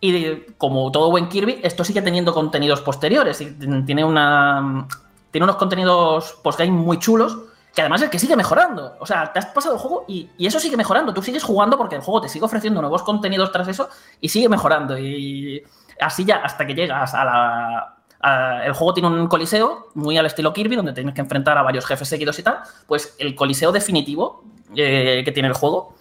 [0.00, 3.38] y como todo buen Kirby, esto sigue teniendo contenidos posteriores.
[3.38, 4.86] Tiene, una,
[5.30, 7.36] tiene unos contenidos postgame muy chulos,
[7.74, 8.96] que además es que sigue mejorando.
[9.00, 11.12] O sea, te has pasado el juego y, eso sigue mejorando.
[11.12, 13.88] Tú sigues jugando porque el juego te sigue ofreciendo nuevos contenidos tras eso
[14.20, 14.96] y sigue mejorando.
[14.96, 15.64] Y
[16.00, 18.62] así ya hasta que llegas a la...
[18.64, 21.84] el juego tiene un coliseo muy al estilo Kirby, donde tienes que enfrentar a varios
[21.86, 22.60] jefes seguidos y tal.
[22.86, 24.44] Pues el coliseo definitivo
[24.76, 25.97] eh, que tiene el juego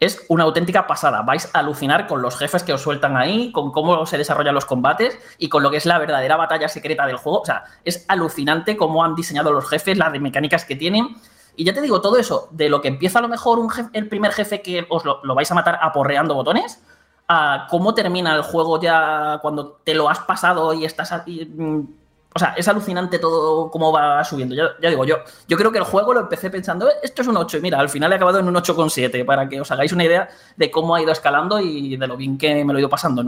[0.00, 1.20] es una auténtica pasada.
[1.22, 4.64] Vais a alucinar con los jefes que os sueltan ahí, con cómo se desarrollan los
[4.64, 7.40] combates y con lo que es la verdadera batalla secreta del juego.
[7.40, 11.16] O sea, es alucinante cómo han diseñado los jefes, las mecánicas que tienen.
[11.54, 13.60] Y ya te digo, todo eso, de lo que empieza a lo mejor
[13.92, 16.82] el primer jefe que os lo, vais a matar aporreando botones,
[17.28, 21.12] a cómo termina el juego ya cuando te lo has pasado y estás...
[21.26, 21.99] Mm,
[22.32, 24.54] o sea, es alucinante todo cómo va subiendo.
[24.54, 25.16] Ya, ya, digo, yo,
[25.48, 27.80] yo creo que el juego lo empecé pensando, eh, esto es un 8 y mira,
[27.80, 30.94] al final he acabado en un 8,7 para que os hagáis una idea de cómo
[30.94, 33.22] ha ido escalando y de lo bien que me lo he ido pasando.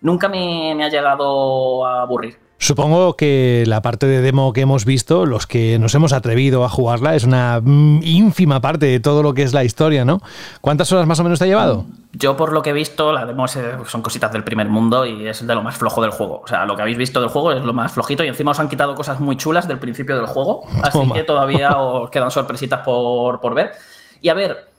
[0.00, 2.43] nunca me, me ha llegado a aburrir.
[2.64, 6.70] Supongo que la parte de demo que hemos visto, los que nos hemos atrevido a
[6.70, 10.22] jugarla, es una mm, ínfima parte de todo lo que es la historia, ¿no?
[10.62, 11.84] ¿Cuántas horas más o menos te ha llevado?
[12.14, 15.46] Yo, por lo que he visto, la demo son cositas del primer mundo y es
[15.46, 16.40] de lo más flojo del juego.
[16.42, 18.58] O sea, lo que habéis visto del juego es lo más flojito y encima os
[18.58, 20.64] han quitado cosas muy chulas del principio del juego.
[20.82, 23.72] Así que todavía os quedan sorpresitas por, por ver.
[24.22, 24.70] Y a ver,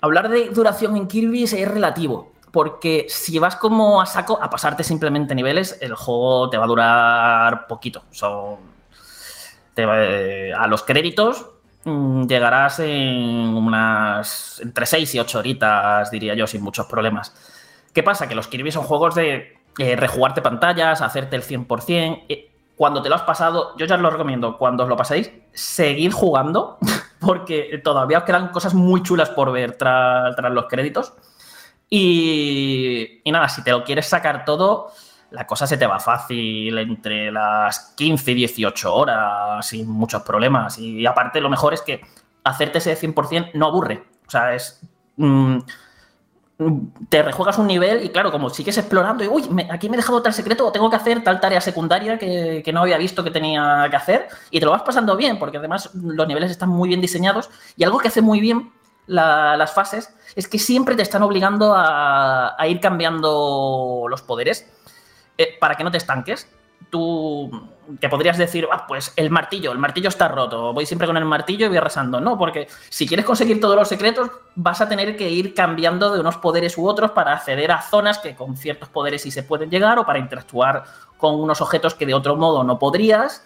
[0.00, 4.82] hablar de duración en Kirby es relativo porque si vas como a saco a pasarte
[4.82, 8.02] simplemente niveles, el juego te va a durar poquito.
[8.10, 8.56] Son,
[9.76, 11.50] a los créditos
[11.84, 17.32] mm, llegarás en unas entre 6 y 8 horitas, diría yo, sin muchos problemas.
[17.92, 18.26] ¿Qué pasa?
[18.26, 22.24] Que los Kirby son juegos de eh, rejugarte pantallas, hacerte el 100%.
[22.28, 25.30] Eh, cuando te lo has pasado, yo ya os lo recomiendo, cuando os lo paséis,
[25.52, 26.78] seguid jugando,
[27.20, 31.14] porque todavía os quedan cosas muy chulas por ver tras los créditos.
[31.90, 34.92] Y, nada, si te lo quieres sacar todo,
[35.30, 40.78] la cosa se te va fácil entre las 15 y 18 horas sin muchos problemas.
[40.78, 42.02] Y aparte, lo mejor es que
[42.44, 44.04] hacerte ese 100% no aburre.
[44.26, 44.80] O sea, es.
[45.16, 45.58] Mm,
[47.08, 50.20] te rejuegas un nivel y, claro, como sigues explorando y, uy, aquí me he dejado
[50.22, 53.86] tal secreto o tengo que hacer tal tarea secundaria que, no había visto que tenía
[53.88, 57.00] que hacer y te lo vas pasando bien, porque además los niveles están muy bien
[57.00, 58.72] diseñados y algo que hace muy bien
[59.08, 64.66] las fases es que siempre te están obligando a, ir cambiando los poderes
[65.36, 66.48] eh, para que no te estanques.
[66.90, 67.50] Tú
[68.00, 71.24] te podrías decir, ah, pues el martillo, el martillo está roto, voy siempre con el
[71.24, 72.20] martillo y voy arrasando.
[72.20, 76.20] No, porque si quieres conseguir todos los secretos, vas a tener que ir cambiando de
[76.20, 79.70] unos poderes u otros para acceder a zonas que con ciertos poderes sí se pueden
[79.70, 80.84] llegar o para interactuar
[81.16, 83.42] con unos objetos que de otro modo no podrías.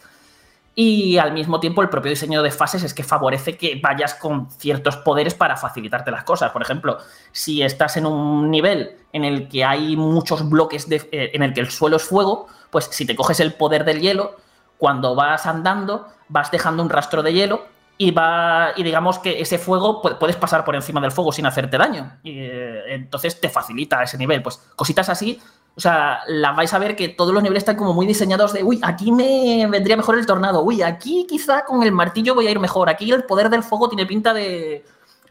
[0.74, 4.50] Y al mismo tiempo el propio diseño de fases es que favorece que vayas con
[4.50, 6.50] ciertos poderes para facilitarte las cosas.
[6.50, 6.98] Por ejemplo,
[7.30, 11.52] si estás en un nivel en el que hay muchos bloques de, eh, en el
[11.52, 14.36] que el suelo es fuego, pues si te coges el poder del hielo,
[14.78, 17.66] cuando vas andando vas dejando un rastro de hielo
[17.98, 21.76] y va y digamos que ese fuego puedes pasar por encima del fuego sin hacerte
[21.76, 22.18] daño.
[22.22, 24.42] Y, eh, entonces te facilita ese nivel.
[24.42, 25.40] Pues cositas así
[25.74, 28.62] o sea, la vais a ver que todos los niveles están como muy diseñados de,
[28.62, 32.50] uy, aquí me vendría mejor el tornado, uy, aquí quizá con el martillo voy a
[32.50, 34.84] ir mejor, aquí el poder del fuego tiene pinta de,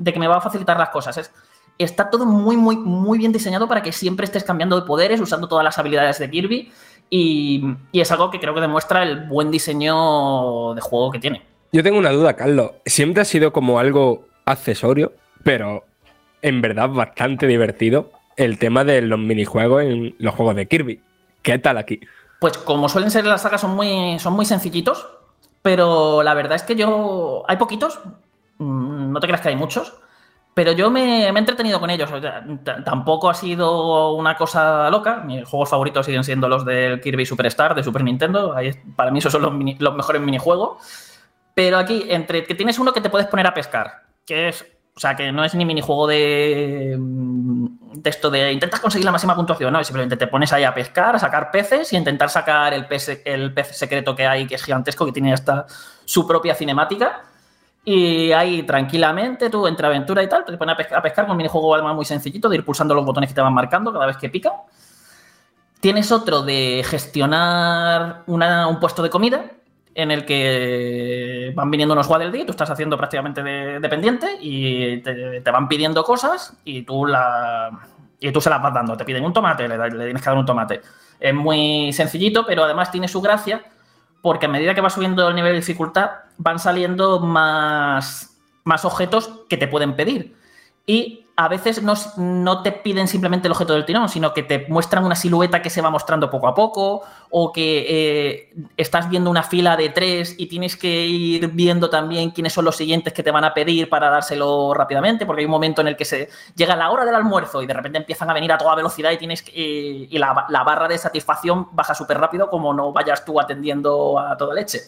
[0.04, 1.18] que me va a facilitar las cosas.
[1.18, 1.32] Es,
[1.78, 5.48] está todo muy, muy, muy bien diseñado para que siempre estés cambiando de poderes, usando
[5.48, 6.72] todas las habilidades de Kirby,
[7.10, 11.46] y, y es algo que creo que demuestra el buen diseño de juego que tiene.
[11.72, 12.72] Yo tengo una duda, Carlos.
[12.86, 15.14] Siempre ha sido como algo accesorio,
[15.44, 15.84] pero
[16.42, 21.02] en verdad bastante divertido el tema de los minijuegos en los juegos de Kirby.
[21.42, 22.00] ¿Qué tal aquí?
[22.40, 25.08] Pues como suelen ser las sagas, son muy, son muy sencillitos,
[25.62, 27.44] pero la verdad es que yo...
[27.48, 28.00] Hay poquitos,
[28.58, 29.94] mm, no te creas que hay muchos,
[30.54, 32.10] pero yo me, he entretenido con ellos.
[32.84, 35.18] tampoco ha sido una cosa loca.
[35.26, 38.56] Mis juegos favoritos siguen siendo los del Kirby Superstar de Super Nintendo.
[38.96, 40.78] para mí esos son los, los mejores minijuegos.
[41.54, 45.00] Pero aquí, entre que tienes uno que te puedes poner a pescar, que es o
[45.00, 49.72] sea, que no es ni minijuego de, de esto de intentas conseguir la máxima puntuación,
[49.72, 53.22] no, simplemente te pones ahí a pescar, a sacar peces y intentar sacar el pez,
[53.26, 55.66] el pez secreto que hay, que es gigantesco, que tiene hasta
[56.06, 57.22] su propia cinemática.
[57.84, 61.32] Y ahí tranquilamente tú entre aventura y tal, te pones a pescar, a pescar con
[61.32, 64.06] un minijuego además muy sencillito de ir pulsando los botones que te van marcando cada
[64.06, 64.54] vez que pican.
[65.80, 69.46] Tienes otro de gestionar un puesto de comida,
[69.94, 75.42] en el que van viniendo unos día, tú estás haciendo prácticamente de, dependiente y te,
[75.52, 77.70] van pidiendo cosas y tú, la,
[78.20, 78.96] y tú se las vas dando.
[78.96, 80.82] Te piden un tomate, le, le, tienes que dar un tomate.
[81.20, 83.64] Es muy sencillito, pero además tiene su gracia
[84.22, 89.32] porque a medida que va subiendo el nivel de dificultad van saliendo más, más objetos
[89.50, 90.36] que te pueden pedir.
[90.92, 95.06] Y a veces no, te piden simplemente el objeto del tirón, sino que te muestran
[95.06, 99.42] una silueta que se va mostrando poco a poco, o que eh, estás viendo una
[99.42, 103.32] fila de tres y tienes que ir viendo también quiénes son los siguientes que te
[103.32, 106.28] van a pedir para dárselo rápidamente, porque hay un momento en el que se
[106.58, 109.18] llega la hora del almuerzo y de repente empiezan a venir a toda velocidad y
[109.18, 110.34] tienes y la,
[110.66, 114.82] barra de satisfacción baja súper rápido como no vayas tú atendiendo a toda leche.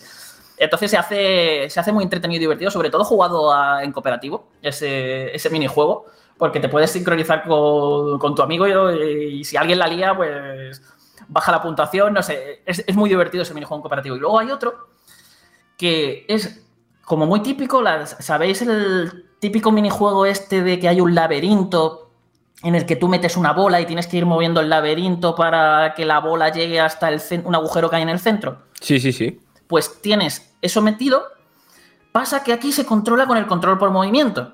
[0.57, 5.35] Entonces se hace, se hace muy entretenido y divertido, sobre todo jugado en cooperativo, ese,
[5.35, 6.05] ese minijuego
[6.37, 10.81] porque te puedes sincronizar con, tu amigo y, si alguien la lía, pues
[11.27, 14.15] baja la puntuación, no sé, es, muy divertido ese minijuego cooperativo.
[14.15, 14.89] Y luego hay otro
[15.77, 16.65] que es
[17.05, 17.81] como muy típico,
[18.19, 22.11] ¿sabéis el típico minijuego este de que hay un laberinto
[22.63, 25.93] en el que tú metes una bola y tienes que ir moviendo el laberinto para
[25.95, 28.63] que la bola llegue hasta el un agujero que hay en el centro.
[28.79, 29.39] Sí, sí, sí.
[29.73, 31.23] Pues tienes eso metido.
[32.11, 34.53] Pasa que aquí se controla con el control por movimiento.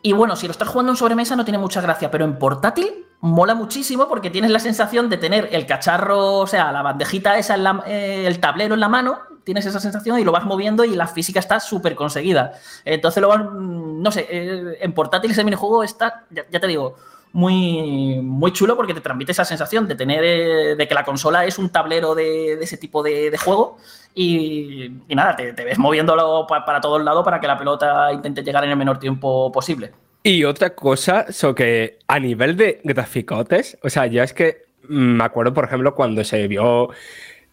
[0.00, 3.04] Y bueno, si lo estás jugando en sobremesa no tiene mucha gracia, pero en portátil
[3.20, 7.56] mola muchísimo porque tienes la sensación de tener el cacharro, o sea, la bandejita esa,
[7.86, 11.08] eh, el tablero en la mano, tienes esa sensación y lo vas moviendo y la
[11.08, 12.54] física está súper conseguida.
[12.86, 16.96] Entonces, lo vas, mm, no sé, eh, en portátil ese minijuego está, ya, te digo,
[17.32, 21.44] muy, muy chulo porque te transmite esa sensación de tener, eh, de que la consola
[21.44, 23.78] es un tablero de, ese tipo de, juego
[24.14, 28.70] y, nada, te, ves moviéndolo para, todos lados para que la pelota intente llegar en
[28.70, 29.92] el menor tiempo posible.
[30.22, 35.24] Y otra cosa, so que a nivel de graficotes, o sea, ya es que me
[35.24, 36.90] acuerdo, por ejemplo, cuando se vio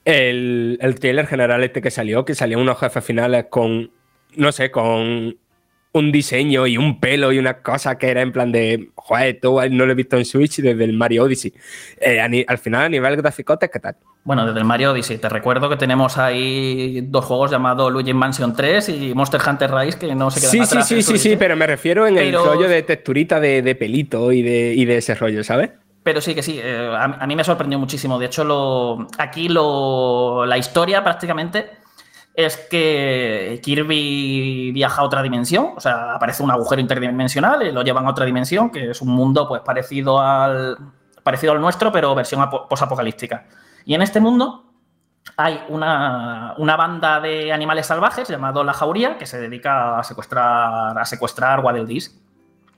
[0.06, 3.92] el, el trailer general este que salió, que salían unos jefes finales con,
[4.36, 5.38] no sé, con
[5.92, 9.60] un diseño y un pelo y una cosa que era en plan de, joder, tú
[9.72, 11.54] no lo he visto en Switch desde el Mario Odyssey.
[12.00, 13.96] Eh, al final, a nivel graficote, ¿qué tal?
[14.24, 15.18] Bueno, desde el Mario Odyssey.
[15.18, 19.98] Te recuerdo que tenemos ahí dos juegos llamados Luigi Mansion 3 y Monster Hunter Rise
[19.98, 20.88] que no se quedan sí, atrás.
[20.88, 24.44] Sí, sí, sí, sí, pero me refiero en el rollo de texturita de, pelito y
[24.44, 25.72] de, y de ese rollo, ¿sabes?
[26.04, 28.18] Pero sí que sí, eh, a, mí me sorprendió muchísimo.
[28.20, 31.79] De hecho, lo, aquí lo, la historia prácticamente
[32.46, 37.82] es que Kirby viaja a otra dimensión, o sea, aparece un agujero interdimensional y lo
[37.82, 40.78] llevan a otra dimensión, que es un mundo pues parecido al,
[41.22, 43.46] parecido al nuestro, pero versión posapocalíptica.
[43.86, 44.72] Y en este mundo
[45.36, 50.98] hay una, una, banda de animales salvajes llamado La Jauría que se dedica a secuestrar,
[50.98, 51.86] a secuestrar Waddle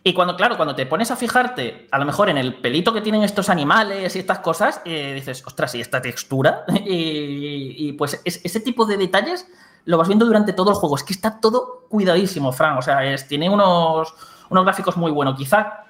[0.03, 3.01] y cuando, claro, cuando te pones a fijarte, a lo mejor en el pelito que
[3.01, 8.59] tienen estos animales y estas cosas, eh, dices, ostras, y esta textura, y, pues ese
[8.61, 9.47] tipo de detalles
[9.85, 10.95] lo vas viendo durante todo el juego.
[10.95, 12.77] Es que está todo cuidadísimo, Fran.
[12.77, 14.13] O sea, es, tiene unos,
[14.49, 15.37] unos gráficos muy buenos.
[15.37, 15.85] Quizá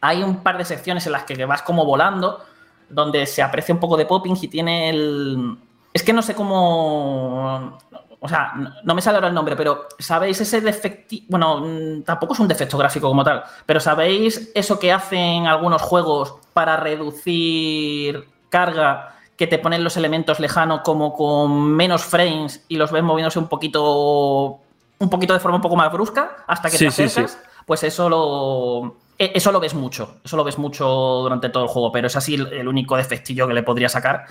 [0.00, 2.40] hay un par de secciones en las que vas como volando,
[2.88, 5.56] donde se aprecia un poco de popping y tiene el...
[5.92, 7.78] Es que no sé cómo
[8.24, 8.54] o sea,
[8.84, 11.16] no, me sale ahora el nombre, pero ¿sabéis ese defecto?
[11.28, 15.82] Bueno, mm, tampoco es un defecto gráfico como tal, pero ¿sabéis eso que hacen algunos
[15.82, 19.16] juegos para reducir carga?
[19.36, 23.48] Que te ponen los elementos lejanos como con menos frames y los ves moviéndose un
[23.48, 24.60] poquito.
[25.00, 27.36] un poquito de forma un poco más brusca hasta que te acercas.
[27.66, 28.98] Pues eso lo.
[29.18, 30.18] E, eso lo ves mucho.
[30.22, 31.90] Eso lo ves mucho durante todo el juego.
[31.90, 34.26] Pero es así el único defectillo que le podría sacar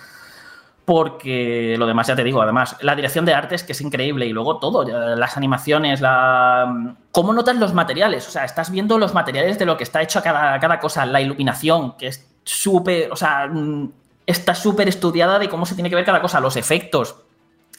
[0.85, 4.33] porque lo demás ya te digo, además, la dirección de arte que es increíble y
[4.33, 6.95] luego todo, las animaciones, la...
[7.11, 8.27] ¿Cómo notas los materiales?
[8.27, 11.21] O sea, estás viendo los materiales de lo que está hecho cada, cada cosa, la
[11.21, 13.91] iluminación, que es súper, o sea, mm,
[14.25, 17.15] está súper estudiada de cómo se tiene que ver cada cosa, los efectos.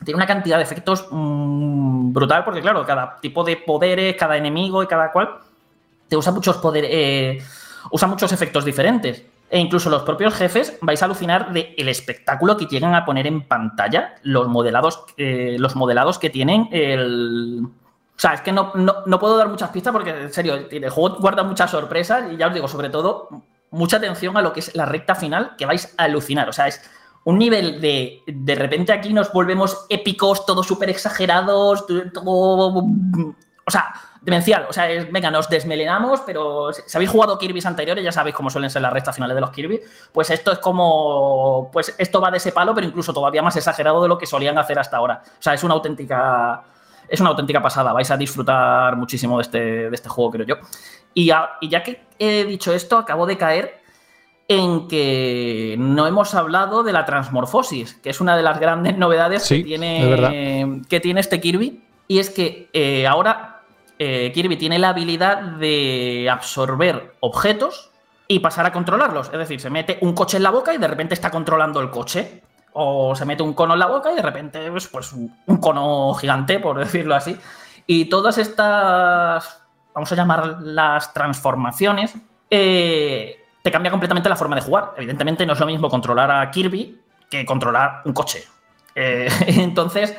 [0.04, 4.82] Tiene una cantidad de efectos mm, brutal porque, claro, cada tipo de poderes, cada enemigo
[4.82, 5.38] y cada cual
[6.08, 7.38] te usa muchos poderes, eh,
[7.90, 9.24] usa muchos efectos diferentes.
[9.52, 13.26] E incluso los propios jefes vais a alucinar del el espectáculo que llegan a poner
[13.26, 17.62] en pantalla los modelados, eh, los modelados que tienen el.
[17.62, 21.18] O sea, es que no, no, puedo dar muchas pistas porque, en serio, el juego
[21.18, 23.28] guarda muchas sorpresas y ya os digo, sobre todo,
[23.70, 26.48] mucha atención a lo que es la recta final, que vais a alucinar.
[26.48, 26.80] O sea, es
[27.24, 28.22] un nivel de.
[28.26, 31.84] De repente aquí nos volvemos épicos, todos súper exagerados,
[32.14, 32.86] todo.
[33.66, 33.92] O sea,
[34.23, 34.66] demencial.
[34.69, 38.51] O sea, es, venga, nos desmelenamos, pero si habéis jugado Kirby's anteriores, ya sabéis cómo
[38.51, 39.81] suelen ser las rectas finales de los Kirby.
[40.12, 41.70] Pues esto es como.
[41.73, 44.57] Pues esto va de ese palo, pero incluso todavía más exagerado de lo que solían
[44.59, 45.23] hacer hasta ahora.
[45.27, 46.62] O sea, es una auténtica.
[47.09, 47.93] Es una auténtica pasada.
[47.93, 49.59] Vais a disfrutar muchísimo de este,
[49.90, 50.57] de este juego, creo yo.
[51.12, 53.82] Y ya, y ya que he dicho esto, acabo de caer
[54.49, 59.47] en que no hemos hablado de la transmorfosis, que es una de las grandes novedades
[59.47, 61.82] que, tiene, que tiene este Kirby.
[62.09, 63.51] Y es que eh, ahora
[64.04, 67.92] eh, Kirby tiene la habilidad de absorber objetos
[68.26, 69.28] y pasar a controlarlos.
[69.32, 71.90] Es decir, se mete un coche en la boca y de repente está controlando el
[71.90, 72.42] coche.
[72.72, 76.58] O se mete un cono en la boca y de repente, pues, un cono gigante,
[76.58, 77.38] por decirlo así.
[77.86, 79.62] Y todas estas,
[79.94, 82.14] vamos a llamar las transformaciones,
[82.50, 84.94] eh, te cambia completamente la forma de jugar.
[84.96, 87.00] Evidentemente no es lo mismo controlar a Kirby
[87.30, 88.42] que controlar un coche.
[88.96, 90.16] Eh, entonces,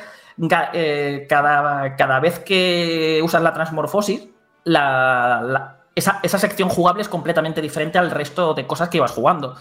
[0.72, 4.28] eh, cada, cada, vez que usas la transmorfosis,
[5.94, 9.54] esa, sección jugable es completamente diferente al resto de cosas que ibas jugando.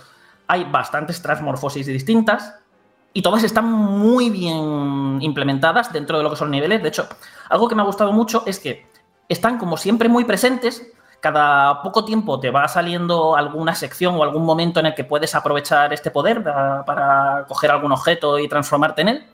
[0.48, 2.56] Hay bastantes transmorfosis distintas
[3.14, 6.82] y todas están muy bien implementadas dentro de lo que son niveles.
[6.82, 7.08] De hecho,
[7.50, 8.88] algo que me ha gustado mucho es que
[9.30, 10.92] están como siempre muy presentes.
[11.20, 15.36] Cada poco tiempo te va saliendo alguna sección o algún momento en el que puedes
[15.36, 19.33] aprovechar este poder para coger algún objeto y transformarte en él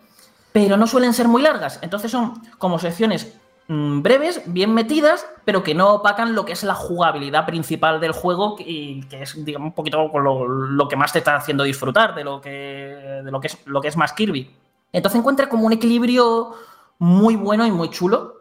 [0.51, 1.80] pero no suelen ser muy largas.
[1.81, 6.63] Entonces son como secciones mm, breves, bien metidas, pero que no opacan lo que es
[6.63, 11.13] la jugabilidad principal del juego y que es, digamos, un poquito lo, lo que más
[11.13, 14.13] te está haciendo disfrutar de lo que, de lo que, es, lo que es más
[14.13, 14.55] Kirby.
[14.91, 16.53] Entonces encuentra como un equilibrio
[16.97, 18.39] muy bueno y muy chulo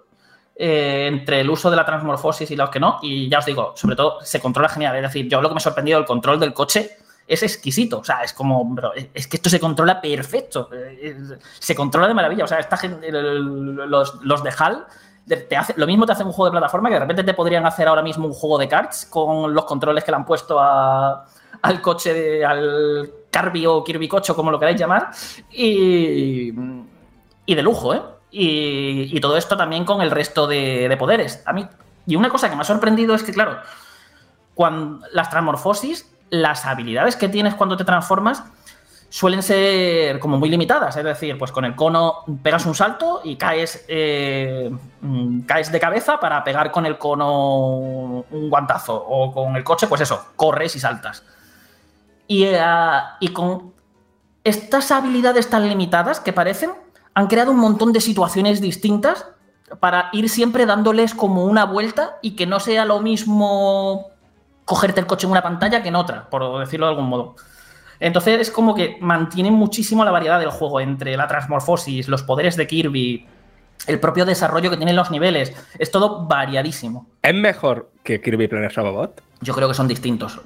[0.57, 2.99] eh, entre el uso de la transmorfosis y los que no.
[3.03, 4.97] Y ya os digo, sobre todo se controla genial.
[4.97, 6.97] Es decir, yo lo que me ha sorprendido el control del coche
[7.29, 8.01] es exquisito.
[8.01, 8.75] O sea, es como,
[9.15, 10.71] es que esto se controla perfecto.
[10.73, 11.17] Eh,
[11.59, 12.45] se controla de maravilla.
[12.45, 14.87] O sea, esta los, los de HAL.
[15.27, 17.67] Te hace, lo mismo te hace un juego de plataforma que de repente te podrían
[17.67, 21.83] hacer ahora mismo un juego de cards con los controles que le han puesto al
[21.83, 25.11] coche, de, al Carby o Kirby Cocho, como lo queráis llamar.
[25.53, 26.51] Y,
[27.45, 28.01] y de lujo, ¿eh?
[28.31, 31.43] Y, todo esto también con el resto de, poderes.
[31.47, 31.67] A mí,
[32.07, 33.59] y una cosa que me ha sorprendido es que, claro,
[34.55, 38.43] cuando las transmorfosis, las habilidades que tienes cuando te transformas
[39.09, 40.97] suelen ser como muy limitadas.
[40.97, 45.81] Es decir, pues con el cono pegas un salto y caes, eh, mm, caes de
[45.81, 48.95] cabeza para pegar con el cono un guantazo.
[48.95, 51.25] O con el coche, pues eso, corres y saltas.
[52.27, 52.61] Y, eh,
[53.21, 53.73] y con
[54.45, 56.73] estas habilidades tan limitadas que parecen,
[57.15, 59.27] han creado un montón de situaciones distintas
[59.81, 64.07] para ir siempre dándoles como una vuelta y que no sea lo mismo
[64.69, 67.37] cogerte el coche en una pantalla que en otra, por decirlo de algún modo.
[68.01, 72.55] Entonces es como que mantienen muchísimo la variedad del juego entre la transmorfosis, los poderes
[72.59, 73.27] de Kirby,
[73.87, 75.55] el propio desarrollo que tienen los niveles.
[75.79, 77.07] Es todo variadísimo.
[77.23, 79.23] ¿Es mejor que Kirby Planet Robobot?
[79.41, 80.39] Yo creo que son distintos.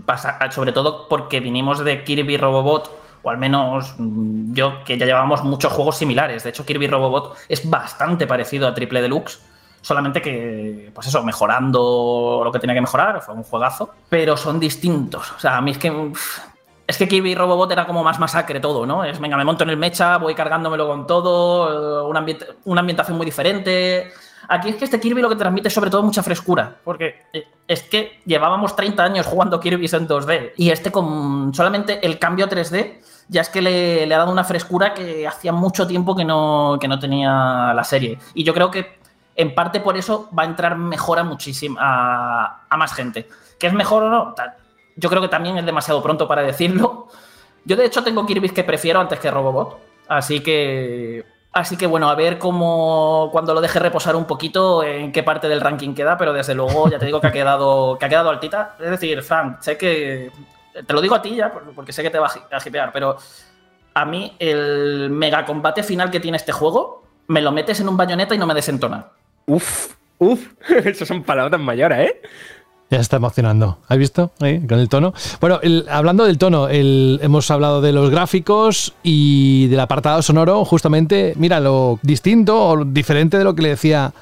[0.51, 5.43] sobre todo porque vinimos de Kirby Robobot o al menos mm, yo que ya llevamos
[5.43, 6.45] muchos juegos similares.
[6.45, 9.41] De hecho, Kirby Robobot es bastante parecido a Triple Deluxe.
[9.83, 14.59] Solamente que, pues eso, mejorando lo que tenía que mejorar, fue un juegazo, pero son
[14.59, 15.33] distintos.
[15.33, 16.13] O sea, a mí es que.
[16.85, 19.05] Es que Kirby Robobot era como más masacre todo, ¿no?
[19.05, 22.25] Es, venga, me monto en el mecha, voy cargándomelo con todo, una,
[22.65, 24.13] una ambientación muy diferente.
[24.49, 27.47] Aquí es que este Kirby lo que transmite es sobre todo mucha frescura, porque eh,
[27.67, 32.49] es que llevábamos 30 años jugando Kirby en 2D y este con solamente el cambio
[32.49, 32.99] 3D
[33.29, 36.99] ya es que le, ha dado una frescura que hacía mucho tiempo que no, no
[36.99, 38.19] tenía la serie.
[38.35, 38.99] Y yo creo que
[39.37, 41.81] en parte por eso va a entrar mejor a muchísima
[42.69, 43.29] a, más gente.
[43.59, 44.35] ¿Que es mejor o no?
[44.97, 47.09] Yo creo que también es demasiado pronto para decirlo.
[47.65, 49.79] Yo de hecho tengo Kirby que prefiero antes que Robobot.
[50.09, 55.13] Así que Así que bueno, a ver cómo cuando lo deje reposar un poquito en
[55.13, 58.07] qué parte del ranking queda, pero desde luego ya te digo que ha quedado, que
[58.07, 58.77] ha quedado altita.
[58.81, 60.33] Es decir, Frank, sé que
[60.87, 63.19] te lo digo a ti ya, porque sé que te va a hipear, pero
[63.93, 67.99] a mí el mega combate final que tiene este juego, me lo metes en un
[67.99, 69.09] bañoneta y no me desentona.
[69.53, 69.89] Uf,
[70.19, 70.47] uf,
[70.87, 72.23] esas son palabras mayores, ¿eh?
[72.89, 73.79] Ya está emocionando.
[73.87, 74.33] ¿Has visto?
[74.39, 75.13] Con el tono.
[75.41, 75.61] Bueno,
[75.91, 80.65] hablando del tono, hemos hablado de los gráficos y del apartado sonoro.
[80.65, 84.13] Justamente, mira, lo distinto o diferente de lo que le decía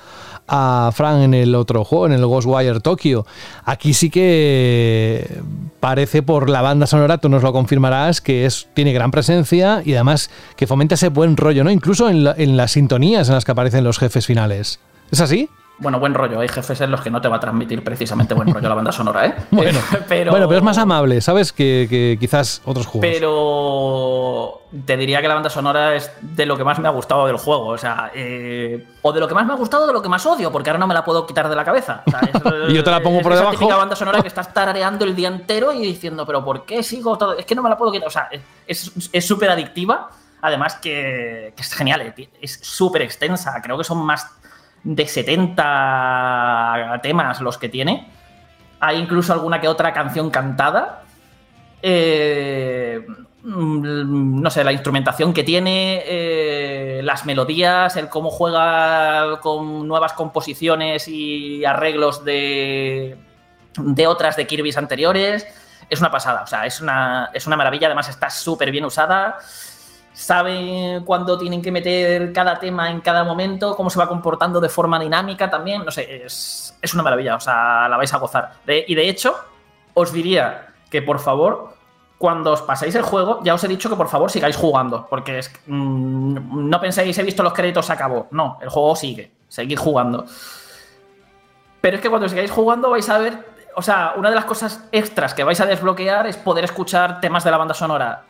[0.47, 3.25] a Frank en el otro juego, en el Ghostwire Tokyo.
[3.65, 5.43] Aquí sí que
[5.79, 9.95] parece por la banda sonora, tú nos lo confirmarás, que es, tiene gran presencia y
[9.95, 11.71] además que fomenta ese buen rollo, ¿no?
[11.71, 14.81] Incluso en, en las sintonías en las que aparecen los jefes finales.
[15.11, 15.49] ¿Es así?
[15.81, 16.41] Bueno, buen rollo.
[16.41, 18.93] Hay jefes en los que no te va a transmitir precisamente buen rollo la banda
[18.93, 19.35] sonora, ¿eh?
[19.51, 21.55] bueno, pero, bueno, pero es más amable, ¿sabes?
[21.55, 23.09] Que, quizás otros juegos.
[23.11, 27.27] Pero te diría que la banda sonora es de lo que más me ha gustado
[27.27, 27.69] del juego.
[27.69, 30.25] O sea, eh, o de lo que más me ha gustado de lo que más
[30.27, 32.03] odio, porque ahora no me la puedo quitar de la cabeza.
[32.69, 33.55] y yo te la pongo por debajo.
[33.55, 36.83] Es la banda sonora que estás tarareando el día entero y diciendo, pero ¿por qué
[36.83, 37.39] sigo todo?
[37.39, 38.07] Es que no me la puedo quitar.
[38.07, 38.29] O sea,
[38.67, 40.11] es súper adictiva.
[40.43, 43.61] Además que, que es genial, es súper extensa.
[43.63, 44.40] Creo que son más
[44.83, 48.09] de 70 temas los que tiene.
[48.81, 51.03] Hay incluso alguna que otra canción cantada.
[51.83, 53.05] Eh,
[53.43, 60.13] mm, no sé, la instrumentación que tiene, eh, las melodías, el cómo juega con nuevas
[60.15, 63.19] composiciones y arreglos de,
[63.77, 65.47] de otras de Kirby's anteriores.
[65.89, 69.39] Es una pasada, o sea, es una, es una maravilla, además está súper bien usada
[70.13, 74.69] saben cuándo tienen que meter cada tema en cada momento, cómo se va comportando de
[74.69, 75.85] forma dinámica también.
[75.85, 78.53] No sé, es, una maravilla, o sea, la vais a gozar.
[78.67, 79.37] y de hecho,
[79.95, 81.75] os diría que por favor,
[82.19, 85.39] cuando os paséis el juego, ya os he dicho que por favor sigáis jugando, porque
[85.39, 88.27] es, mm, no penséis, he visto los créditos, se acabó.
[88.31, 90.27] No, el juego sigue, seguid jugando.
[91.81, 93.39] Pero es que cuando sigáis jugando vais a ver,
[93.75, 97.45] o sea, una de las cosas extras que vais a desbloquear es poder escuchar temas
[97.45, 98.25] de la banda sonora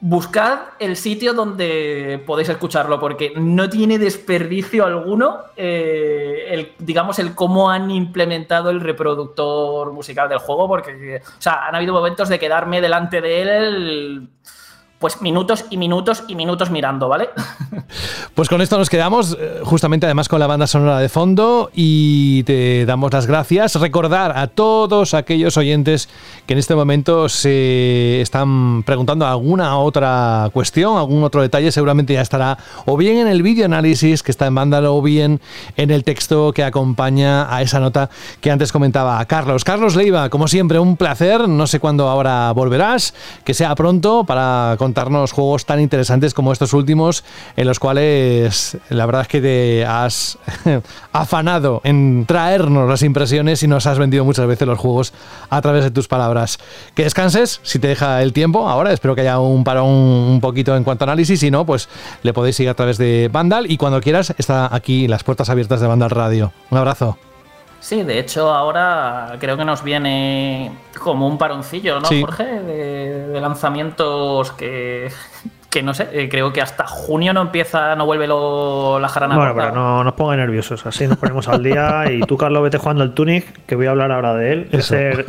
[0.00, 7.34] buscad el sitio donde podéis escucharlo, porque no tiene desperdicio alguno, eh, el, digamos, el
[7.34, 12.38] cómo han implementado el reproductor musical del juego, porque, o sea, han habido momentos de
[12.38, 14.28] quedarme delante de él
[15.00, 17.30] pues minutos y minutos y minutos mirando, ¿vale?
[18.34, 22.42] Pues con esto nos quedamos, eh, justamente además con la banda sonora de fondo, y
[22.44, 23.74] te damos las gracias.
[23.74, 26.08] Recordar a todos aquellos oyentes
[26.46, 32.22] que en este momento se están preguntando alguna otra cuestión, algún otro detalle, seguramente ya
[32.22, 35.40] estará o bien en el vídeo análisis que está en Vándalo o bien
[35.76, 38.08] en el texto que acompaña a esa nota
[38.40, 39.64] que antes comentaba Carlos.
[39.64, 41.48] Carlos Leiva, como siempre, un placer.
[41.48, 43.14] No sé cuándo ahora volverás,
[43.44, 47.22] que sea pronto para contarnos juegos tan interesantes como estos últimos,
[47.56, 50.36] en los cuales la verdad es que te has
[51.12, 55.12] afanado en traernos las impresiones y nos has vendido muchas veces los juegos
[55.48, 56.58] a través de tus palabras.
[56.94, 58.68] Que descanses, si te deja el tiempo.
[58.68, 61.38] Ahora espero que haya un parón un poquito en cuanto a análisis.
[61.38, 61.88] Si no, pues
[62.24, 65.80] le podéis seguir a través de Vandal y cuando quieras está aquí las puertas abiertas
[65.80, 66.52] de Vandal Radio.
[66.70, 67.29] Un abrazo.
[67.80, 70.70] Sí, de hecho ahora creo que nos viene
[71.02, 72.44] como un paroncillo, ¿no, Jorge?
[72.44, 75.10] de, lanzamientos que
[75.70, 79.36] que no sé, eh, creo que hasta junio no empieza, no vuelve lo, la jarana.
[79.36, 82.10] Bueno, pero no nos ponga nerviosos, así nos ponemos al día.
[82.10, 84.68] Y tú, Carlos, vete jugando al Tunic, que voy a hablar ahora de él.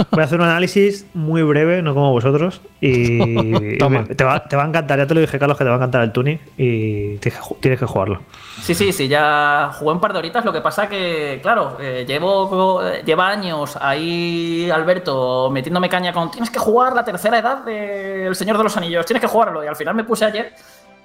[0.09, 2.61] voy a hacer un análisis muy breve, no como vosotros.
[2.81, 3.19] Y,
[4.17, 5.77] Te, va, te, va, a encantar, ya te lo dije, Carlos, que te va a
[5.77, 8.21] encantar el Tunic y tienes que jugarlo.
[8.61, 10.43] Sí, sí, sí, ya jugué un par de horitas.
[10.43, 16.49] Lo que pasa que, claro, eh, llevo lleva años ahí Alberto metiéndome caña con tienes
[16.49, 19.63] que jugar la tercera edad del Señor de los Anillos, tienes que jugarlo.
[19.63, 20.53] Y al final me puse ayer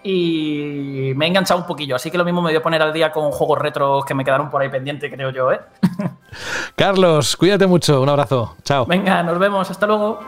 [0.02, 1.96] y me he enganchado un poquillo.
[1.96, 4.24] Así que lo mismo me voy a poner al día con juegos retros que me
[4.24, 5.60] quedaron por ahí pendientes, creo yo, ¿eh?
[6.76, 8.00] Carlos, cuídate mucho.
[8.00, 8.56] Un abrazo.
[8.62, 8.86] Chao.
[8.86, 9.68] Venga, nos vemos.
[9.70, 10.20] Hasta luego.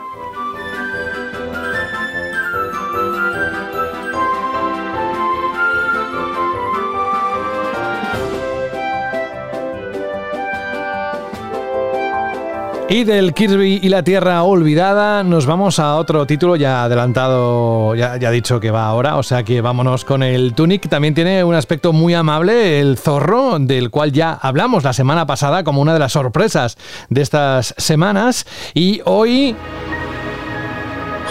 [12.91, 18.17] Y del Kirby y la Tierra Olvidada nos vamos a otro título ya adelantado, ya,
[18.17, 20.89] ya dicho que va ahora, o sea que vámonos con el Tunic.
[20.89, 25.63] También tiene un aspecto muy amable, el zorro, del cual ya hablamos la semana pasada
[25.63, 26.77] como una de las sorpresas
[27.09, 28.47] de estas semanas.
[28.73, 29.55] Y hoy...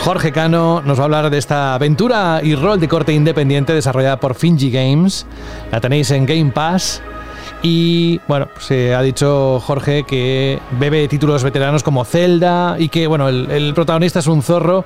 [0.05, 4.21] Jorge Cano nos va a hablar de esta aventura y rol de corte independiente desarrollada
[4.21, 5.27] por Finji Games.
[5.73, 7.03] La tenéis en Game Pass
[7.63, 13.29] y bueno, se ha dicho Jorge que bebe títulos veteranos como Zelda y que bueno,
[13.29, 14.85] el, protagonista es un zorro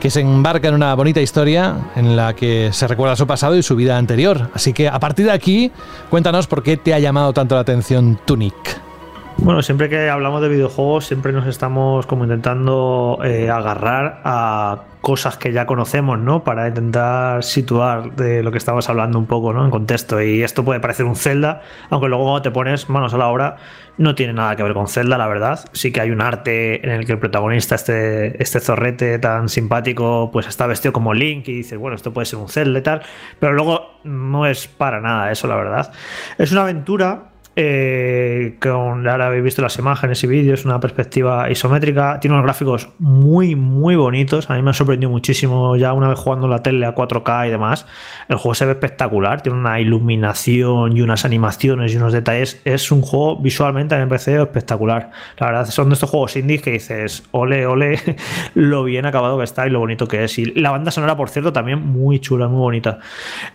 [0.00, 3.62] que se embarca en una bonita historia en la que se recuerda su pasado y
[3.62, 4.50] su vida anterior.
[4.54, 5.70] Así que a partir de aquí,
[6.08, 8.93] cuéntanos por qué te ha llamado tanto la atención Tunic.
[9.38, 15.36] Bueno, siempre que hablamos de videojuegos, siempre nos estamos como intentando eh, agarrar a cosas
[15.36, 16.44] que ya conocemos, ¿no?
[16.44, 19.62] Para intentar situar de lo que estamos hablando un poco, ¿no?
[19.64, 20.22] En contexto.
[20.22, 23.56] Y esto puede parecer un Zelda, aunque luego te pones manos a la obra,
[23.98, 25.60] no tiene nada que ver con Zelda, la verdad.
[25.72, 30.30] Sí que hay un arte en el que el protagonista, este, este zorrete tan simpático,
[30.32, 33.02] pues está vestido como Link y dices, bueno, esto puede ser un Zelda y tal.
[33.40, 35.92] Pero luego no es para nada eso, la verdad.
[36.38, 42.18] Es una aventura eh, con, ahora habéis visto las imágenes y vídeos, una perspectiva isométrica.
[42.20, 44.50] Tiene unos gráficos muy, muy bonitos.
[44.50, 47.50] A mí me ha sorprendido muchísimo ya una vez jugando la tele a 4K y
[47.50, 47.86] demás.
[48.28, 52.60] El juego se ve espectacular, tiene una iluminación y unas animaciones y unos detalles.
[52.64, 55.10] Es un juego visualmente, a mí me parece espectacular.
[55.38, 58.00] La verdad, son de estos juegos indies que dices, ole, ole,
[58.54, 60.38] lo bien acabado que está y lo bonito que es.
[60.38, 62.98] Y la banda sonora, por cierto, también muy chula, muy bonita.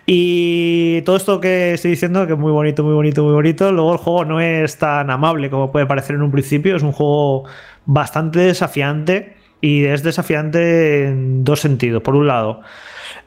[0.06, 3.89] Y todo esto que estoy diciendo, que es muy bonito, muy bonito, muy bonito, luego
[3.94, 6.76] el juego no es tan amable como puede parecer en un principio.
[6.76, 7.46] Es un juego
[7.86, 12.02] bastante desafiante y es desafiante en dos sentidos.
[12.02, 12.62] Por un lado,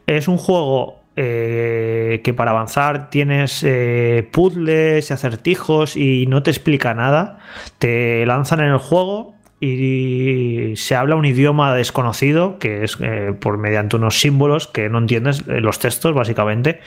[0.06, 6.50] es un juego eh, que para avanzar tienes eh, puzzles y acertijos y no te
[6.50, 7.38] explica nada.
[7.78, 13.58] Te lanzan en el juego y se habla un idioma desconocido que es eh, por
[13.58, 16.80] mediante unos símbolos que no entiendes los textos básicamente.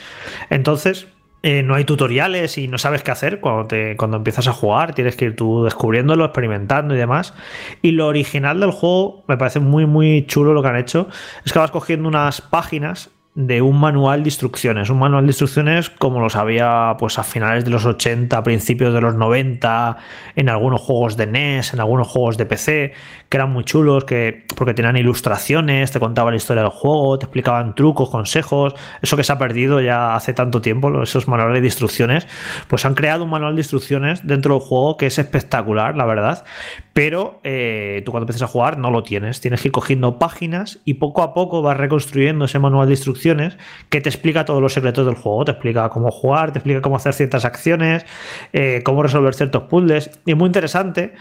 [0.49, 1.07] Entonces
[1.47, 4.95] eh, no hay tutoriales y no sabes qué hacer cuando, te, cuando empiezas a jugar.
[4.95, 7.35] Tienes que ir tú descubriéndolo, experimentando y demás.
[7.83, 11.07] Y lo original del juego me parece muy, muy chulo lo que han hecho.
[11.45, 14.89] Es que vas cogiendo unas páginas de un manual de instrucciones.
[14.89, 19.01] Un manual de instrucciones como los había pues a finales de los 80, principios de
[19.01, 19.97] los 90,
[20.35, 22.93] en algunos juegos de NES, en algunos juegos de PC,
[23.29, 27.25] que eran muy chulos, que, porque tenían ilustraciones, te contaban la historia del juego, te
[27.25, 28.75] explicaban trucos, consejos.
[29.01, 32.27] Eso que se ha perdido ya hace tanto tiempo, esos manuales de instrucciones,
[32.67, 36.45] pues han creado un manual de instrucciones dentro del juego que es espectacular, la verdad.
[36.93, 39.41] Pero eh, tú cuando empiezas a jugar no lo tienes.
[39.41, 43.57] Tienes que ir cogiendo páginas y poco a poco vas reconstruyendo ese manual de instrucciones
[43.89, 46.95] que te explica todos los secretos del juego, te explica cómo jugar, te explica cómo
[46.95, 48.05] hacer ciertas acciones,
[48.53, 50.09] eh, cómo resolver ciertos puzzles.
[50.25, 51.13] Y es muy interesante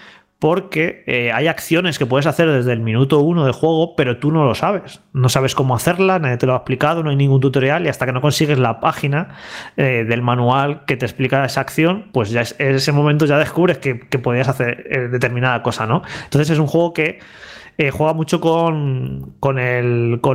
[0.44, 4.30] porque eh, hay acciones que puedes hacer desde el minuto uno de juego, pero tú
[4.30, 5.00] no lo sabes.
[5.14, 8.04] No sabes cómo hacerla, nadie te lo ha explicado, no hay ningún tutorial y hasta
[8.04, 9.36] que no consigues la página
[9.78, 13.78] eh, del manual que te explica esa acción, pues ya en ese momento ya descubres
[13.78, 16.02] que, podías hacer eh, determinada cosa, ¿no?
[16.24, 17.20] Entonces es un juego que
[17.92, 19.56] juega mucho con, con,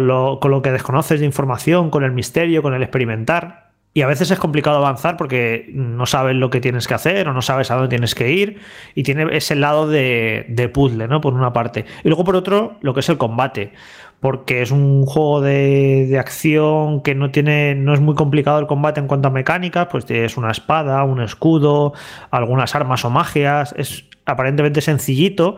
[0.07, 3.68] lo, con lo que desconoces de información, con el misterio, con el experimentar.
[3.99, 7.33] Y a veces es complicado avanzar porque no sabes lo que tienes que hacer o
[7.33, 8.61] no sabes a dónde tienes que ir.
[8.95, 11.19] Y tiene ese lado de, de puzzle, ¿no?
[11.19, 11.83] Por una parte.
[12.05, 13.73] Y luego por otro, lo que es el combate.
[14.21, 17.75] Porque es un juego de, de, acción que no tiene.
[17.75, 19.89] no es muy complicado el combate en cuanto a mecánicas.
[19.91, 21.91] Pues tienes una espada, un escudo,
[22.31, 23.75] algunas armas o magias.
[23.77, 25.57] Es aparentemente sencillito.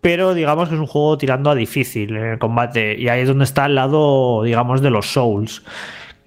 [0.00, 2.96] Pero digamos que es un juego tirando a difícil en el combate.
[2.96, 5.64] Y ahí es donde está el lado, digamos, de los Souls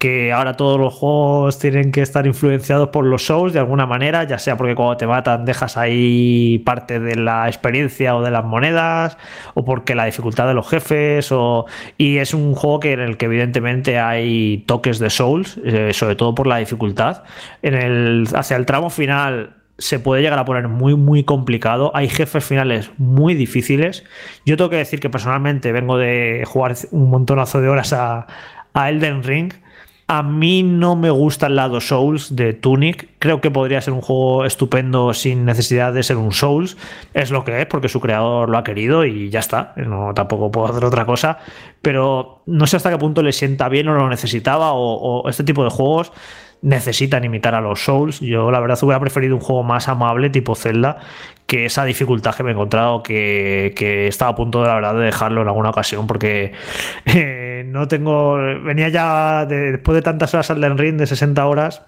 [0.04, 4.24] que ahora todos los juegos tienen que estar influenciados por los shows de alguna manera,
[4.24, 8.44] ya sea porque cuando te matan dejas ahí parte de la experiencia o de las
[8.44, 9.16] monedas,
[9.54, 11.64] o porque la dificultad de los jefes, o...
[11.96, 16.16] y es un juego que en el que evidentemente hay toques de souls, eh, sobre
[16.16, 17.22] todo por la dificultad.
[17.62, 21.92] En el, hacia el tramo final se puede llegar a poner muy, muy complicado.
[21.94, 24.04] Hay jefes finales muy difíciles.
[24.44, 28.26] Yo tengo que decir que personalmente vengo de jugar un montonazo de horas a,
[28.74, 29.63] a Elden Ring
[30.06, 33.08] a mí no me gusta el lado Souls de Tunic.
[33.18, 36.76] Creo que podría ser un juego estupendo sin necesidad de ser un Souls.
[37.14, 39.72] Es lo que es, porque su creador lo ha querido y ya está.
[39.76, 41.38] No, tampoco puedo hacer otra cosa.
[41.80, 44.72] Pero no sé hasta qué punto le sienta bien o lo necesitaba.
[44.74, 46.12] O, este tipo de juegos
[46.60, 48.20] necesitan imitar a los Souls.
[48.20, 50.98] Yo la verdad hubiera preferido un juego más amable tipo Zelda
[51.46, 54.94] que esa dificultad que me he encontrado que, que estaba a punto de la verdad
[54.94, 56.52] de dejarlo en alguna ocasión porque
[57.04, 61.82] eh, no tengo venía ya después de tantas horas al del ring de 60 horas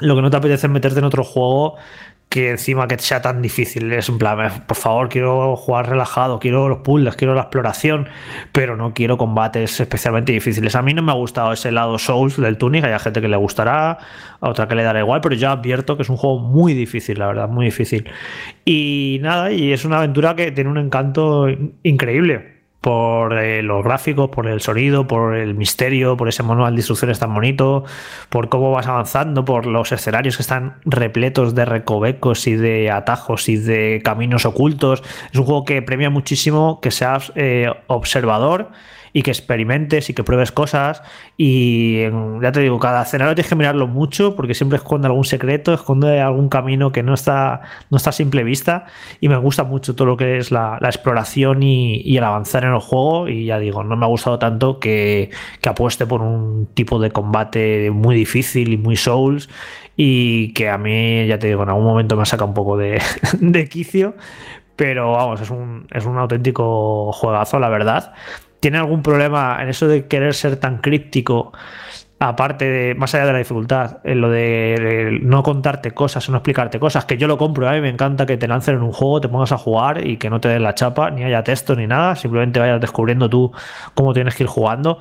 [0.00, 1.76] lo que no te apetece es meterte en otro juego
[2.28, 3.92] que encima que sea tan difícil.
[3.92, 8.08] Es un plan, por favor, quiero jugar relajado, quiero los puzzles, quiero la exploración,
[8.52, 10.74] pero no quiero combates especialmente difíciles.
[10.74, 13.36] A mí no me ha gustado ese lado Souls del Tunic, hay gente que le
[13.36, 13.98] gustará,
[14.40, 17.18] a otra que le dará igual, pero yo advierto que es un juego muy difícil,
[17.18, 18.10] la verdad, muy difícil.
[18.64, 21.46] Y nada, y es una aventura que tiene un encanto
[21.84, 22.55] increíble
[22.86, 27.18] por eh, los gráficos, por el sonido, por el misterio, por ese manual de instrucciones
[27.18, 27.82] tan bonito,
[28.28, 33.48] por cómo vas avanzando, por los escenarios que están repletos de recovecos y de atajos
[33.48, 35.02] y de caminos ocultos.
[35.32, 38.70] Es un juego que premia muchísimo que seas eh, observador
[39.16, 41.02] y que experimentes y que pruebes cosas.
[41.38, 42.02] Y
[42.42, 46.20] ya te digo, cada escenario tienes que mirarlo mucho porque siempre esconde algún secreto, esconde
[46.20, 48.84] algún camino que no está, no está a simple vista.
[49.22, 52.80] Y me gusta mucho todo lo que es la, exploración y, el avanzar en el
[52.80, 53.26] juego.
[53.26, 55.30] Y ya digo, no me ha gustado tanto que,
[55.62, 59.48] que apueste por un tipo de combate muy difícil y muy Souls
[59.96, 63.00] y que a mí, ya te digo, en algún momento me saca un poco de,
[63.40, 64.14] de quicio,
[64.76, 68.12] pero vamos, es un, es un auténtico juegazo, la verdad
[68.60, 71.52] tiene algún problema en eso de querer ser tan críptico,
[72.18, 76.38] aparte de, más allá de la dificultad, en lo de, no contarte cosas o no
[76.38, 78.92] explicarte cosas, que yo lo compro, a mí me encanta que te lancen en un
[78.92, 81.76] juego, te pongas a jugar y que no te den la chapa, ni haya texto
[81.76, 83.52] ni nada, simplemente vayas descubriendo tú
[83.94, 84.98] cómo tienes que ir jugando,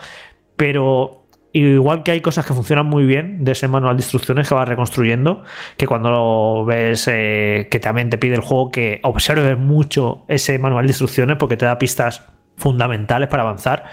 [0.57, 4.56] pero igual que hay cosas que funcionan muy bien de ese manual de instrucciones que
[4.56, 5.44] vas reconstruyendo,
[5.77, 10.60] que cuando lo ves eh, que también te pide el juego que observes mucho ese
[10.60, 12.23] manual de instrucciones porque te da pistas
[12.57, 13.86] fundamentales para avanzar.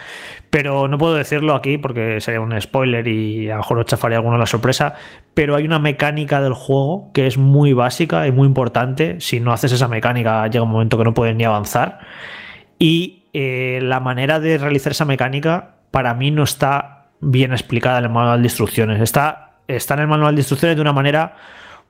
[0.51, 4.19] Pero no puedo decirlo aquí porque sería un spoiler y a lo mejor os chafaría
[4.19, 4.95] alguno la sorpresa.
[5.33, 9.21] Pero hay una mecánica del juego que es muy básica y muy importante.
[9.21, 12.01] Si no haces esa mecánica, llega un momento que no puedes ni avanzar.
[12.79, 18.05] Y eh, la manera de realizar esa mecánica, para mí, no está bien explicada en
[18.05, 19.01] el manual de instrucciones.
[19.01, 21.37] Está, está en el manual de instrucciones de una manera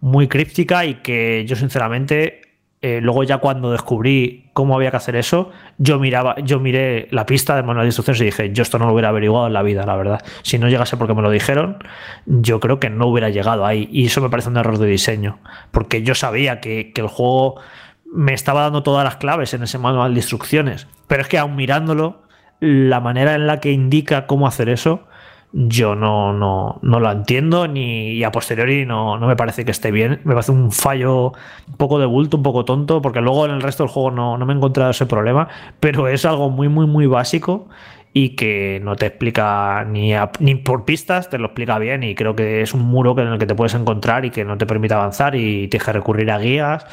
[0.01, 2.52] muy críptica y que yo, sinceramente,
[2.85, 7.27] eh, luego ya cuando descubrí cómo había que hacer eso, yo miraba, yo miré la
[7.27, 9.63] pista de manual de instrucciones y dije, yo esto no lo hubiera averiguado en la
[9.63, 10.25] vida, la verdad.
[10.43, 11.79] Si no llegase porque me lo dijeron,
[12.27, 13.89] yo creo que no hubiera llegado ahí.
[13.93, 15.39] Y eso me parece un error de diseño.
[15.71, 17.61] Porque yo sabía que, que el juego
[18.05, 20.89] me estaba dando todas las claves en ese manual de instrucciones.
[21.07, 22.23] Pero es que aún mirándolo,
[22.59, 25.07] la manera en la que indica cómo hacer eso,
[25.53, 29.91] yo no, no, no lo entiendo ni a posteriori no, no, me parece que esté
[29.91, 30.21] bien.
[30.25, 31.33] Me parece un fallo
[31.69, 34.39] un poco de bulto, un poco tonto, porque luego en el resto del juego no,
[34.39, 35.49] no me he encontrado ese problema,
[35.81, 37.69] pero es algo muy, muy, muy básico
[38.15, 42.37] y que no te explica ni, ni por pistas, te lo explica bien y creo
[42.37, 44.95] que es un muro en el que te puedes encontrar y que no te permite
[44.95, 46.87] avanzar y tienes que recurrir a guías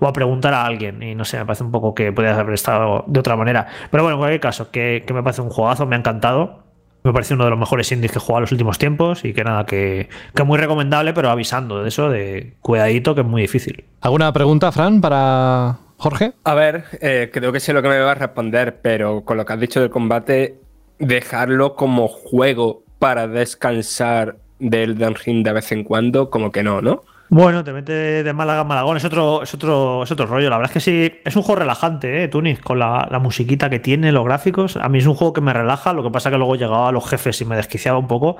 [0.00, 2.54] o a preguntar a alguien y no sé, me parece un poco que podrías haber
[2.54, 3.66] estado de otra manera.
[3.90, 6.65] Pero bueno, en cualquier caso, que, que me parece un juegazo, me ha encantado
[7.06, 9.32] me parece uno de los mejores indies que he jugado en los últimos tiempos y
[9.32, 13.42] que nada, que, que muy recomendable, pero avisando de eso, de cuidadito, que es muy
[13.42, 13.84] difícil.
[14.00, 16.32] ¿Alguna pregunta, Fran, para Jorge.
[16.44, 19.46] A ver, eh, creo que sé lo que me va a responder, pero con lo
[19.46, 20.58] que has dicho del combate,
[20.98, 27.02] dejarlo como juego para descansar del Dungeon de vez en cuando, como que no, ¿no?
[27.28, 30.48] Bueno, te mete de Málaga a Malagón, es otro, es otro, es otro rollo.
[30.48, 32.60] La verdad es que sí, es un juego relajante, ¿eh, Tunis?
[32.60, 34.76] Con la, musiquita que tiene, los gráficos.
[34.76, 36.92] A mí es un juego que me relaja, lo que pasa que luego llegaba a
[36.92, 38.36] los jefes y me desquiciaba un poco.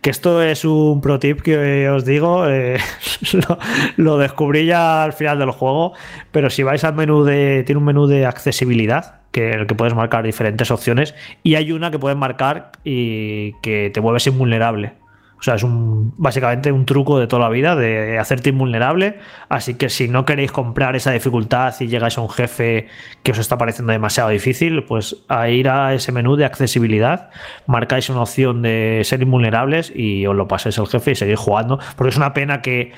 [0.00, 2.78] Que esto es un pro tip que os digo, eh,
[3.32, 3.58] lo,
[3.96, 5.92] lo, descubrí ya al final del juego,
[6.32, 9.94] pero si vais al menú de, tiene un menú de accesibilidad, que el que puedes
[9.94, 14.99] marcar diferentes opciones, y hay una que puedes marcar y que te vuelves invulnerable.
[15.40, 19.18] O sea, es un, básicamente un truco de toda la vida de hacerte invulnerable.
[19.48, 22.88] Así que si no queréis comprar esa dificultad y llegáis a un jefe
[23.22, 27.30] que os está pareciendo demasiado difícil, pues a ir a ese menú de accesibilidad,
[27.66, 31.78] marcáis una opción de ser invulnerables y os lo pasáis el jefe y seguís jugando.
[31.96, 32.92] Porque es una pena que,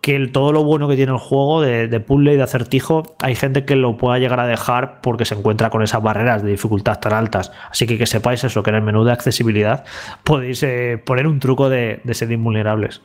[0.00, 3.34] que todo lo bueno que tiene el juego de, de, puzzle y de acertijo, hay
[3.34, 6.98] gente que lo pueda llegar a dejar porque se encuentra con esas barreras de dificultad
[7.00, 7.52] tan altas.
[7.70, 9.84] Así que que sepáis eso, que en el menú de accesibilidad
[10.24, 13.02] podéis eh, poner un truco de, de, ser invulnerables.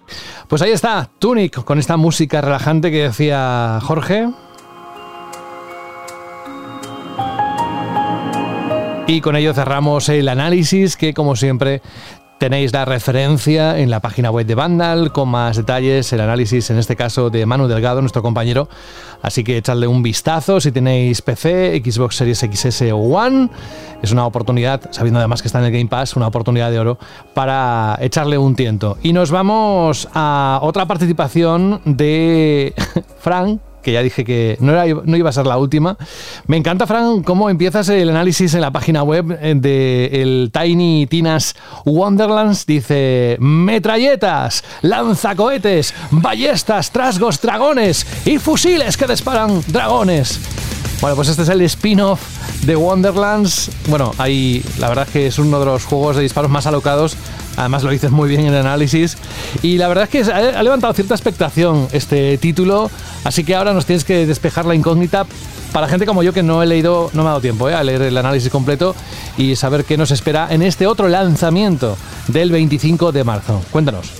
[0.47, 4.29] Pues ahí está, Tunic, con esta música relajante que decía Jorge.
[9.07, 11.83] Y con ello cerramos el análisis que, como siempre,
[12.37, 16.77] Tenéis la referencia en la página web de Vandal con más detalles, el análisis en
[16.77, 18.67] este caso de Manu Delgado, nuestro compañero.
[19.21, 23.49] Así que echadle un vistazo si tenéis PC, Xbox Series XS o One.
[24.03, 26.99] Es una oportunidad, sabiendo además que está en el Game Pass, una oportunidad de oro
[27.33, 28.97] para echarle un tiento.
[29.01, 32.73] Y nos vamos a otra participación de
[33.19, 35.95] Frank que ya dije que no, era, no iba a ser la última.
[36.47, 41.55] Me encanta, Fran, cómo empiezas el análisis en la página web de el Tiny Tinas
[41.85, 42.65] Wonderlands.
[42.65, 50.39] Dice, metralletas, lanzacohetes, ballestas, trasgos, dragones y fusiles que disparan dragones.
[50.99, 52.21] Bueno, pues este es el spin-off
[52.65, 53.69] de Wonderlands.
[53.87, 57.15] Bueno, ahí la verdad es que es uno de los juegos de disparos más alocados.
[57.57, 59.17] Además lo dices muy bien en el análisis.
[59.61, 62.89] Y la verdad es que ha levantado cierta expectación este título.
[63.23, 65.25] Así que ahora nos tienes que despejar la incógnita.
[65.71, 67.73] Para gente como yo que no he leído, no me ha dado tiempo ¿eh?
[67.73, 68.95] a leer el análisis completo
[69.37, 73.61] y saber qué nos espera en este otro lanzamiento del 25 de marzo.
[73.71, 74.11] Cuéntanos.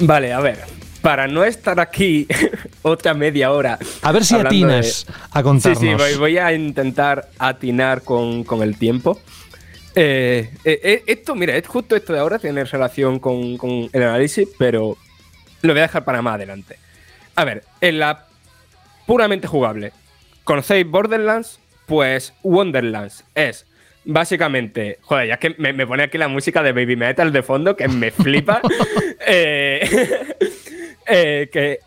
[0.00, 2.26] Vale, a ver para no estar aquí
[2.82, 3.78] otra media hora.
[4.02, 5.14] A ver si atinas de...
[5.32, 5.80] a contarnos.
[5.80, 9.20] Sí, sí, voy, voy a intentar atinar con, con el tiempo.
[9.94, 14.48] Eh, eh, esto, mira, es justo esto de ahora tiene relación con, con, el análisis,
[14.58, 14.96] pero
[15.62, 16.76] lo voy a dejar para más adelante.
[17.34, 18.26] A ver, en la
[19.06, 19.92] puramente jugable,
[20.44, 21.58] ¿conocéis Borderlands?
[21.86, 23.66] Pues Wonderlands es
[24.04, 27.76] básicamente, joder, ya que me, me, pone aquí la música de Baby Metal de fondo,
[27.76, 28.60] que me flipa.
[29.26, 29.88] eh,
[31.06, 31.78] eh, que,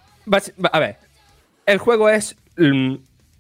[0.72, 0.98] a ver,
[1.66, 2.36] el juego es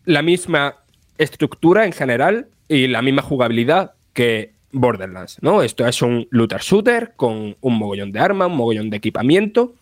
[0.05, 0.75] la misma
[1.17, 5.61] estructura en general y la misma jugabilidad que Borderlands, ¿no?
[5.61, 9.73] Esto es un looter shooter con un mogollón de armas, un mogollón de equipamiento,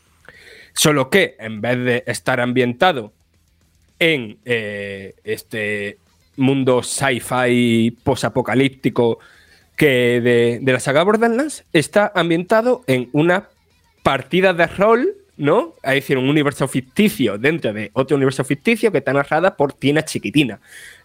[0.73, 3.13] solo que en vez de estar ambientado
[3.99, 5.97] en eh, este
[6.35, 9.19] mundo sci-fi posapocalíptico
[9.75, 13.49] que de, de la saga Borderlands, está ambientado en una
[14.03, 15.73] partida de rol ¿no?
[15.81, 20.03] Es decir, un universo ficticio dentro de otro universo ficticio que está narrada por Tina
[20.03, 20.59] Chiquitina,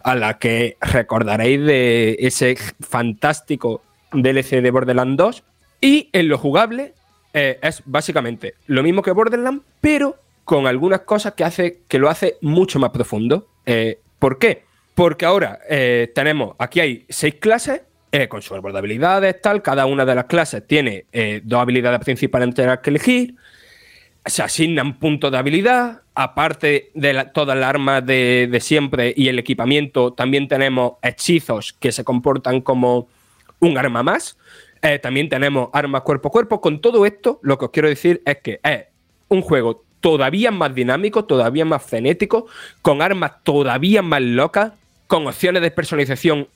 [0.07, 5.45] a la que recordaréis de ese fantástico DLC de Borderlands 2.
[5.81, 6.95] Y en lo jugable
[7.35, 10.15] eh, es básicamente lo mismo que Borderlands, pero
[10.45, 13.49] con algunas cosas que, hace, que lo hace mucho más profundo.
[13.66, 14.62] Eh, ¿Por qué?
[14.95, 17.83] Porque ahora eh, tenemos, aquí hay seis clases
[18.31, 19.61] con sus habilidades, tal.
[19.61, 21.05] Cada una de las clases tiene
[21.43, 23.35] dos habilidades principales entre las que elegir
[24.27, 29.39] se asignan puntos de habilidad, aparte de todas las armas de, de, siempre y el
[29.39, 33.09] equipamiento, también tenemos hechizos que se comportan como
[33.61, 34.36] un arma más.
[34.82, 36.61] Eh, también tenemos armas cuerpo a cuerpo.
[36.61, 38.85] Con todo esto, lo que os quiero decir es que es
[39.28, 42.47] un juego todavía más dinámico, todavía más frenético,
[42.82, 44.73] con armas todavía más locas,
[45.07, 46.48] con opciones de personalización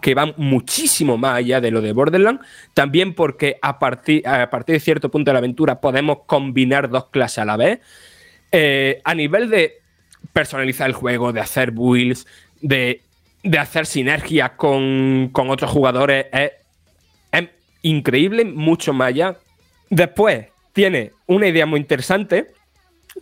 [0.00, 4.74] que van muchísimo más allá de lo de Borderlands, también porque a partir, a partir
[4.74, 7.80] de cierto punto de la aventura podemos combinar dos clases a la vez.
[8.52, 9.80] Eh, a nivel de
[10.32, 12.26] personalizar el juego, de hacer builds,
[12.60, 13.02] de,
[13.42, 16.52] de hacer sinergia con, con otros jugadores, es,
[17.32, 17.48] es,
[17.82, 19.36] increíble, mucho más allá.
[19.90, 22.52] Después tiene una idea muy interesante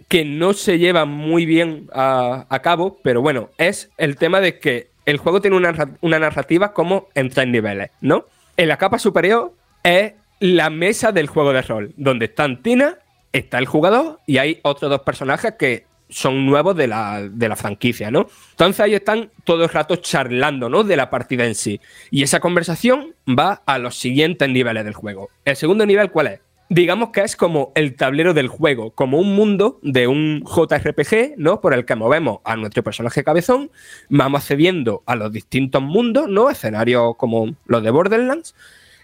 [0.08, 4.58] que no se lleva muy bien a, a cabo, pero bueno, es el tema de
[4.58, 8.26] que el juego tiene una, una narrativa como en tres niveles, ¿no?
[8.56, 9.52] En la capa superior
[9.82, 12.98] es la mesa del juego de rol, donde están Tina,
[13.32, 17.56] está el jugador y hay otros dos personajes que son nuevos de la, de la
[17.56, 18.28] franquicia, ¿no?
[18.50, 20.84] Entonces ahí están todo el rato charlando, ¿no?
[20.84, 21.80] De la partida en sí.
[22.10, 25.30] Y esa conversación va a los siguientes niveles del juego.
[25.44, 26.40] El segundo nivel, ¿cuál es?
[26.72, 31.60] Digamos que es como el tablero del juego, como un mundo de un JRPG, ¿no?
[31.60, 33.70] Por el que movemos a nuestro personaje cabezón,
[34.08, 36.48] vamos accediendo a los distintos mundos, ¿no?
[36.48, 38.54] Escenarios como los de Borderlands,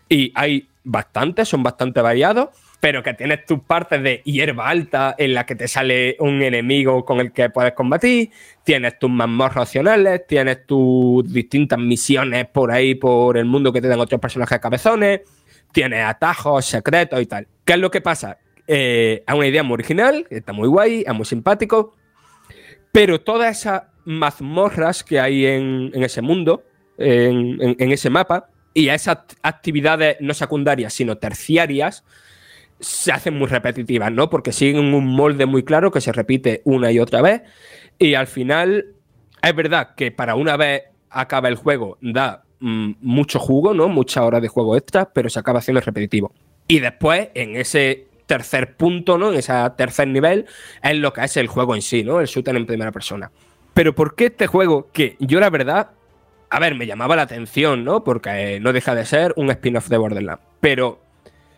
[0.08, 2.48] y hay bastantes, son bastante variados,
[2.80, 7.04] pero que tienes tus partes de hierba alta en la que te sale un enemigo
[7.04, 8.30] con el que puedes combatir,
[8.64, 13.88] tienes tus mazmorras opcionales, tienes tus distintas misiones por ahí, por el mundo que te
[13.88, 15.20] dan otros personajes cabezones,
[15.72, 17.46] tienes atajos, secretos y tal.
[17.68, 18.38] ¿Qué es lo que pasa?
[18.66, 21.94] Eh, una idea muy original, está muy guay, es muy simpático,
[22.92, 26.64] pero todas esas mazmorras que hay en, ese mundo,
[26.96, 32.04] en, ese mapa, y esas actividades no secundarias, sino terciarias,
[32.80, 34.30] se hacen muy repetitivas, ¿no?
[34.30, 37.42] Porque siguen un molde muy claro que se repite una y otra vez.
[37.98, 38.94] Y al final,
[39.42, 43.88] es verdad que para una vez acaba el juego, da mm, mucho jugo, ¿no?
[43.88, 46.32] Muchas horas de juego extra, pero se acaba haciendo repetitivo.
[46.68, 49.32] Y después, en ese tercer punto, ¿no?
[49.32, 50.46] En ese tercer nivel,
[50.82, 52.20] es lo que es el juego en sí, ¿no?
[52.20, 53.32] El shooter en primera persona.
[53.74, 55.90] Pero ¿por qué este juego que yo la verdad,
[56.50, 58.04] a ver, me llamaba la atención, ¿no?
[58.04, 60.42] Porque no deja de ser un spin-off de Borderlands.
[60.60, 61.00] Pero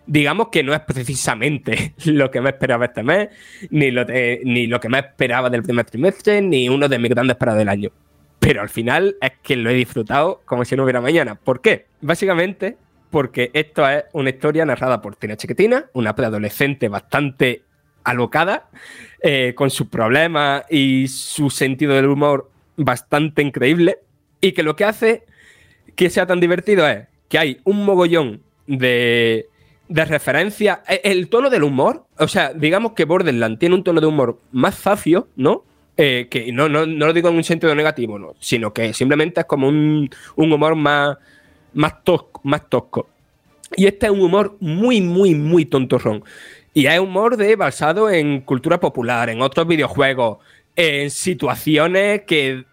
[0.07, 3.31] digamos que no es precisamente lo que me esperaba este mes,
[3.70, 7.37] ni lo, ni lo que me esperaba del primer trimestre, ni uno de mis grandes
[7.37, 7.91] paradas del año.
[8.39, 11.35] Pero al final es que lo he disfrutado como si no hubiera mañana.
[11.35, 11.87] ¿Por qué?
[12.01, 12.77] Básicamente
[13.11, 17.62] porque esto es una historia narrada por Tina Chiquitina, una preadolescente bastante
[18.05, 18.70] alocada,
[19.23, 23.99] eh, con sus problemas y su sentido del humor bastante increíble,
[24.41, 25.24] y que lo que hace
[25.97, 29.49] que sea tan divertido es que hay un mogollón de,
[29.89, 34.01] de referencia, e, el tono del humor, o sea, digamos que Borderland tiene un tono
[34.01, 35.65] de humor más zafio, ¿no?
[35.97, 39.41] Eh, que no, no, no, lo digo en un sentido negativo, no, sino que simplemente
[39.41, 41.19] es como un, un humor más,
[41.73, 43.09] más tosco, más tosco.
[43.77, 46.25] Y este es un humor muy, muy, muy tontorrón.
[46.73, 50.39] Y es humor de, basado en cultura popular, en otros videojuegos,
[50.77, 52.65] en situaciones que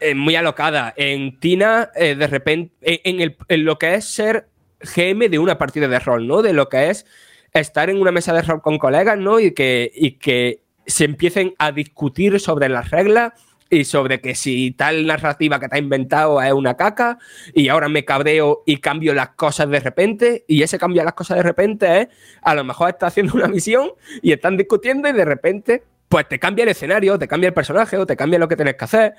[0.00, 0.92] eh, muy alocadas.
[0.96, 4.48] En Tina, eh, de repente, en, lo que es ser
[4.80, 6.42] GM de una partida de rol, ¿no?
[6.42, 7.06] De lo que es
[7.52, 9.38] estar en una mesa de rol con colegas, ¿no?
[9.40, 13.32] Y que, y que se empiecen a discutir sobre las reglas
[13.74, 17.18] y sobre que si tal narrativa que te ha inventado es una caca
[17.52, 21.38] y ahora me cabreo y cambio las cosas de repente y ese cambio las cosas
[21.38, 22.08] de repente es
[22.42, 23.90] a lo mejor estás haciendo una misión
[24.22, 27.96] y están discutiendo y de repente pues te cambia el escenario, te cambia el personaje
[27.96, 29.14] o te cambia lo que tienes que hacer.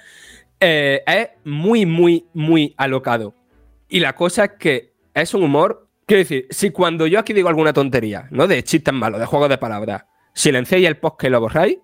[0.60, 3.36] Eh, es muy, muy, muy alocado.
[3.90, 7.49] Y la cosa es que es un humor, quiero decir, si cuando yo aquí digo
[7.49, 8.48] alguna tontería, ¿no?
[8.48, 11.80] De chistes malos, de juegos de palabras, silenciáis el post que lo borráis,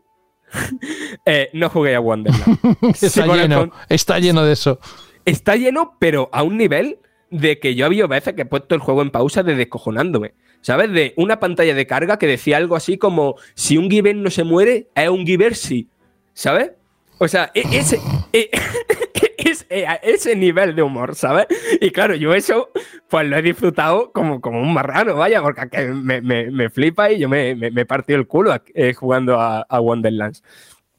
[1.25, 2.57] Eh, no jugué a Wonderland.
[3.01, 4.79] está, lleno, está lleno de eso.
[5.25, 6.97] Está lleno, pero a un nivel
[7.29, 10.33] de que yo había veces que he puesto el juego en pausa de descojonándome.
[10.61, 10.91] ¿Sabes?
[10.91, 14.43] De una pantalla de carga que decía algo así como: si un giver no se
[14.43, 15.89] muere, es un giver sí.
[16.33, 16.71] ¿Sabes?
[17.17, 17.99] O sea, e-, ese,
[19.69, 21.47] e-, ese, ese nivel de humor, ¿sabes?
[21.79, 22.69] Y claro, yo eso,
[23.09, 27.29] pues lo he disfrutado como, como un marrano, vaya, porque me, me, flipa y yo
[27.29, 30.43] me, me, partido el culo eh, jugando a, Wonderlands.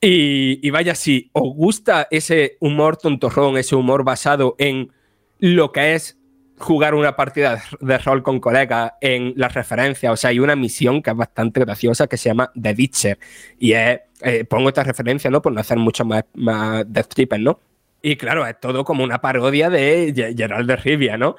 [0.01, 4.93] Y, vaya, si os gusta ese humor tontorrón, ese humor basado en
[5.39, 6.19] lo que es
[6.59, 10.13] jugar una partida de rol con colegas en las referencias.
[10.13, 13.19] O sea, hay una misión que es bastante graciosa que se llama The Ditcher.
[13.59, 15.41] Y es, eh, pongo esta referencia, ¿no?
[15.41, 17.61] Por no hacer mucho más, más Death ¿no?
[18.03, 21.37] Y claro, es todo como una parodia de Gerald de Rivia, ¿no?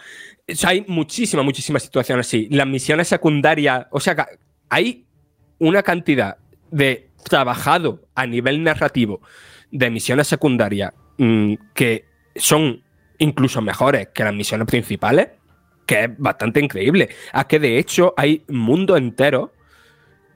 [0.66, 2.48] hay muchísimas, muchísimas situaciones así.
[2.52, 4.28] Las misiones secundarias, o sea,
[4.70, 5.06] hay
[5.60, 6.38] una cantidad
[6.72, 9.22] de trabajado a nivel narrativo
[9.72, 12.84] de misiones secundarias mm, que son
[13.20, 15.30] incluso mejores que las misiones principales,
[15.86, 17.10] que es bastante increíble.
[17.32, 19.54] A que de hecho hay mundo entero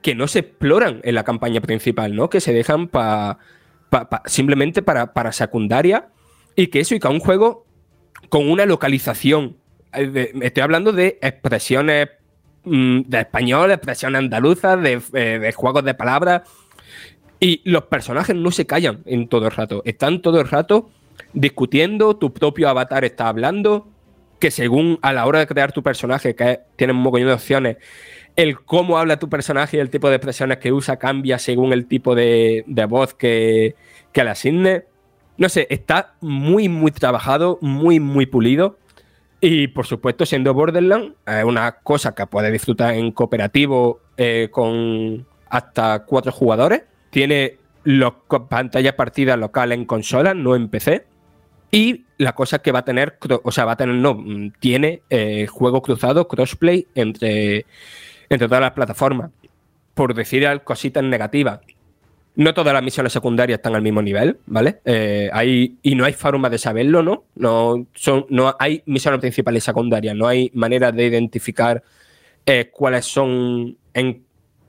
[0.02, 2.30] que no se exploran en la campaña principal, ¿no?
[2.30, 3.38] Que se dejan para
[4.26, 6.08] simplemente para, para secundaria
[6.58, 7.64] y que eso, y que un juego
[8.30, 9.58] con una localización.
[9.92, 12.08] Eh, estoy hablando de expresiones
[12.64, 16.42] mm, de español, expresiones andaluzas, de, eh, de juegos de palabras.
[17.38, 19.82] Y los personajes no se callan en todo el rato.
[19.84, 20.90] Están todo el rato
[21.32, 23.86] discutiendo, tu propio avatar está hablando,
[24.40, 27.76] que según a la hora de crear tu personaje, que tiene un montón de opciones,
[28.34, 31.86] el cómo habla tu personaje y el tipo de expresiones que usa cambia según el
[31.86, 33.76] tipo de, voz que,
[34.10, 34.86] que le asigne.
[35.38, 38.76] No sé, está muy, muy trabajado, muy, muy pulido.
[39.40, 45.24] Y por supuesto, siendo Borderlands, es una cosa que puedes disfrutar en cooperativo eh, con
[45.48, 46.82] hasta cuatro jugadores.
[47.10, 48.14] Tiene los
[48.50, 51.06] pantalla partida local en consola, no en PC.
[51.70, 55.02] Y la cosa que va a tener, o sea, va a tener, no, mm, tiene
[55.08, 57.64] eh, juego cruzado, crossplay entre,
[58.28, 59.30] entre todas las plataformas.
[59.94, 61.60] Por decir cositas negativas,
[62.38, 64.80] no todas las misiones secundarias están al mismo nivel, ¿vale?
[64.84, 67.24] Eh, hay, y no hay forma de saberlo, ¿no?
[67.34, 71.82] No, son, no hay misiones principales y secundarias, no hay manera de identificar
[72.46, 74.24] eh, cuáles son en,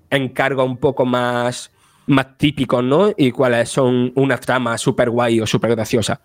[0.09, 1.71] encargos un poco más,
[2.07, 3.13] más típicos, ¿no?
[3.15, 6.19] Y cuáles son una trama súper guay o súper graciosa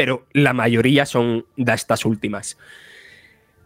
[0.00, 2.56] pero la mayoría son de estas últimas.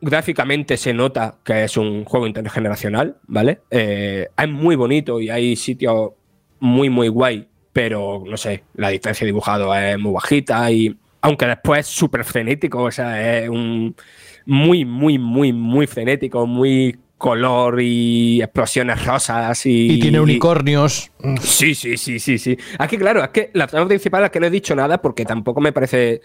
[0.00, 3.60] Gráficamente se nota que es un juego intergeneracional, ¿vale?
[3.70, 6.10] Eh, es muy bonito y hay sitios
[6.64, 11.46] muy, muy guay, pero no sé, la distancia de dibujado es muy bajita y aunque
[11.46, 13.94] después es súper frenético, o sea, es un
[14.46, 19.92] muy, muy, muy, muy frenético, muy color y explosiones rosas y...
[19.92, 21.10] Y tiene unicornios.
[21.42, 22.56] Sí, sí, sí, sí, sí.
[22.78, 25.60] Aquí, claro, es que la trama principal es que no he dicho nada porque tampoco
[25.60, 26.22] me parece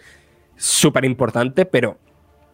[0.56, 1.98] súper importante, pero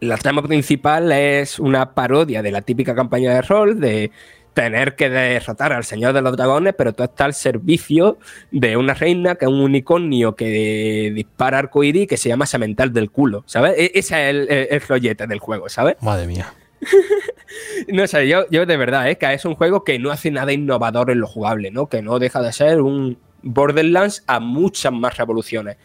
[0.01, 4.11] la trama principal es una parodia de la típica campaña de rol de
[4.57, 8.17] tener que derrotar al señor de los dragones, pero todo está al servicio
[8.49, 13.11] de una reina que es un unicornio que dispara arcoíris que se llama Semental del
[13.11, 13.75] culo, ¿sabes?
[13.77, 15.97] E-, ese es el, el, el del juego, ¿sabes?
[16.01, 16.51] Madre mía.
[17.89, 19.19] no sé, yo, yo de verdad, ¿eh?
[19.19, 21.85] que es un juego que no hace nada innovador en lo jugable, ¿no?
[21.85, 25.77] Que no deja de ser un Borderlands a muchas más revoluciones.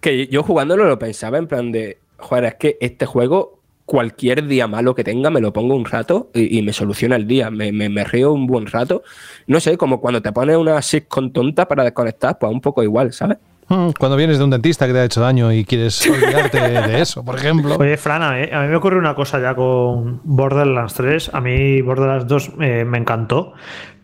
[0.00, 4.66] Que yo jugándolo lo pensaba en plan de, joder, es que este juego, cualquier día
[4.66, 8.04] malo que tenga, me lo pongo un rato y, me soluciona el día, me, me,
[8.04, 9.02] río un buen rato.
[9.46, 13.12] No sé, como cuando te pones una con tonta para desconectar, pues un poco igual,
[13.12, 13.38] ¿sabes?
[13.68, 17.00] Mm, cuando vienes de un dentista que te ha hecho daño y quieres olvidarte de
[17.00, 17.76] eso, por ejemplo.
[17.76, 21.30] Oye, Fran, a mí, me ocurre una cosa ya con Borderlands 3.
[21.32, 23.54] A mí Borderlands 2 eh, me encantó,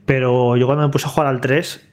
[0.06, 1.88] pero yo cuando me puse a jugar al 3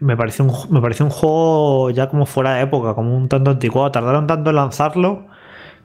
[0.00, 3.50] me pareció, un, me pareció un juego ya como fuera de época, como un tanto
[3.50, 3.92] anticuado.
[3.92, 5.26] Tardaron tanto en lanzarlo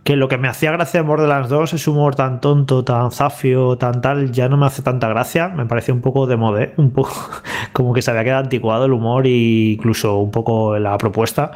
[0.06, 3.76] que lo que me hacía gracia en Borderlands 2, ese humor tan tonto, tan zafio,
[3.80, 5.49] tan tal, ya no me hace tanta gracia.
[5.49, 7.11] Me parece un poco de moda, un poco
[7.73, 11.53] como que se había quedado anticuado el humor e incluso un poco la propuesta.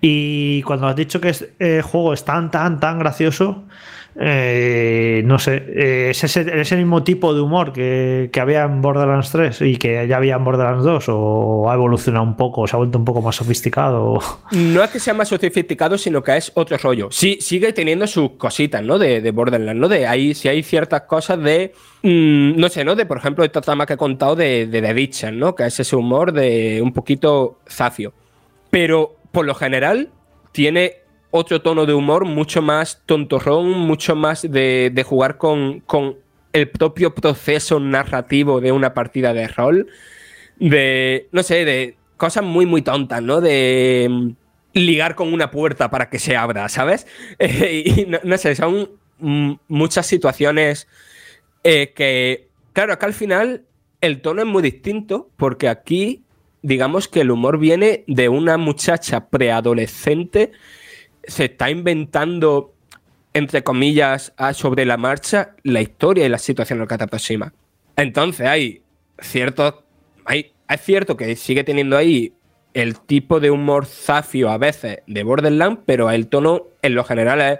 [0.00, 3.64] Y cuando has dicho que el eh, juego es tan, tan, tan gracioso,
[4.14, 9.62] eh, no sé, eh, es, ese, mismo tipo de humor que, había en Borderlands 3
[9.62, 12.98] y que ya había en Borderlands 2 o ha evolucionado un poco, se ha vuelto
[12.98, 14.18] un poco más sofisticado.
[14.52, 17.08] No es que sea más sofisticado, sino que es otro rollo.
[17.10, 18.98] Sí, sigue teniendo sus cositas, ¿no?
[18.98, 19.88] De, Borderlands, ¿no?
[19.88, 21.72] De ahí, si hay ciertas cosas de,
[22.02, 22.94] mm, no sé, ¿no?
[22.94, 25.54] De, por ejemplo, esta trama que he contado de, de The ¿no?
[25.54, 28.12] Que es ese humor de un poquito zafio.
[28.70, 30.10] Pero, por lo general,
[30.52, 31.01] tiene
[31.32, 35.82] otro tono de humor mucho más tontorrón, mucho más de, jugar con,
[36.52, 39.88] el propio proceso narrativo de una partida de rol.
[40.58, 43.40] De, no sé, de cosas muy, muy tontas, ¿no?
[43.40, 44.28] De mm,
[44.74, 47.06] ligar con una puerta para que se abra, ¿sabes?
[47.40, 50.86] y no, sé, son mm, muchas situaciones
[51.64, 53.64] eh, que, claro, acá al final
[54.02, 56.24] el tono es muy distinto porque aquí,
[56.60, 60.52] digamos que el humor viene de una muchacha preadolescente
[61.24, 62.74] se está inventando,
[63.32, 67.06] entre comillas, sobre la marcha la historia y la situación en que te
[67.96, 68.82] Entonces hay
[69.18, 69.74] ciertos.
[70.24, 72.32] Hay, es cierto que sigue teniendo ahí
[72.74, 77.40] el tipo de humor zafio a veces de Borderlands, pero el tono en lo general
[77.40, 77.58] es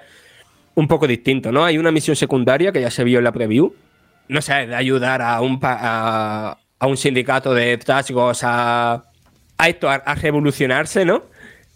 [0.74, 1.64] un poco distinto, ¿no?
[1.64, 3.74] Hay una misión secundaria que ya se vio en la preview,
[4.28, 9.04] no sé, de ayudar a un, a, un sindicato de trasgos a,
[9.58, 11.24] a esto, a, revolucionarse, ¿no?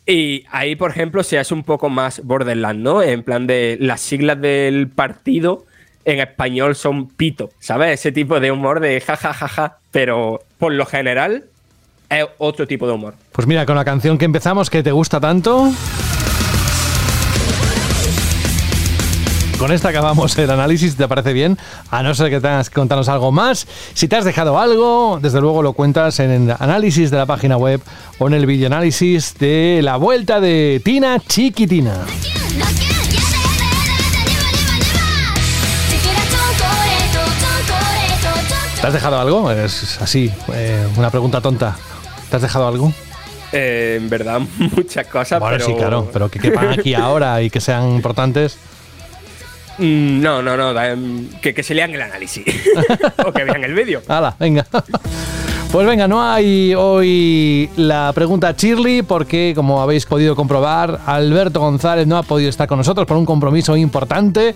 [0.07, 3.03] Y ahí, por ejemplo, se hace un poco más Borderland, ¿no?
[3.03, 5.65] En plan de las siglas del partido
[6.05, 8.01] en español son pito, ¿sabes?
[8.01, 11.45] Ese tipo de humor de jajajaja, ja, ja, ja, pero por lo general
[12.09, 13.15] es otro tipo de humor.
[13.33, 15.73] Pues mira, con la canción que empezamos, que te gusta tanto.
[19.59, 21.57] Con esta acabamos el análisis, ¿te parece bien?
[21.91, 23.67] A no ser que tengas que contarnos algo más.
[23.95, 27.57] Si te has dejado algo, desde luego lo cuentas en el análisis de la página
[27.57, 27.81] web
[28.19, 32.05] o en el videoanálisis de la vuelta de Tina Chiquitina.
[38.79, 39.51] ¿Te has dejado algo?
[39.51, 41.77] Es así, eh, una pregunta tonta.
[42.29, 42.93] ¿Te has dejado algo?
[43.53, 44.41] Eh, en verdad,
[44.77, 45.41] muchas cosas.
[45.41, 48.59] Bueno, sí, claro, pero que quepan aquí ahora y que sean importantes.
[49.79, 50.75] Mm, no, no, no.
[51.41, 52.45] Que, se lean el análisis.
[53.27, 54.03] o que vean el vídeo.
[54.09, 54.67] Hala, venga.
[55.73, 62.07] Pues venga, no hay hoy la pregunta Shirley porque, como habéis podido comprobar, Alberto González
[62.07, 64.55] no ha podido estar con nosotros por un compromiso importante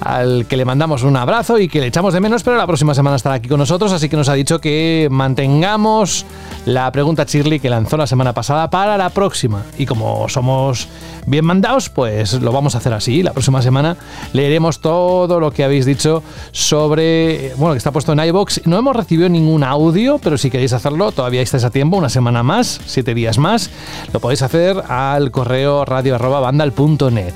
[0.00, 2.94] al que le mandamos un abrazo y que le echamos de menos, pero la próxima
[2.94, 6.26] semana estará aquí con nosotros, así que nos ha dicho que mantengamos
[6.66, 9.62] la pregunta Chirly que lanzó la semana pasada para la próxima.
[9.78, 10.88] Y como somos
[11.26, 13.22] bien mandados, pues lo vamos a hacer así.
[13.22, 13.96] La próxima semana
[14.32, 16.22] leeremos todo lo que habéis dicho
[16.52, 18.66] sobre, bueno, que está puesto en iBox.
[18.66, 22.42] No hemos recibido ningún audio, pero si queréis hacerlo, todavía estáis a tiempo, una semana
[22.42, 23.70] más, siete días más.
[24.12, 27.34] Lo podéis hacer al correo radio.bandal.net.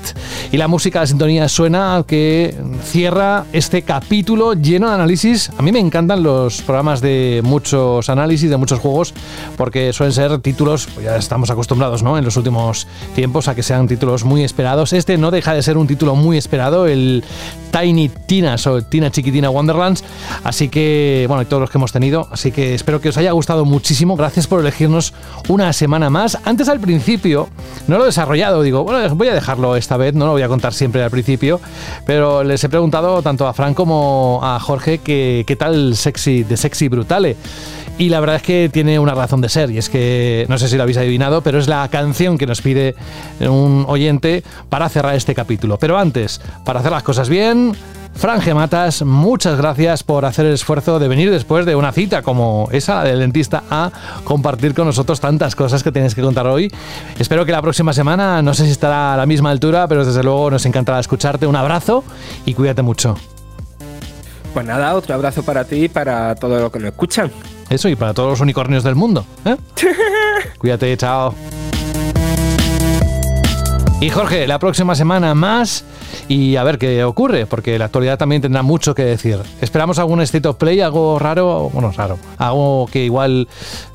[0.51, 5.51] Y la música, la sintonía suena que cierra este capítulo lleno de análisis.
[5.57, 9.13] A mí me encantan los programas de muchos análisis, de muchos juegos,
[9.55, 12.17] porque suelen ser títulos, pues ya estamos acostumbrados, ¿no?
[12.17, 14.93] En los últimos tiempos a que sean títulos muy esperados.
[14.93, 17.23] Este no deja de ser un título muy esperado, el
[17.71, 20.03] Tiny Tinas o Tina Chiquitina Wonderlands.
[20.43, 22.27] Así que, bueno, y todos los que hemos tenido.
[22.31, 24.15] Así que espero que os haya gustado muchísimo.
[24.15, 25.13] Gracias por elegirnos
[25.49, 26.37] una semana más.
[26.45, 27.49] Antes al principio,
[27.87, 30.47] no lo he desarrollado, digo, bueno, voy a dejarlo esta vez, no lo voy a
[30.47, 31.59] contar siempre al principio,
[32.05, 36.57] pero les he preguntado tanto a Fran como a Jorge que, qué tal sexy, de
[36.57, 37.35] sexy brutale.
[37.99, 40.67] Y la verdad es que tiene una razón de ser, y es que no sé
[40.67, 42.95] si lo habéis adivinado, pero es la canción que nos pide
[43.39, 45.77] un oyente para cerrar este capítulo.
[45.79, 47.75] Pero antes, para hacer las cosas bien,
[48.17, 52.67] Fran Gematas, muchas gracias por hacer el esfuerzo de venir después de una cita como
[52.71, 53.91] esa del dentista a
[54.23, 56.71] compartir con nosotros tantas cosas que tienes que contar hoy.
[57.19, 60.23] Espero que la próxima semana, no sé si estará a la misma altura, pero desde
[60.23, 61.45] luego nos encantará escucharte.
[61.45, 62.03] Un abrazo
[62.45, 63.15] y cuídate mucho.
[64.57, 67.31] Pues nada, otro abrazo para ti y para todos los que me escuchan.
[67.69, 69.23] Eso, y para todos los unicornios del mundo.
[69.45, 69.55] ¿eh?
[70.57, 71.35] Cuídate, chao.
[74.01, 75.85] Y Jorge, la próxima semana más
[76.27, 79.37] y a ver qué ocurre, porque la actualidad también tendrá mucho que decir.
[79.61, 83.47] Esperamos algún state of play, algo raro, bueno, raro, algo que igual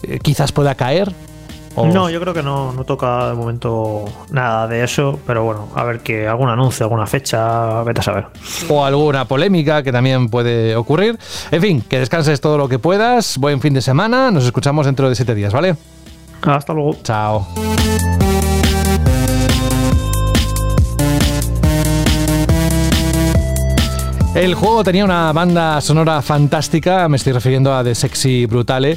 [0.05, 1.13] eh, quizás pueda caer,
[1.77, 5.85] no, yo creo que no, no toca de momento nada de eso, pero bueno, a
[5.85, 8.27] ver que algún anuncio, alguna fecha, vete a saber.
[8.69, 11.19] O alguna polémica que también puede ocurrir.
[11.51, 13.39] En fin, que descanses todo lo que puedas.
[13.39, 14.31] Buen fin de semana.
[14.31, 15.77] Nos escuchamos dentro de siete días, ¿vale?
[16.43, 16.97] Hasta luego.
[17.03, 17.47] Chao.
[24.35, 28.97] El juego tenía una banda sonora fantástica, me estoy refiriendo a The Sexy Brutale.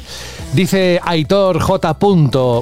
[0.54, 1.96] Dice Aitor J.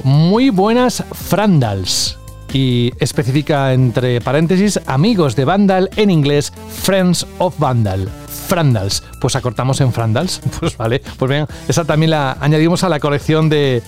[0.03, 2.19] Muy buenas Frandals.
[2.51, 6.51] Y especifica entre paréntesis amigos de Vandal en inglés,
[6.83, 8.09] Friends of Vandal.
[8.45, 9.03] Frandals.
[9.19, 10.41] Pues acortamos en Frandals.
[10.59, 11.01] Pues vale.
[11.17, 13.83] Pues bien, esa también la añadimos a la colección de,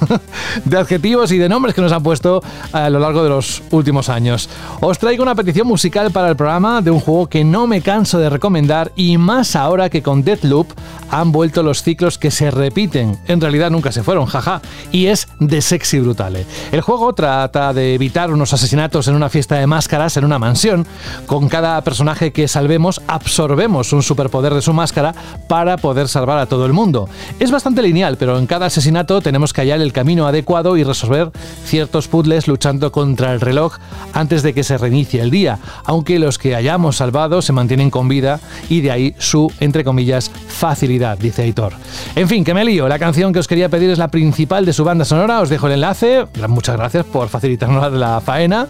[0.64, 2.42] de adjetivos y de nombres que nos han puesto
[2.72, 4.48] a lo largo de los últimos años.
[4.80, 8.18] Os traigo una petición musical para el programa de un juego que no me canso
[8.18, 10.72] de recomendar y más ahora que con Deathloop
[11.10, 13.18] han vuelto los ciclos que se repiten.
[13.26, 14.62] En realidad nunca se fueron, jaja.
[14.90, 16.46] Y es de Sexy Brutale.
[16.72, 20.86] El juego trata de evitar unos asesinatos en una fiesta de máscaras en una mansión.
[21.26, 25.14] Con cada personaje que salvemos absorbemos un superpoder de su máscara
[25.48, 27.08] para poder salvar a todo el mundo.
[27.38, 31.30] Es bastante lineal, pero en cada asesinato tenemos que hallar el camino adecuado y resolver
[31.64, 33.78] ciertos puzzles luchando contra el reloj
[34.12, 38.08] antes de que se reinicie el día, aunque los que hayamos salvado se mantienen con
[38.08, 41.74] vida y de ahí su, entre comillas, facilidad, dice Aitor.
[42.14, 44.72] En fin, que me lío, la canción que os quería pedir es la principal de
[44.72, 48.68] su banda sonora, os dejo el enlace, muchas gracias por facilitarnos la faena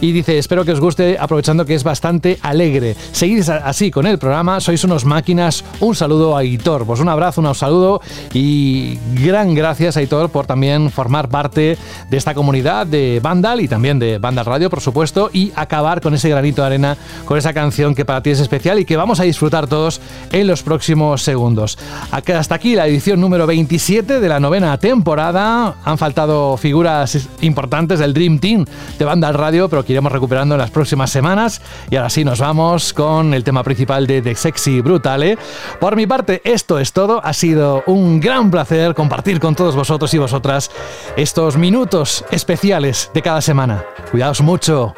[0.00, 2.96] y dice, espero que os guste aprovechando que es bastante alegre.
[3.12, 5.62] Seguid así con el programa, sois unos máquinas.
[5.80, 8.00] Un saludo a Hitor, pues un abrazo, un saludo
[8.32, 11.76] y gran gracias a Hitor por también formar parte
[12.08, 16.14] de esta comunidad de Vandal y también de Vandal Radio, por supuesto, y acabar con
[16.14, 16.96] ese granito de arena,
[17.26, 20.00] con esa canción que para ti es especial y que vamos a disfrutar todos
[20.32, 21.78] en los próximos segundos.
[22.10, 25.74] Hasta aquí la edición número 27 de la novena temporada.
[25.84, 28.64] Han faltado figuras importantes del Dream Team
[28.98, 31.60] de Vandal Radio, pero que iremos recuperando en las próximas semanas.
[31.90, 35.36] Y ahora sí, nos vamos con el tema principal de The sexy brutale.
[35.80, 37.20] Por mi parte, esto es todo.
[37.24, 40.70] Ha sido un gran placer compartir con todos vosotros y vosotras
[41.16, 43.84] estos minutos especiales de cada semana.
[44.10, 44.94] Cuidaos mucho.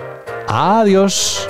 [0.48, 1.48] Adiós.